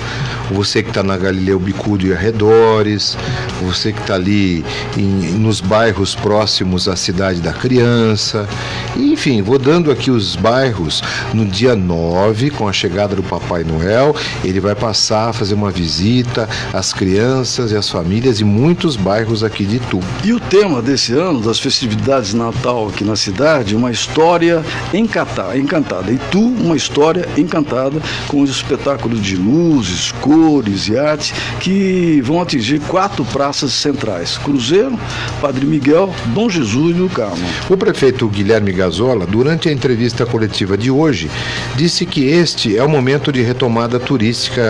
você 0.52 0.84
que 0.84 0.90
está 0.90 1.02
na 1.02 1.18
Galileu 1.18 1.60
Bicudo 1.60 2.06
e 2.06 2.14
arredores, 2.14 3.18
você 3.62 3.92
que 3.92 4.00
está 4.02 4.14
ali 4.14 4.64
em- 4.96 5.32
nos 5.40 5.60
bairros 5.60 6.14
próximos 6.14 6.88
à 6.88 6.96
Cidade 6.96 7.42
da 7.42 7.52
Criança. 7.54 8.48
Enfim, 8.96 9.42
vou 9.42 9.58
dando 9.58 9.90
aqui 9.92 10.12
os 10.12 10.36
bairros. 10.36 11.02
No 11.34 11.46
dia 11.46 11.76
9, 11.76 12.52
com 12.52 12.68
a 12.68 12.74
chegada 12.74 13.16
do 13.16 13.24
Papai 13.24 13.64
Noel, 13.64 14.16
ele 14.44 14.60
vai 14.60 14.76
passar 14.76 15.30
a 15.30 15.34
fazer 15.34 15.56
uma 15.56 15.72
visita 15.72 16.48
às 16.72 16.94
crianças 16.94 17.72
e 17.72 17.76
às 17.76 17.90
famílias 17.90 18.03
em 18.42 18.44
muitos 18.44 18.96
bairros 18.96 19.44
aqui 19.44 19.66
de 19.66 19.78
Itu. 19.78 20.00
E 20.24 20.34
o 20.34 20.40
tema 20.40 20.82
desse 20.82 21.14
ano, 21.14 21.40
das 21.40 21.60
festividades 21.60 22.32
de 22.32 22.38
Natal 22.38 22.88
aqui 22.88 23.04
na 23.04 23.16
cidade, 23.16 23.76
uma 23.76 23.92
história 23.92 24.64
encantada. 24.94 26.12
E 26.12 26.20
tu, 26.30 26.42
uma 26.42 26.76
história 26.76 27.28
encantada 27.38 28.02
com 28.28 28.42
os 28.42 28.50
espetáculos 28.50 29.22
de 29.22 29.36
luzes, 29.36 30.12
cores 30.22 30.88
e 30.90 30.98
arte 30.98 31.34
que 31.60 32.22
vão 32.22 32.42
atingir 32.42 32.80
quatro 32.82 33.24
praças 33.26 33.74
centrais: 33.74 34.38
Cruzeiro, 34.38 35.00
Padre 35.42 35.66
Miguel, 35.66 36.14
Dom 36.28 36.50
Jesus 36.50 36.98
e 36.98 37.02
o 37.02 37.10
Carmo. 37.10 37.44
O 37.70 37.78
prefeito 37.78 38.28
Guilherme 38.28 38.72
Gazola, 38.72 39.26
durante 39.26 39.70
a 39.70 39.72
entrevista 39.72 40.26
coletiva 40.26 40.78
de 40.78 40.92
hoje, 40.92 41.32
disse 41.76 42.06
que 42.06 42.26
este 42.26 42.78
é 42.78 42.84
o 42.84 42.90
momento 42.90 43.32
de 43.32 43.42
retomada 43.42 44.00
turística 44.00 44.62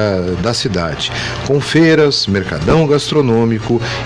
da 0.41 0.53
cidade, 0.53 1.11
com 1.47 1.59
feiras, 1.59 2.27
mercadão 2.27 2.85
gastronômico 2.87 3.22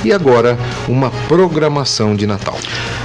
e 0.04 0.14
agora 0.14 0.58
uma 0.88 1.10
programação 1.28 2.16
de 2.16 2.28
Natal. 2.28 2.58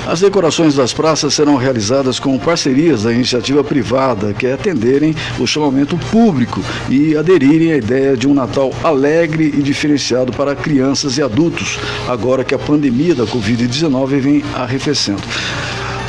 As 0.06 0.20
decorações 0.20 0.74
das 0.74 0.92
praças 0.92 1.34
serão 1.34 1.56
realizadas 1.56 2.18
com 2.18 2.38
parcerias 2.38 3.04
da 3.04 3.12
iniciativa 3.12 3.62
privada, 3.62 4.32
que 4.32 4.46
é 4.46 4.52
atenderem 4.52 5.14
o 5.38 5.46
chamamento 5.46 5.96
público 6.10 6.60
e 6.88 7.16
aderirem 7.16 7.72
à 7.72 7.76
ideia 7.76 8.16
de 8.16 8.26
um 8.26 8.34
Natal 8.34 8.72
alegre 8.82 9.44
e 9.56 9.62
diferenciado 9.62 10.32
para 10.32 10.56
crianças 10.56 11.18
e 11.18 11.22
adultos, 11.22 11.78
agora 12.08 12.44
que 12.44 12.54
a 12.54 12.58
pandemia 12.58 13.14
da 13.14 13.24
Covid-19 13.24 14.18
vem 14.18 14.44
arrefecendo. 14.54 15.22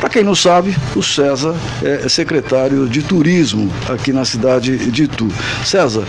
Para 0.03 0.09
quem 0.09 0.23
não 0.23 0.35
sabe, 0.35 0.75
o 0.97 1.01
César 1.01 1.55
é 1.81 2.09
secretário 2.09 2.89
de 2.89 3.01
turismo 3.01 3.71
aqui 3.87 4.11
na 4.11 4.25
cidade 4.25 4.91
de 4.91 5.03
Itu. 5.03 5.29
César, 5.63 6.03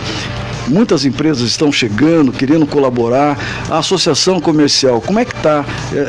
muitas 0.67 1.05
empresas 1.05 1.49
estão 1.49 1.71
chegando, 1.71 2.31
querendo 2.31 2.65
colaborar. 2.65 3.37
A 3.69 3.79
associação 3.79 4.39
comercial, 4.39 5.01
como 5.01 5.19
é 5.19 5.25
que 5.25 5.35
está 5.35 5.65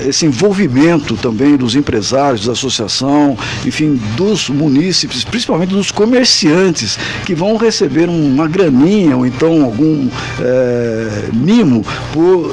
esse 0.07 0.27
envolvimento 0.27 1.17
também 1.17 1.57
dos 1.57 1.75
empresários 1.75 2.47
da 2.47 2.53
associação, 2.53 3.37
enfim, 3.65 4.01
dos 4.17 4.49
munícipes, 4.49 5.25
principalmente 5.25 5.71
dos 5.71 5.91
comerciantes, 5.91 6.99
que 7.25 7.35
vão 7.35 7.57
receber 7.57 8.09
uma 8.09 8.47
graninha 8.49 9.17
ou 9.17 9.27
então 9.27 9.65
algum 9.65 10.09
eh, 10.41 11.29
mimo 11.33 11.85
por, 12.13 12.51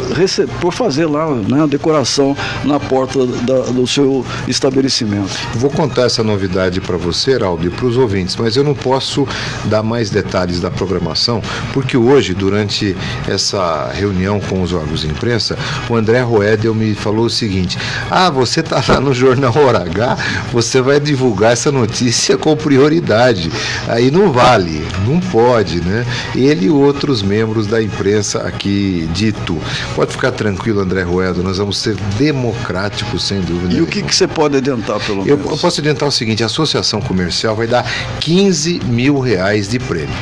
por 0.60 0.74
fazer 0.74 1.06
lá 1.06 1.30
né, 1.34 1.64
a 1.64 1.66
decoração 1.66 2.36
na 2.64 2.80
porta 2.80 3.26
da- 3.26 3.72
do 3.72 3.86
seu 3.88 4.26
estabelecimento. 4.48 5.32
Vou 5.56 5.70
contar 5.70 6.04
essa 6.04 6.24
novidade 6.24 6.80
para 6.82 6.98
você, 6.98 7.32
Heraldo, 7.32 7.68
e 7.68 7.70
para 7.70 7.86
os 7.86 7.98
ouvintes, 7.98 8.36
mas 8.36 8.56
eu 8.56 8.64
não 8.64 8.74
posso 8.74 9.28
dar 9.66 9.84
mais 9.84 10.10
detalhes 10.10 10.60
da 10.60 10.70
programação, 10.72 11.42
porque 11.74 11.93
que 11.94 11.98
hoje, 11.98 12.34
durante 12.34 12.98
essa 13.28 13.92
reunião 13.94 14.40
com 14.40 14.64
os 14.64 14.74
órgãos 14.74 15.02
de 15.02 15.08
imprensa, 15.08 15.56
o 15.88 15.96
André 15.96 16.22
Roedel 16.22 16.74
me 16.74 16.96
falou 16.96 17.26
o 17.26 17.30
seguinte: 17.30 17.78
Ah, 18.10 18.32
você 18.32 18.62
está 18.62 18.84
lá 18.90 19.00
no 19.00 19.14
Jornal 19.14 19.56
Hora 19.56 19.84
H, 19.84 20.18
você 20.52 20.82
vai 20.82 21.00
divulgar 21.00 21.54
essa 21.54 21.72
notícia 21.72 22.36
com 22.36 22.56
prioridade. 22.58 23.52
Aí 23.88 24.10
não 24.10 24.32
vale, 24.32 24.84
não 25.06 25.20
pode, 25.20 25.82
né? 25.82 26.04
Ele 26.36 26.66
e 26.66 26.70
outros 26.72 27.22
membros 27.22 27.68
da 27.68 27.80
imprensa 27.80 28.40
aqui 28.40 29.08
de 29.14 29.28
Itu. 29.28 29.62
Pode 29.94 30.14
ficar 30.14 30.32
tranquilo, 30.32 30.80
André 30.80 31.04
Roedel, 31.04 31.44
nós 31.44 31.60
vamos 31.60 31.78
ser 31.78 31.96
democráticos, 32.18 33.24
sem 33.24 33.40
dúvida. 33.42 33.76
E 33.76 33.82
o 33.82 33.86
que, 33.86 34.02
que 34.02 34.16
você 34.16 34.28
pode 34.28 34.58
adiantar, 34.58 35.00
pelo 35.00 35.24
menos? 35.24 35.30
eu 35.30 35.58
posso 35.58 35.80
adiantar 35.80 36.10
o 36.10 36.12
seguinte: 36.12 36.42
a 36.42 36.48
associação 36.48 37.00
comercial 37.00 37.56
vai 37.56 37.68
dar 37.68 37.86
15 38.20 38.80
mil 38.86 39.20
reais 39.20 39.68
de 39.68 39.78
prêmio. 39.78 40.16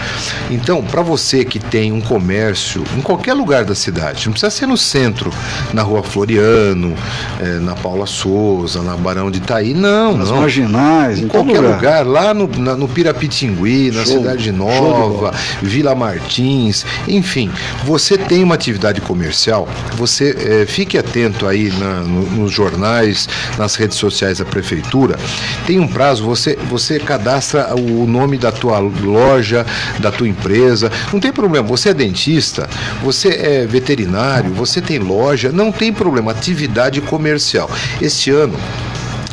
Então, 0.49 0.84
para 0.84 1.01
você 1.01 1.45
que 1.45 1.61
tem 1.70 1.91
um 1.91 2.01
comércio 2.01 2.84
em 2.97 3.01
qualquer 3.01 3.34
lugar 3.34 3.64
da 3.64 3.76
cidade, 3.76 4.26
não 4.26 4.34
precisa 4.34 4.49
ser 4.49 4.66
no 4.66 4.78
centro, 4.78 5.32
na 5.74 5.82
rua 5.82 6.03
Floriano, 6.03 6.93
eh, 7.39 7.59
na 7.62 7.76
Paula 7.76 8.05
Souza, 8.05 8.82
na 8.82 8.95
Barão 8.97 9.30
de 9.32 9.38
Itaí, 9.39 9.74
não, 9.74 10.18
Nas 10.18 10.30
não. 10.30 10.38
marginais, 10.41 11.20
em 11.20 11.24
em 11.26 11.28
qualquer 11.28 11.59
lugar. 11.59 11.76
lugar, 11.76 12.05
lá 12.07 12.34
no, 12.34 12.47
na- 12.47 12.76
no 12.76 12.88
Pirapitingui, 12.88 13.91
na 13.91 14.03
Show- 14.05 14.18
Cidade 14.20 14.51
Nova. 14.51 15.34
Vila 15.62 15.93
Martins, 15.95 16.86
enfim, 17.07 17.51
você 17.86 18.18
tem 18.18 18.43
uma 18.43 18.55
atividade 18.55 19.01
comercial, 19.01 19.68
você 19.95 20.36
eh, 20.38 20.66
fique 20.66 20.97
atento 20.97 21.47
aí 21.47 21.70
na- 21.78 22.01
no- 22.01 22.30
nos 22.32 22.51
jornais, 22.51 23.28
nas 23.57 23.76
redes 23.76 23.97
sociais 23.97 24.39
da 24.39 24.45
prefeitura. 24.45 25.18
Tem 25.66 25.80
um 25.80 25.88
prazo, 25.88 26.24
você, 26.26 26.57
você 26.70 26.99
cadastra 26.99 27.74
o 27.76 28.05
nome 28.07 28.38
da 28.38 28.51
tua 28.51 28.80
loja, 28.80 29.66
da 29.99 30.12
tua 30.12 30.28
empresa. 30.28 30.91
Não 31.14 31.20
tem 31.20 31.32
problema, 31.32 31.51
você 31.60 31.89
é 31.89 31.93
dentista, 31.93 32.70
você 33.04 33.30
é 33.30 33.66
veterinário, 33.66 34.54
você 34.54 34.80
tem 34.80 34.99
loja, 34.99 35.52
não 35.52 35.72
tem 35.72 35.91
problema, 35.91 36.32
atividade 36.32 37.02
comercial. 37.02 37.70
Este 37.99 38.30
ano 38.30 38.58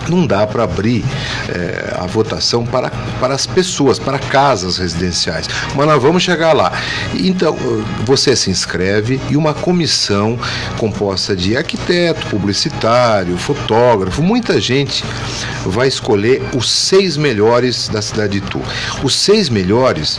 não 0.09 0.27
dá 0.27 0.47
para 0.47 0.65
abrir 0.65 1.05
eh, 1.49 1.97
a 1.99 2.07
votação 2.07 2.65
para, 2.65 2.91
para 3.21 3.35
as 3.35 3.47
pessoas, 3.47 3.99
para 3.99 4.19
casas 4.19 4.79
residenciais. 4.79 5.49
Mas 5.75 5.87
nós 5.87 6.03
vamos 6.03 6.23
chegar 6.23 6.53
lá. 6.53 6.73
Então, 7.15 7.57
você 8.05 8.35
se 8.37 8.51
inscreve 8.51 9.21
e 9.29 9.37
uma 9.37 9.55
comissão 9.55 10.39
composta 10.79 11.35
de 11.35 11.57
arquiteto, 11.57 12.27
publicitário, 12.27 13.37
fotógrafo, 13.37 14.23
muita 14.23 14.61
gente 14.61 15.05
vai 15.65 15.89
escolher 15.89 16.43
os 16.55 16.71
seis 16.71 17.17
melhores 17.17 17.89
da 17.89 18.01
cidade 18.01 18.29
de 18.29 18.39
Itu. 18.39 18.61
Os 19.03 19.15
seis 19.15 19.49
melhores 19.49 20.19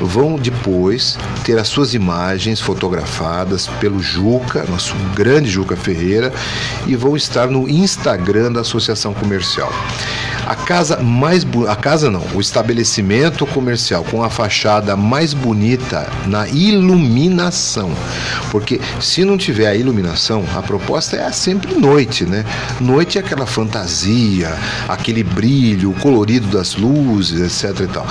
vão 0.00 0.36
depois 0.36 1.18
ter 1.44 1.58
as 1.58 1.68
suas 1.68 1.94
imagens 1.94 2.60
fotografadas 2.60 3.66
pelo 3.80 4.00
Juca, 4.00 4.64
nosso 4.68 4.94
grande 5.14 5.48
Juca 5.48 5.76
Ferreira, 5.76 6.32
e 6.86 6.94
vão 6.94 7.16
estar 7.16 7.48
no 7.48 7.68
Instagram 7.68 8.52
da 8.52 8.60
Associação 8.60 9.12
Comercial. 9.18 10.25
A 10.46 10.54
casa 10.54 10.98
mais 11.02 11.42
bu- 11.44 11.66
a 11.66 11.74
casa 11.74 12.10
não, 12.10 12.22
o 12.34 12.40
estabelecimento 12.40 13.44
comercial 13.46 14.04
com 14.04 14.22
a 14.22 14.30
fachada 14.30 14.96
mais 14.96 15.34
bonita 15.34 16.08
na 16.26 16.46
iluminação. 16.48 17.90
Porque 18.50 18.80
se 19.00 19.24
não 19.24 19.36
tiver 19.36 19.66
a 19.66 19.74
iluminação, 19.74 20.44
a 20.56 20.62
proposta 20.62 21.16
é 21.16 21.30
sempre 21.32 21.74
noite, 21.74 22.24
né? 22.24 22.44
Noite 22.80 23.18
é 23.18 23.20
aquela 23.20 23.44
fantasia, 23.46 24.54
aquele 24.88 25.22
brilho, 25.24 25.90
o 25.90 25.94
colorido 25.94 26.46
das 26.46 26.76
luzes, 26.76 27.40
etc 27.40 27.80
e 27.80 27.86
tal. 27.88 28.06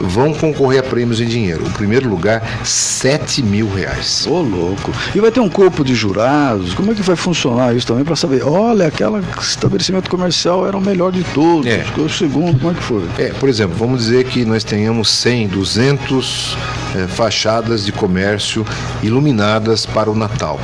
Vão 0.00 0.34
concorrer 0.34 0.80
a 0.80 0.82
prêmios 0.82 1.20
em 1.20 1.26
dinheiro. 1.26 1.64
O 1.66 1.70
primeiro 1.70 2.08
lugar, 2.08 2.42
7 2.64 3.42
mil 3.42 3.72
reais. 3.72 4.26
Ô, 4.26 4.40
louco. 4.42 4.92
E 5.14 5.20
vai 5.20 5.30
ter 5.30 5.40
um 5.40 5.48
corpo 5.48 5.82
de 5.84 5.94
jurados? 5.94 6.74
Como 6.74 6.92
é 6.92 6.94
que 6.94 7.02
vai 7.02 7.16
funcionar 7.16 7.74
isso 7.74 7.86
também 7.86 8.04
para 8.04 8.14
saber? 8.16 8.42
Olha, 8.44 8.88
aquele 8.88 9.22
estabelecimento 9.40 10.10
comercial 10.10 10.66
era 10.66 10.76
o 10.76 10.80
melhor 10.80 11.10
de 11.12 11.24
todos. 11.34 11.66
É. 11.66 11.77
ficou 11.84 12.04
o 12.04 12.10
segundo, 12.10 12.58
como 12.58 12.72
é 12.72 12.74
que 12.74 12.82
foi? 12.82 13.04
É, 13.18 13.32
por 13.32 13.48
exemplo, 13.48 13.76
vamos 13.76 14.04
dizer 14.04 14.24
que 14.24 14.44
nós 14.44 14.64
tenhamos 14.64 15.08
100, 15.10 15.48
200 15.48 16.56
eh, 16.94 17.06
fachadas 17.06 17.84
de 17.84 17.92
comércio 17.92 18.64
iluminadas 19.02 19.84
para 19.84 20.10
o 20.10 20.14
Natal. 20.14 20.58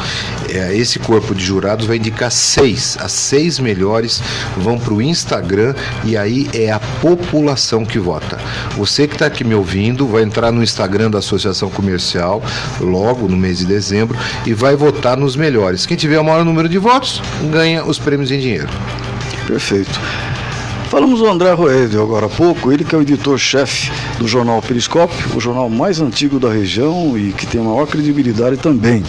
É, 0.48 0.74
esse 0.76 0.98
corpo 0.98 1.34
de 1.34 1.44
jurados 1.44 1.86
vai 1.86 1.96
indicar 1.96 2.30
seis. 2.30 2.96
As 3.00 3.12
seis 3.12 3.58
melhores 3.58 4.22
vão 4.56 4.78
para 4.78 4.94
o 4.94 5.02
Instagram 5.02 5.74
e 6.04 6.16
aí 6.16 6.48
é 6.54 6.70
a 6.70 6.78
população 6.78 7.84
que 7.84 7.98
vota. 7.98 8.38
Você 8.76 9.06
que 9.06 9.14
está 9.14 9.26
aqui 9.26 9.44
me 9.44 9.54
ouvindo 9.54 10.06
vai 10.06 10.22
entrar 10.22 10.50
no 10.50 10.62
Instagram 10.62 11.10
da 11.10 11.18
Associação 11.18 11.68
Comercial 11.70 12.42
logo 12.80 13.28
no 13.28 13.36
mês 13.36 13.58
de 13.58 13.66
dezembro 13.66 14.16
e 14.46 14.54
vai 14.54 14.76
votar 14.76 15.16
nos 15.16 15.36
melhores. 15.36 15.86
Quem 15.86 15.96
tiver 15.96 16.18
o 16.18 16.24
maior 16.24 16.44
número 16.44 16.68
de 16.68 16.78
votos 16.78 17.20
ganha 17.50 17.84
os 17.84 17.98
prêmios 17.98 18.30
em 18.30 18.38
dinheiro. 18.38 18.68
Perfeito. 19.46 20.00
Falamos 20.94 21.18
do 21.18 21.26
André 21.26 21.50
Roedel 21.50 22.04
agora 22.04 22.26
há 22.26 22.28
pouco, 22.28 22.70
ele 22.70 22.84
que 22.84 22.94
é 22.94 22.98
o 22.98 23.02
editor-chefe 23.02 23.90
do 24.16 24.28
jornal 24.28 24.62
Periscópio, 24.62 25.36
o 25.36 25.40
jornal 25.40 25.68
mais 25.68 26.00
antigo 26.00 26.38
da 26.38 26.48
região 26.48 27.18
e 27.18 27.32
que 27.32 27.48
tem 27.48 27.60
maior 27.60 27.84
credibilidade 27.84 28.58
também. 28.58 29.02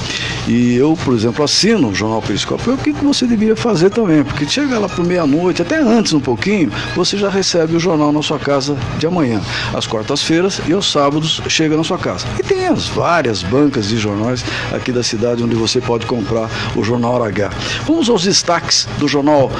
E 0.47 0.75
eu, 0.75 0.97
por 1.05 1.13
exemplo, 1.13 1.45
assino 1.45 1.89
o 1.89 1.93
jornal 1.93 2.23
Periscópio. 2.23 2.73
O 2.73 2.77
que 2.79 2.91
você 2.91 3.27
deveria 3.27 3.55
fazer 3.55 3.91
também? 3.91 4.23
Porque 4.23 4.47
chega 4.47 4.79
lá 4.79 4.89
por 4.89 5.05
meia-noite, 5.05 5.61
até 5.61 5.77
antes 5.77 6.11
um 6.13 6.19
pouquinho, 6.19 6.71
você 6.95 7.19
já 7.19 7.29
recebe 7.29 7.75
o 7.75 7.79
jornal 7.79 8.11
na 8.11 8.23
sua 8.23 8.39
casa 8.39 8.75
de 8.97 9.05
amanhã. 9.05 9.39
Às 9.71 9.85
quartas-feiras 9.85 10.59
e 10.67 10.73
aos 10.73 10.91
sábados 10.91 11.39
chega 11.47 11.77
na 11.77 11.83
sua 11.83 11.99
casa. 11.99 12.25
E 12.39 12.41
tem 12.41 12.65
as 12.65 12.87
várias 12.87 13.43
bancas 13.43 13.89
de 13.89 13.99
jornais 13.99 14.43
aqui 14.73 14.91
da 14.91 15.03
cidade 15.03 15.43
onde 15.43 15.53
você 15.53 15.79
pode 15.79 16.07
comprar 16.07 16.49
o 16.75 16.83
jornal 16.83 17.23
H. 17.23 17.51
Vamos 17.85 18.09
aos 18.09 18.23
destaques 18.23 18.87
do 18.97 19.07
jornal 19.07 19.51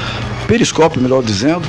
Periscópio, 0.48 1.00
melhor 1.00 1.22
dizendo, 1.22 1.62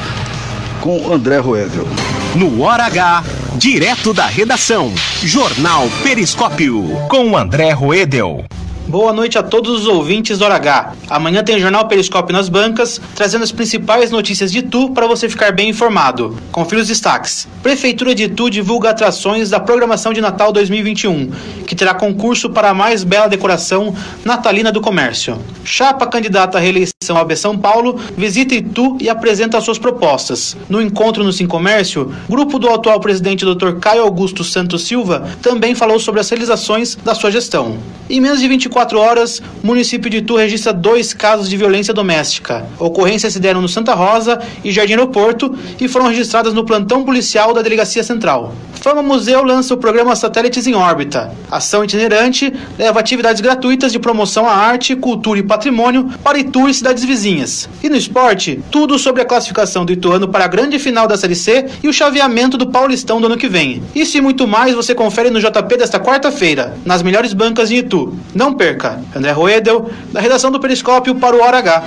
com 0.88 1.12
André 1.12 1.38
Roedel. 1.40 1.86
No 2.34 2.62
Hora 2.62 2.86
H, 2.86 3.22
direto 3.58 4.14
da 4.14 4.26
redação, 4.26 4.94
Jornal 5.22 5.86
Periscópio, 6.02 6.82
com 7.10 7.36
André 7.36 7.72
Roedel. 7.72 8.46
Boa 8.88 9.12
noite 9.12 9.38
a 9.38 9.44
todos 9.44 9.82
os 9.82 9.86
ouvintes 9.86 10.38
do 10.38 10.46
Hora 10.46 10.56
H. 10.56 10.94
Amanhã 11.10 11.44
tem 11.44 11.58
o 11.58 11.60
Jornal 11.60 11.90
Periscópio 11.90 12.34
nas 12.34 12.48
bancas, 12.48 13.02
trazendo 13.14 13.44
as 13.44 13.52
principais 13.52 14.12
notícias 14.12 14.50
de 14.50 14.60
Itu 14.60 14.92
para 14.92 15.06
você 15.06 15.28
ficar 15.28 15.52
bem 15.52 15.68
informado. 15.68 16.38
Confira 16.54 16.80
os 16.80 16.88
destaques. 16.88 17.50
Prefeitura 17.62 18.16
de 18.16 18.24
Itu 18.24 18.50
divulga 18.50 18.92
atrações 18.92 19.50
da 19.50 19.60
programação 19.60 20.14
de 20.14 20.22
Natal 20.22 20.54
2021, 20.54 21.32
que 21.68 21.76
terá 21.76 21.94
concurso 21.96 22.50
para 22.50 22.70
a 22.70 22.74
mais 22.74 23.04
bela 23.04 23.28
decoração 23.28 23.94
natalina 24.24 24.72
do 24.72 24.80
comércio. 24.80 25.38
Chapa 25.66 26.08
candidata 26.08 26.58
à 26.58 26.62
reeleição 26.62 26.97
AB 27.16 27.36
São 27.36 27.58
Paulo 27.58 28.00
visita 28.18 28.56
Itu 28.56 28.98
e 29.00 29.08
apresenta 29.08 29.62
suas 29.62 29.78
propostas. 29.78 30.58
No 30.68 30.82
encontro 30.82 31.24
no 31.24 31.32
Sim 31.32 31.46
Comércio, 31.46 32.12
grupo 32.28 32.58
do 32.58 32.70
atual 32.70 33.00
presidente 33.00 33.46
Dr. 33.46 33.74
Caio 33.80 34.02
Augusto 34.02 34.44
Santos 34.44 34.88
Silva 34.88 35.30
também 35.42 35.76
falou 35.76 36.00
sobre 36.00 36.20
as 36.20 36.30
realizações 36.30 36.96
da 36.96 37.14
sua 37.14 37.30
gestão. 37.30 37.78
Em 38.10 38.20
menos 38.20 38.40
de 38.40 38.48
24 38.48 38.98
horas, 38.98 39.42
município 39.62 40.10
de 40.10 40.18
Itu 40.18 40.36
registra 40.36 40.74
dois 40.74 41.14
casos 41.14 41.50
de 41.50 41.58
violência 41.58 41.94
doméstica. 41.94 42.66
Ocorrências 42.80 43.34
se 43.34 43.40
deram 43.40 43.62
no 43.62 43.70
Santa 43.70 43.94
Rosa 43.94 44.42
e 44.64 44.72
Jardim 44.72 44.94
Aeroporto 44.94 45.56
e 45.80 45.88
foram 45.88 46.08
registradas 46.08 46.54
no 46.54 46.66
plantão 46.66 47.04
policial 47.04 47.54
da 47.54 47.62
Delegacia 47.62 48.04
Central. 48.04 48.54
Fama 48.82 49.02
Museu 49.02 49.44
lança 49.44 49.74
o 49.74 49.78
programa 49.78 50.16
Satélites 50.16 50.66
em 50.66 50.74
Órbita. 50.74 51.34
Ação 51.52 51.84
itinerante 51.84 52.54
leva 52.78 53.00
atividades 53.00 53.42
gratuitas 53.42 53.92
de 53.92 54.00
promoção 54.00 54.48
à 54.48 54.54
arte, 54.54 54.96
cultura 54.96 55.40
e 55.40 55.44
patrimônio 55.44 56.10
para 56.24 56.40
Itu 56.40 56.70
e 56.70 56.72
cidades 56.98 57.04
vizinhas. 57.04 57.70
E 57.84 57.90
no 57.90 57.96
esporte, 57.96 58.60
tudo 58.72 58.98
sobre 58.98 59.22
a 59.22 59.26
classificação 59.26 59.86
do 59.86 59.92
Ituano 59.92 60.28
para 60.28 60.46
a 60.46 60.48
grande 60.48 60.80
final 60.80 61.08
da 61.08 61.18
Série 61.18 61.36
C 61.36 61.66
e 61.84 61.88
o 61.88 61.94
chaveamento 61.94 62.58
do 62.58 62.68
Paulistão 62.68 63.22
do 63.22 63.28
ano 63.28 63.38
que 63.38 63.48
vem. 63.48 63.84
Isso 63.96 64.18
e 64.18 64.22
muito 64.22 64.48
mais 64.48 64.74
você 64.74 64.96
confere 64.96 65.30
no 65.30 65.40
JP 65.40 65.78
desta 65.78 66.00
quarta-feira, 66.00 66.76
nas 66.86 67.04
melhores 67.04 67.34
bancas 67.34 67.70
de 67.70 67.78
Itu. 67.78 68.18
Não 68.34 68.54
perca. 68.54 69.02
André 69.16 69.32
Roedel, 69.32 69.90
da 70.12 70.20
redação 70.20 70.52
do 70.52 70.60
Periscópio 70.60 71.16
para 71.16 71.36
o 71.36 71.42
Hora 71.42 71.58
H. 71.60 71.84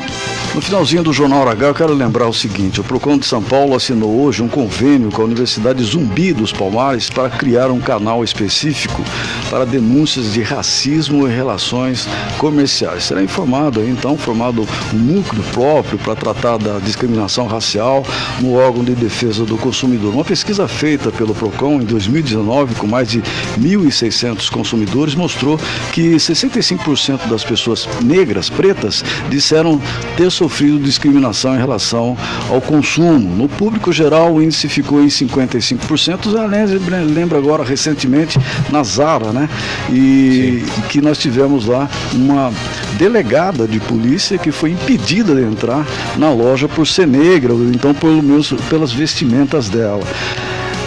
No 0.52 0.60
finalzinho 0.60 1.04
do 1.04 1.12
Jornal 1.12 1.42
Hora 1.42 1.52
H, 1.52 1.66
eu 1.68 1.74
quero 1.74 1.94
lembrar 1.94 2.26
o 2.26 2.34
seguinte: 2.34 2.80
o 2.80 2.84
Procon 2.84 3.16
de 3.18 3.24
São 3.24 3.40
Paulo 3.40 3.76
assinou 3.76 4.20
hoje 4.20 4.42
um 4.42 4.48
convênio 4.48 5.08
com 5.08 5.22
a 5.22 5.24
Universidade 5.24 5.82
Zumbi 5.84 6.32
dos 6.32 6.52
Palmares 6.52 7.08
para 7.08 7.30
criar 7.30 7.70
um 7.70 7.78
canal 7.78 8.24
específico 8.24 9.00
para 9.48 9.64
denúncias 9.64 10.32
de 10.32 10.42
racismo 10.42 11.28
em 11.28 11.32
relações 11.32 12.08
comerciais. 12.36 13.04
Será 13.04 13.22
informado 13.22 13.80
então, 13.84 14.18
formado 14.18 14.66
um 14.92 14.98
núcleo 15.00 15.42
próprio 15.52 15.98
para 15.98 16.14
tratar 16.14 16.58
da 16.58 16.78
discriminação 16.78 17.46
racial 17.46 18.04
no 18.40 18.54
órgão 18.54 18.84
de 18.84 18.94
defesa 18.94 19.44
do 19.44 19.56
consumidor. 19.56 20.12
Uma 20.14 20.24
pesquisa 20.24 20.68
feita 20.68 21.10
pelo 21.10 21.34
PROCON 21.34 21.80
em 21.80 21.84
2019 21.84 22.74
com 22.74 22.86
mais 22.86 23.08
de 23.08 23.22
1.600 23.58 24.50
consumidores 24.50 25.14
mostrou 25.14 25.58
que 25.92 26.14
65% 26.16 27.28
das 27.28 27.44
pessoas 27.44 27.88
negras, 28.02 28.48
pretas, 28.50 29.04
disseram 29.28 29.80
ter 30.16 30.30
sofrido 30.30 30.78
discriminação 30.78 31.54
em 31.54 31.58
relação 31.58 32.16
ao 32.50 32.60
consumo. 32.60 33.34
No 33.34 33.48
público 33.48 33.92
geral, 33.92 34.34
o 34.34 34.42
índice 34.42 34.68
ficou 34.68 35.02
em 35.02 35.08
55%. 35.08 36.36
Aliás, 36.36 36.70
lembra 36.70 37.38
agora 37.38 37.64
recentemente 37.64 38.38
na 38.70 38.82
Zara, 38.82 39.32
né? 39.32 39.48
E 39.90 40.62
Sim. 40.64 40.82
que 40.88 41.00
nós 41.00 41.18
tivemos 41.18 41.66
lá 41.66 41.88
uma 42.12 42.52
delegada 42.98 43.66
de 43.66 43.80
polícia 43.80 44.36
que 44.36 44.52
foi 44.52 44.72
impedida 44.72 44.89
de 44.96 45.20
entrar 45.42 45.86
na 46.16 46.32
loja 46.32 46.68
por 46.68 46.86
ser 46.86 47.06
negra, 47.06 47.52
ou 47.52 47.64
então 47.64 47.94
pelo 47.94 48.22
menos 48.22 48.52
pelas 48.68 48.92
vestimentas 48.92 49.68
dela. 49.68 50.04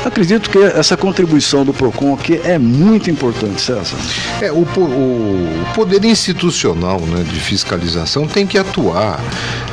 Acredito 0.06 0.49
que 0.49 0.58
essa 0.58 0.97
contribuição 0.97 1.64
do 1.64 1.74
PROCON 1.74 2.14
aqui 2.14 2.39
é 2.43 2.60
muito 2.60 3.10
importante, 3.10 3.62
César. 3.62 3.95
É, 4.41 4.51
o, 4.51 4.64
o, 4.64 5.66
poder 5.74 6.04
institucional 6.04 6.99
né, 6.99 7.24
de 7.24 7.39
fiscalização 7.39 8.28
tem 8.28 8.45
que 8.45 8.58
atuar 8.58 9.22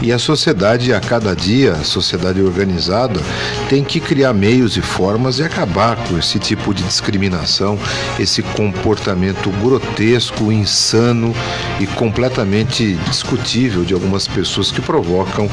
e 0.03 0.13
a 0.13 0.19
sociedade, 0.19 0.93
a 0.93 1.01
cada 1.01 1.35
dia, 1.35 1.73
a 1.73 1.85
sociedade 1.85 2.41
organizada, 2.41 3.21
tem 3.69 3.85
que 3.85 4.01
criar 4.01 4.33
meios 4.33 4.77
e 4.77 4.81
formas 4.81 5.37
de 5.37 5.43
acabar 5.43 5.97
com 6.09 6.19
esse 6.19 6.39
tipo 6.39 6.73
de 6.73 6.83
discriminação, 6.83 7.79
esse 8.19 8.43
comportamento 8.43 9.51
grotesco, 9.63 10.51
insano 10.51 11.35
e 11.79 11.87
completamente 11.87 12.95
discutível 13.09 13.85
de 13.85 13.95
algumas 13.95 14.27
pessoas 14.27 14.71
que 14.71 14.81
provocam 14.81 15.49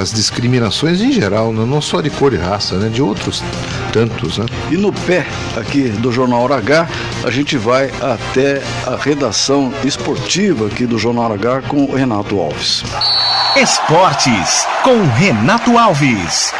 as 0.00 0.12
discriminações 0.12 1.00
em 1.00 1.12
geral, 1.12 1.52
né, 1.52 1.64
não 1.64 1.80
só 1.80 2.00
de 2.00 2.10
cor 2.10 2.32
e 2.32 2.36
raça, 2.36 2.76
né, 2.76 2.88
de 2.88 3.02
outros 3.02 3.42
tantos. 3.92 4.38
Né? 4.38 4.46
E 4.70 4.76
no 4.76 4.92
pé 4.92 5.26
aqui 5.56 5.88
do 5.88 6.12
Jornal 6.12 6.52
H, 6.52 6.88
a 7.24 7.30
gente 7.30 7.56
vai 7.56 7.90
até 8.00 8.62
a 8.86 8.96
redação 8.96 9.72
esportiva 9.84 10.66
aqui 10.66 10.86
do 10.86 10.98
Jornal 10.98 11.32
H 11.32 11.62
com 11.62 11.84
o 11.84 11.94
Renato 11.94 12.38
Alves. 12.38 12.82
Esportes 13.56 14.66
com 14.82 15.04
Renato 15.18 15.76
Alves. 15.76 16.54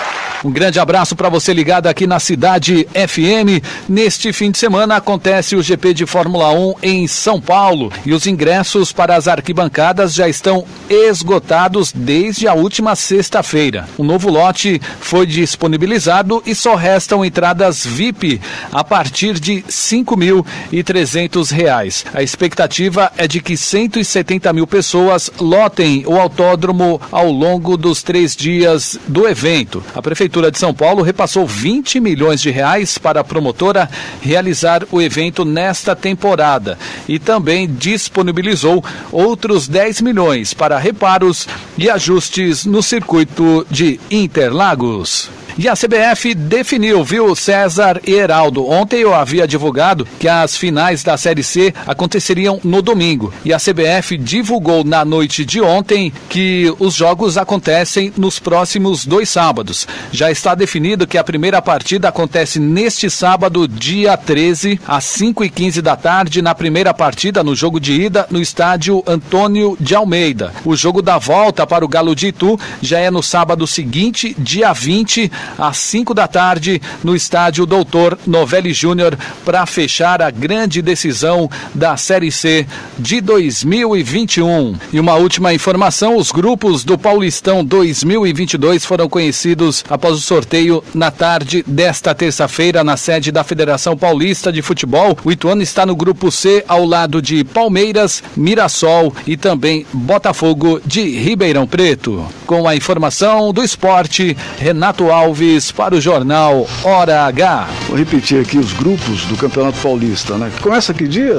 Um 0.45 0.51
grande 0.51 0.81
abraço 0.81 1.15
para 1.15 1.29
você 1.29 1.55
ligado 1.55 1.87
aqui 1.87 2.05
na 2.05 2.19
Cidade 2.19 2.89
FM. 2.95 3.63
Neste 3.89 4.33
fim 4.33 4.51
de 4.51 4.59
semana 4.59 4.97
acontece 4.97 5.55
o 5.55 5.63
GP 5.63 5.95
de 5.95 6.05
Fórmula 6.05 6.51
1 6.51 6.75
em 6.83 7.07
São 7.07 7.41
Paulo 7.41 7.93
e 8.05 8.13
os 8.13 8.27
ingressos 8.27 8.91
para 8.91 9.15
as 9.15 9.29
arquibancadas 9.29 10.13
já 10.13 10.29
estão 10.29 10.65
esgotados 10.91 11.93
desde 11.93 12.49
a 12.49 12.55
última 12.55 12.97
sexta-feira. 12.97 13.89
O 13.97 14.03
novo 14.03 14.29
lote 14.31 14.83
foi 14.99 15.27
disponibilizado 15.27 16.43
e 16.45 16.57
só 16.57 16.75
restam 16.75 17.25
entradas 17.25 17.87
VIP 17.87 18.41
a 18.73 18.83
partir 18.83 19.39
de 19.39 19.59
R$ 19.59 19.65
5.300. 19.69 22.05
A 22.13 22.21
expectativa 22.21 23.13
é 23.17 23.29
de 23.29 23.41
que 23.41 23.57
170 23.57 24.53
mil 24.53 24.67
pessoas 24.67 25.31
lotem 25.39 26.03
o 26.05 26.19
autódromo 26.19 27.01
ao 27.13 27.31
longo 27.31 27.77
dos 27.77 28.03
três 28.03 28.35
dias 28.35 28.99
do 29.07 29.29
evento. 29.29 29.85
A 29.95 30.03
prefeitura 30.03 30.32
Prefeitura 30.33 30.51
de 30.51 30.59
São 30.59 30.73
Paulo 30.73 31.03
repassou 31.03 31.47
20 31.47 32.01
milhões 32.01 32.41
de 32.41 32.51
reais 32.51 32.97
para 32.97 33.21
a 33.21 33.25
promotora 33.25 33.87
realizar 34.23 34.83
o 34.91 34.99
evento 35.03 35.45
nesta 35.45 35.95
temporada 35.95 36.79
e 37.07 37.19
também 37.19 37.69
disponibilizou 37.71 38.83
outros 39.11 39.69
10 39.69 40.01
milhões 40.01 40.55
para 40.55 40.79
reparos 40.79 41.47
e 41.77 41.91
ajustes 41.91 42.65
no 42.65 42.83
circuito 42.83 43.67
de 43.71 44.01
Interlagos. 44.11 45.29
E 45.59 45.69
a 45.69 45.75
CBF 45.75 46.35
definiu, 46.35 47.05
viu, 47.05 47.37
César 47.37 48.01
e 48.07 48.13
Heraldo. 48.13 48.67
Ontem 48.67 49.01
eu 49.01 49.15
havia 49.15 49.47
divulgado 49.47 50.09
que 50.19 50.27
as 50.27 50.57
finais 50.57 51.03
da 51.03 51.17
Série 51.17 51.43
C 51.43 51.75
aconteceriam 51.87 52.59
no 52.65 52.81
domingo. 52.81 53.33
E 53.45 53.53
a 53.53 53.59
CBF 53.59 54.17
divulgou 54.17 54.83
na 54.83 55.05
noite 55.05 55.45
de 55.45 55.61
ontem 55.61 56.13
que 56.31 56.73
os 56.79 56.95
jogos 56.95 57.37
acontecem 57.37 58.13
nos 58.17 58.39
próximos 58.39 59.05
dois 59.05 59.29
sábados. 59.29 59.87
Já 60.11 60.31
está 60.31 60.55
definido 60.55 61.07
que 61.07 61.19
a 61.19 61.25
primeira 61.25 61.61
partida 61.61 62.09
acontece 62.09 62.59
neste 62.59 63.11
sábado, 63.11 63.69
dia 63.69 64.17
13, 64.17 64.81
às 64.89 65.05
5 65.05 65.45
e 65.45 65.51
15 65.51 65.83
da 65.83 65.97
tarde, 65.97 66.41
na 66.41 66.55
primeira 66.55 66.95
partida, 66.95 67.45
no 67.45 67.55
jogo 67.55 67.79
de 67.79 67.93
ida, 67.93 68.27
no 68.31 68.41
estádio 68.41 69.03
Antônio 69.07 69.77
de 69.79 69.95
Almeida. 69.95 70.53
O 70.65 70.75
jogo 70.75 71.03
da 71.03 71.19
volta 71.19 71.67
para 71.67 71.85
o 71.85 71.89
Galo 71.89 72.15
de 72.15 72.29
Itu 72.29 72.59
já 72.81 72.99
é 72.99 73.11
no 73.11 73.23
sábado 73.23 73.67
seguinte, 73.67 74.35
dia 74.39 74.73
20, 74.73 75.31
às 75.59 75.77
5 75.77 76.15
da 76.15 76.27
tarde, 76.29 76.81
no 77.03 77.15
estádio 77.15 77.67
Doutor 77.67 78.19
Novelli 78.27 78.73
Júnior, 78.73 79.17
para 79.45 79.65
fechar 79.67 80.23
a 80.23 80.31
grande 80.31 80.83
decisão 80.83 81.51
da 81.75 81.97
Série 81.97 82.31
C 82.31 82.67
de 82.99 83.21
2021. 83.21 84.77
E 84.93 85.01
uma 85.01 85.15
última 85.15 85.53
informação: 85.53 86.17
os 86.17 86.31
grupos 86.31 86.85
do 86.85 86.99
Paulistão 86.99 87.65
2022 87.65 88.85
foram 88.85 89.09
conhecidos 89.09 89.85
após 89.89 90.17
o 90.17 90.21
sorteio 90.21 90.83
na 90.95 91.11
tarde 91.11 91.65
desta 91.67 92.15
terça-feira 92.15 92.85
na 92.85 92.97
sede 92.97 93.33
da 93.33 93.45
Federação 93.45 93.97
Paulista 93.97 94.53
de 94.53 94.63
Futebol. 94.63 95.17
O 95.25 95.33
Ituano 95.33 95.63
está 95.63 95.85
no 95.85 95.97
grupo 95.97 96.31
C 96.31 96.65
ao 96.69 96.85
lado 96.85 97.21
de 97.21 97.45
Palmeiras, 97.45 98.23
Mirassol 98.37 99.15
e 99.27 99.37
também 99.37 99.87
Botafogo 99.93 100.81
de 100.85 101.03
Ribeirão 101.19 101.67
Preto. 101.67 102.25
Com 102.47 102.69
a 102.69 102.77
informação 102.77 103.53
do 103.53 103.63
esporte, 103.63 104.37
Renato 104.59 105.11
Alves 105.11 105.32
Alves 105.33 105.73
para 105.73 105.95
o 105.95 106.01
jornal 106.01 106.69
Hora 106.85 107.23
H. 107.23 107.67
Vou 107.89 107.97
repetir 107.97 108.39
aqui 108.43 108.59
os 108.59 108.75
grupos 108.75 109.25
do 109.25 109.35
Campeonato 109.35 109.79
Paulista, 109.79 110.37
né? 110.37 110.53
Começa 110.61 110.93
que 110.93 111.09
dia? 111.09 111.33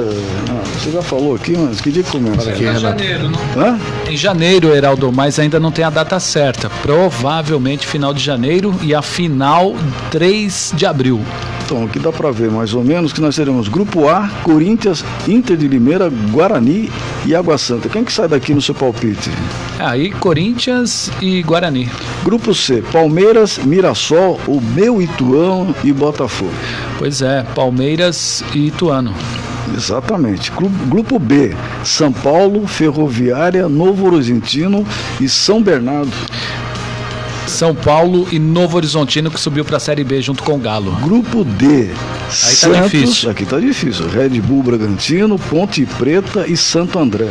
Ah, 0.49 0.63
você 0.79 0.89
já 0.89 1.01
falou 1.03 1.35
aqui, 1.35 1.55
mas 1.55 1.79
que 1.79 1.91
dia 1.91 2.01
que 2.01 2.09
começa? 2.09 2.49
Aqui, 2.49 2.65
em 2.65 2.75
janeiro, 2.75 3.29
não? 3.29 3.39
Hã? 3.61 3.79
Em 4.09 4.17
janeiro, 4.17 4.75
Heraldo, 4.75 5.11
mas 5.11 5.37
ainda 5.37 5.59
não 5.59 5.71
tem 5.71 5.85
a 5.85 5.91
data 5.91 6.19
certa. 6.19 6.71
Provavelmente 6.81 7.85
final 7.85 8.15
de 8.15 8.23
janeiro 8.23 8.73
e 8.81 8.95
a 8.95 9.03
final 9.03 9.75
3 10.09 10.73
de 10.75 10.87
abril. 10.87 11.21
Então, 11.63 11.83
aqui 11.83 11.99
dá 11.99 12.11
para 12.11 12.31
ver 12.31 12.49
mais 12.49 12.73
ou 12.73 12.83
menos 12.83 13.13
que 13.13 13.21
nós 13.21 13.35
teremos 13.35 13.67
Grupo 13.67 14.09
A, 14.09 14.27
Corinthians, 14.41 15.05
Inter 15.27 15.55
de 15.55 15.67
Limeira, 15.67 16.11
Guarani 16.31 16.91
e 17.27 17.35
Água 17.35 17.59
Santa. 17.59 17.89
Quem 17.89 18.03
que 18.03 18.11
sai 18.11 18.27
daqui 18.27 18.55
no 18.55 18.61
seu 18.61 18.73
palpite? 18.73 19.29
Aí, 19.79 20.11
Corinthians 20.11 21.11
e 21.21 21.41
Guarani. 21.41 21.89
Grupo 22.23 22.53
C, 22.53 22.81
Palmeiras, 22.91 23.57
Mirassol, 23.57 24.39
o 24.47 24.61
meu 24.61 25.01
Ituano 25.01 25.75
e 25.83 25.91
Botafogo. 25.91 26.53
Pois 26.97 27.21
é, 27.21 27.43
Palmeiras 27.55 28.43
e 28.53 28.67
Ituano. 28.67 29.13
Exatamente. 29.75 30.51
Grupo 30.87 31.17
B, 31.17 31.55
São 31.83 32.11
Paulo, 32.11 32.67
Ferroviária, 32.67 33.67
Novo 33.67 34.05
Horizontino 34.07 34.85
e 35.19 35.27
São 35.27 35.61
Bernardo. 35.61 36.11
São 37.47 37.75
Paulo 37.75 38.27
e 38.31 38.39
Novo 38.39 38.77
Horizontino 38.77 39.29
que 39.29 39.39
subiu 39.39 39.65
para 39.65 39.77
a 39.77 39.79
Série 39.79 40.03
B 40.03 40.21
junto 40.21 40.43
com 40.43 40.53
o 40.53 40.57
Galo. 40.57 40.91
Grupo 41.01 41.43
D. 41.43 41.89
Aí 42.27 42.31
Santos, 42.31 42.77
tá 42.77 42.83
difícil. 42.83 43.29
Aqui 43.29 43.45
tá 43.45 43.59
difícil. 43.59 44.07
Red 44.09 44.41
Bull 44.41 44.63
Bragantino, 44.63 45.37
Ponte 45.37 45.85
Preta 45.85 46.45
e 46.47 46.55
Santo 46.55 46.97
André. 46.99 47.29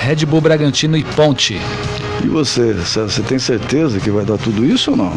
Red 0.00 0.24
Bull 0.26 0.40
Bragantino 0.40 0.96
e 0.96 1.04
Ponte. 1.04 2.07
E 2.22 2.28
você, 2.28 2.72
você 2.72 3.22
tem 3.22 3.38
certeza 3.38 4.00
que 4.00 4.10
vai 4.10 4.24
dar 4.24 4.38
tudo 4.38 4.64
isso 4.64 4.90
ou 4.90 4.96
não? 4.96 5.12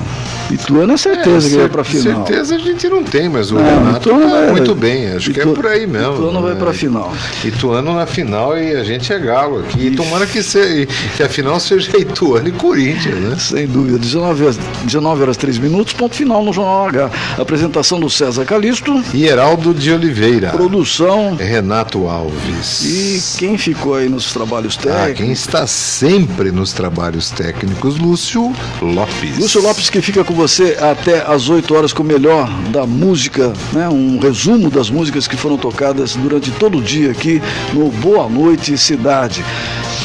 Ituano 0.52 0.94
é 0.94 0.98
certeza 0.98 1.48
é, 1.48 1.50
que 1.50 1.58
vai 1.58 1.70
para 1.70 1.84
final. 1.84 2.26
Certeza 2.26 2.56
a 2.56 2.60
gente 2.60 2.88
não 2.90 3.04
tem, 3.04 3.28
mas 3.28 3.52
o 3.52 3.56
não, 3.56 3.64
Renato 3.64 4.10
Ituano 4.10 4.26
tá 4.26 4.30
vai, 4.30 4.52
muito 4.52 4.76
bem. 4.76 5.08
Acho 5.08 5.32
Itu, 5.32 5.34
que 5.34 5.50
é 5.50 5.54
por 5.54 5.66
aí 5.66 5.88
mesmo. 5.88 6.14
Ituano 6.14 6.42
vai 6.42 6.56
para 6.56 6.74
final. 6.74 7.14
Ituano 7.44 7.96
na 7.96 8.06
final 8.06 8.58
e 8.58 8.76
a 8.76 8.84
gente 8.84 9.12
é 9.12 9.18
galo 9.18 9.60
aqui. 9.60 9.88
E 9.88 9.96
tomara 9.96 10.28
que, 10.28 10.44
se, 10.44 10.88
que 11.18 11.24
a 11.24 11.30
final 11.30 11.60
seja 11.60 11.98
Ituano 11.98 12.48
e 12.48 12.52
Corinthians, 12.52 13.16
né? 13.16 13.36
Sem 13.40 13.68
dúvida. 13.68 13.98
19 13.98 14.44
horas, 14.44 14.60
19 14.84 15.22
horas 15.24 15.38
3 15.38 15.58
minutos, 15.58 15.94
ponto 15.94 16.16
final 16.16 16.44
no 16.44 16.54
Jornal 16.54 16.88
H. 16.88 17.12
Apresentação 17.40 18.00
do 18.00 18.10
César 18.10 18.46
Calixto. 18.46 19.04
E 19.14 19.26
Heraldo 19.26 19.74
de 19.74 19.92
Oliveira. 19.92 20.50
Produção. 20.50 21.36
Renato 21.36 22.08
Alves. 22.08 22.84
E 22.84 23.40
quem 23.40 23.58
ficou 23.58 23.96
aí 23.96 24.08
nos 24.08 24.32
trabalhos 24.32 24.76
técnicos? 24.76 25.12
Ah, 25.12 25.14
quem 25.14 25.32
está 25.32 25.66
sempre 25.66 26.52
nos 26.52 26.72
trabalhos 26.72 26.91
trabalhos 26.92 27.32
técnicos, 27.32 27.98
Lúcio 27.98 28.54
Lopes. 28.82 29.38
Lúcio 29.38 29.62
Lopes 29.62 29.90
que 29.90 30.02
fica 30.02 30.26
com 30.26 30.34
você 30.34 30.78
até 30.80 31.22
às 31.22 31.48
8 31.48 31.74
horas 31.74 31.94
com 31.94 32.04
o 32.04 32.06
melhor 32.06 32.50
da 32.70 32.86
música, 32.86 33.54
né? 33.72 33.88
um 33.88 34.20
resumo 34.20 34.70
das 34.70 34.90
músicas 34.90 35.26
que 35.26 35.38
foram 35.38 35.58
tocadas 35.58 36.18
durante 36.18 36.52
todo 36.52 36.80
o 36.80 36.82
dia 36.82 37.12
aqui 37.12 37.42
no 37.74 37.90
Boa 37.90 38.28
Noite 38.28 38.78
Cidade. 38.78 39.44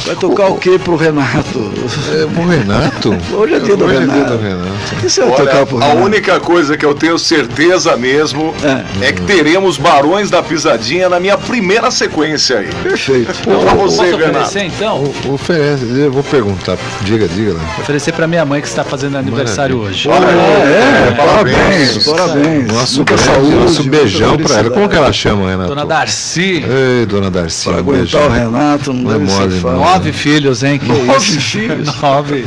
Vai 0.06 0.14
tocar 0.14 0.46
o 0.46 0.56
que 0.56 0.78
pro 0.78 0.94
Renato? 0.94 1.72
É, 2.12 2.26
pro 2.32 2.46
Renato? 2.46 3.16
Hoje 3.36 3.54
é 3.54 3.58
dia 3.58 3.76
do 3.76 3.84
Hoje 3.86 3.96
é 3.96 3.98
dia 4.00 4.12
Renato. 4.14 4.36
do 4.36 4.42
Renato. 4.42 4.70
O 4.92 4.96
que 5.00 5.10
você 5.10 5.20
Olha, 5.22 5.32
tocar 5.36 5.66
pro 5.66 5.78
a 5.78 5.86
Renato? 5.86 6.02
única 6.04 6.40
coisa 6.40 6.76
que 6.76 6.86
eu 6.86 6.94
tenho 6.94 7.18
certeza 7.18 7.96
mesmo 7.96 8.54
é, 9.02 9.12
que 9.12 9.22
teremos 9.22 9.76
Barões 9.78 10.30
da 10.30 10.42
Pisadinha 10.42 11.08
na 11.08 11.18
minha 11.18 11.36
primeira 11.36 11.90
sequência 11.90 12.58
aí. 12.58 12.68
Perfeito. 12.84 13.32
Então, 13.40 13.60
pra 13.60 13.74
você, 13.74 13.96
Posso 13.96 14.16
Renato. 14.16 14.28
oferecer 14.46 14.62
então? 14.64 15.12
Oferece, 15.32 15.84
eu 15.98 16.12
vou 16.12 16.22
perguntar. 16.22 16.78
Diga, 17.02 17.26
diga 17.26 17.54
lá. 17.54 17.60
Oferecer 17.80 18.12
pra 18.12 18.28
minha 18.28 18.44
mãe 18.44 18.60
que 18.60 18.68
está 18.68 18.84
fazendo 18.84 19.18
aniversário 19.18 19.78
hoje. 19.78 20.08
Olha, 20.08 20.24
é, 20.26 21.14
parabéns, 21.16 22.04
parabéns. 22.04 22.72
Nosso, 22.72 22.96
Muita 22.98 23.14
grande, 23.14 23.28
saúde, 23.30 23.54
nosso 23.56 23.82
beijão 23.84 24.36
pra 24.36 24.58
ela. 24.58 24.70
Como 24.70 24.88
que 24.88 24.96
ela 24.96 25.12
chama, 25.12 25.50
Renato? 25.50 25.68
Dona 25.70 25.84
Darcy. 25.84 26.64
Ei, 26.64 27.06
dona 27.06 27.28
Darcy. 27.30 27.64
Pra 27.64 27.72
um 27.74 27.78
aguentar 27.78 28.20
beijão. 28.20 28.26
o 28.26 28.30
Renato, 28.30 28.92
não, 28.92 29.02
Não 29.02 29.10
é 29.10 29.18
deve 29.18 29.30
ser 29.30 29.38
mole. 29.40 29.60
Nove 29.98 30.12
filhos, 30.12 30.62
hein? 30.62 30.78
Que 30.78 30.86
Nove 30.86 31.20
filhos? 31.40 32.00
Nove. 32.00 32.46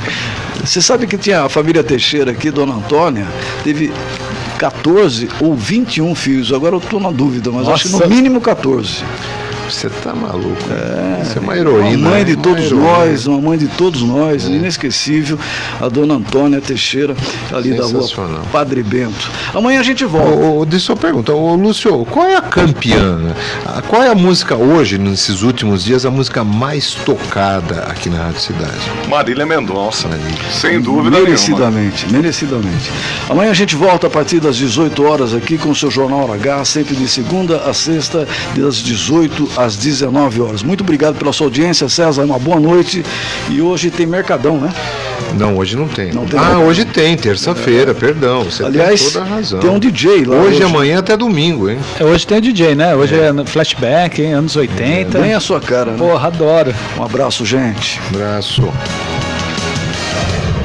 Você 0.63 0.81
sabe 0.81 1.07
que 1.07 1.17
tinha 1.17 1.43
a 1.43 1.49
família 1.49 1.83
Teixeira 1.83 2.31
aqui, 2.31 2.51
Dona 2.51 2.73
Antônia, 2.73 3.25
teve 3.63 3.91
14 4.57 5.29
ou 5.39 5.55
21 5.55 6.13
filhos. 6.15 6.51
Agora 6.51 6.75
eu 6.75 6.79
estou 6.79 6.99
na 6.99 7.11
dúvida, 7.11 7.49
mas 7.51 7.67
acho 7.67 7.85
que 7.85 7.91
Nossa. 7.93 8.07
no 8.07 8.15
mínimo 8.15 8.41
14. 8.41 9.03
Você 9.69 9.89
tá 9.89 10.13
maluco. 10.13 10.57
É, 10.71 11.23
Você 11.23 11.37
é 11.37 11.41
uma 11.41 11.53
Uma 11.53 11.57
heroína. 11.57 12.09
mãe 12.09 12.25
de 12.25 12.33
uma 12.33 12.43
todos 12.43 12.65
heroína. 12.65 12.81
nós, 12.87 13.27
uma 13.27 13.41
mãe 13.41 13.57
de 13.57 13.67
todos 13.67 14.01
nós, 14.01 14.45
inesquecível, 14.45 15.37
a 15.79 15.87
dona 15.87 16.15
Antônia 16.15 16.59
Teixeira, 16.61 17.15
ali 17.53 17.73
da 17.73 17.85
rua. 17.85 18.07
Padre 18.51 18.81
Bento. 18.83 19.29
Amanhã 19.53 19.79
a 19.79 19.83
gente 19.83 20.03
volta. 20.05 20.29
Ô, 20.29 20.59
ô, 20.61 20.65
deixa 20.65 20.91
eu 20.91 20.97
perguntar, 20.97 21.33
ô, 21.33 21.55
Lúcio, 21.55 22.05
qual 22.09 22.25
é 22.27 22.35
a 22.35 22.41
campeã? 22.41 23.17
né? 23.17 23.35
Qual 23.87 24.01
é 24.01 24.09
a 24.09 24.15
música 24.15 24.55
hoje, 24.55 24.97
nesses 24.97 25.41
últimos 25.41 25.83
dias, 25.83 26.05
a 26.05 26.11
música 26.11 26.43
mais 26.43 26.93
tocada 26.93 27.83
aqui 27.89 28.09
na 28.09 28.23
Rádio 28.23 28.41
Cidade? 28.41 28.79
Marília 29.07 29.45
Mendonça. 29.45 30.07
Sem 30.51 30.81
dúvida 30.81 31.09
nenhuma. 31.11 31.27
Merecidamente, 31.29 32.11
merecidamente. 32.11 32.91
Amanhã 33.29 33.51
a 33.51 33.55
gente 33.55 33.75
volta 33.75 34.07
a 34.07 34.09
partir 34.09 34.39
das 34.39 34.55
18 34.57 35.03
horas 35.03 35.33
aqui 35.33 35.57
com 35.57 35.69
o 35.69 35.75
seu 35.75 35.89
Jornal 35.91 36.31
H, 36.33 36.65
sempre 36.65 36.95
de 36.95 37.07
segunda 37.07 37.57
a 37.57 37.73
sexta, 37.73 38.27
das 38.55 38.77
18 38.77 39.49
às 39.59 39.75
19 39.75 40.41
horas. 40.41 40.63
Muito 40.63 40.81
obrigado 40.81 41.15
pela 41.15 41.33
sua 41.33 41.47
audiência, 41.47 41.89
César. 41.89 42.23
Uma 42.23 42.39
boa 42.39 42.59
noite. 42.59 43.03
E 43.49 43.61
hoje 43.61 43.91
tem 43.91 44.05
Mercadão, 44.05 44.57
né? 44.57 44.73
Não, 45.37 45.57
hoje 45.57 45.75
não 45.75 45.87
tem. 45.87 46.11
Não 46.11 46.25
tem 46.25 46.39
ah, 46.39 46.59
hoje 46.59 46.85
tem, 46.85 47.15
terça-feira, 47.15 47.93
perdão. 47.93 48.45
Você 48.45 48.63
Aliás, 48.63 49.01
tem 49.01 49.11
toda 49.11 49.25
a 49.25 49.27
razão. 49.27 49.59
tem 49.59 49.69
um 49.69 49.77
DJ 49.79 50.25
lá 50.25 50.37
Hoje, 50.37 50.55
hoje. 50.55 50.63
amanhã 50.63 50.99
até 50.99 51.15
domingo, 51.15 51.69
hein? 51.69 51.77
É, 51.99 52.03
Hoje 52.03 52.25
tem 52.25 52.41
DJ, 52.41 52.73
né? 52.73 52.95
Hoje 52.95 53.15
é, 53.19 53.31
no 53.31 53.45
flashback, 53.45 54.21
hein? 54.21 54.33
Anos 54.33 54.55
80. 54.55 55.19
Bem 55.19 55.33
a 55.33 55.39
sua 55.39 55.59
cara, 55.59 55.91
né? 55.91 55.97
Porra, 55.97 56.27
adoro. 56.27 56.73
Um 56.97 57.03
abraço, 57.03 57.45
gente. 57.45 57.99
Abraço. 58.09 58.63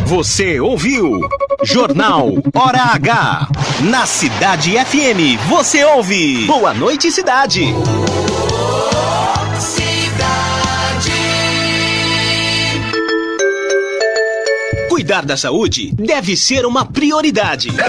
Você 0.06 0.60
ouviu 0.60 1.20
Jornal 1.62 2.30
Hora 2.54 2.94
H. 2.94 3.48
Na 3.82 4.06
Cidade 4.06 4.72
FM, 4.72 5.38
você 5.48 5.84
ouve. 5.84 6.46
Boa 6.46 6.72
noite, 6.72 7.10
cidade. 7.10 7.74
Cuidar 15.04 15.26
da 15.26 15.36
saúde 15.36 15.92
deve 15.92 16.34
ser 16.34 16.64
uma 16.64 16.86
prioridade. 16.86 17.68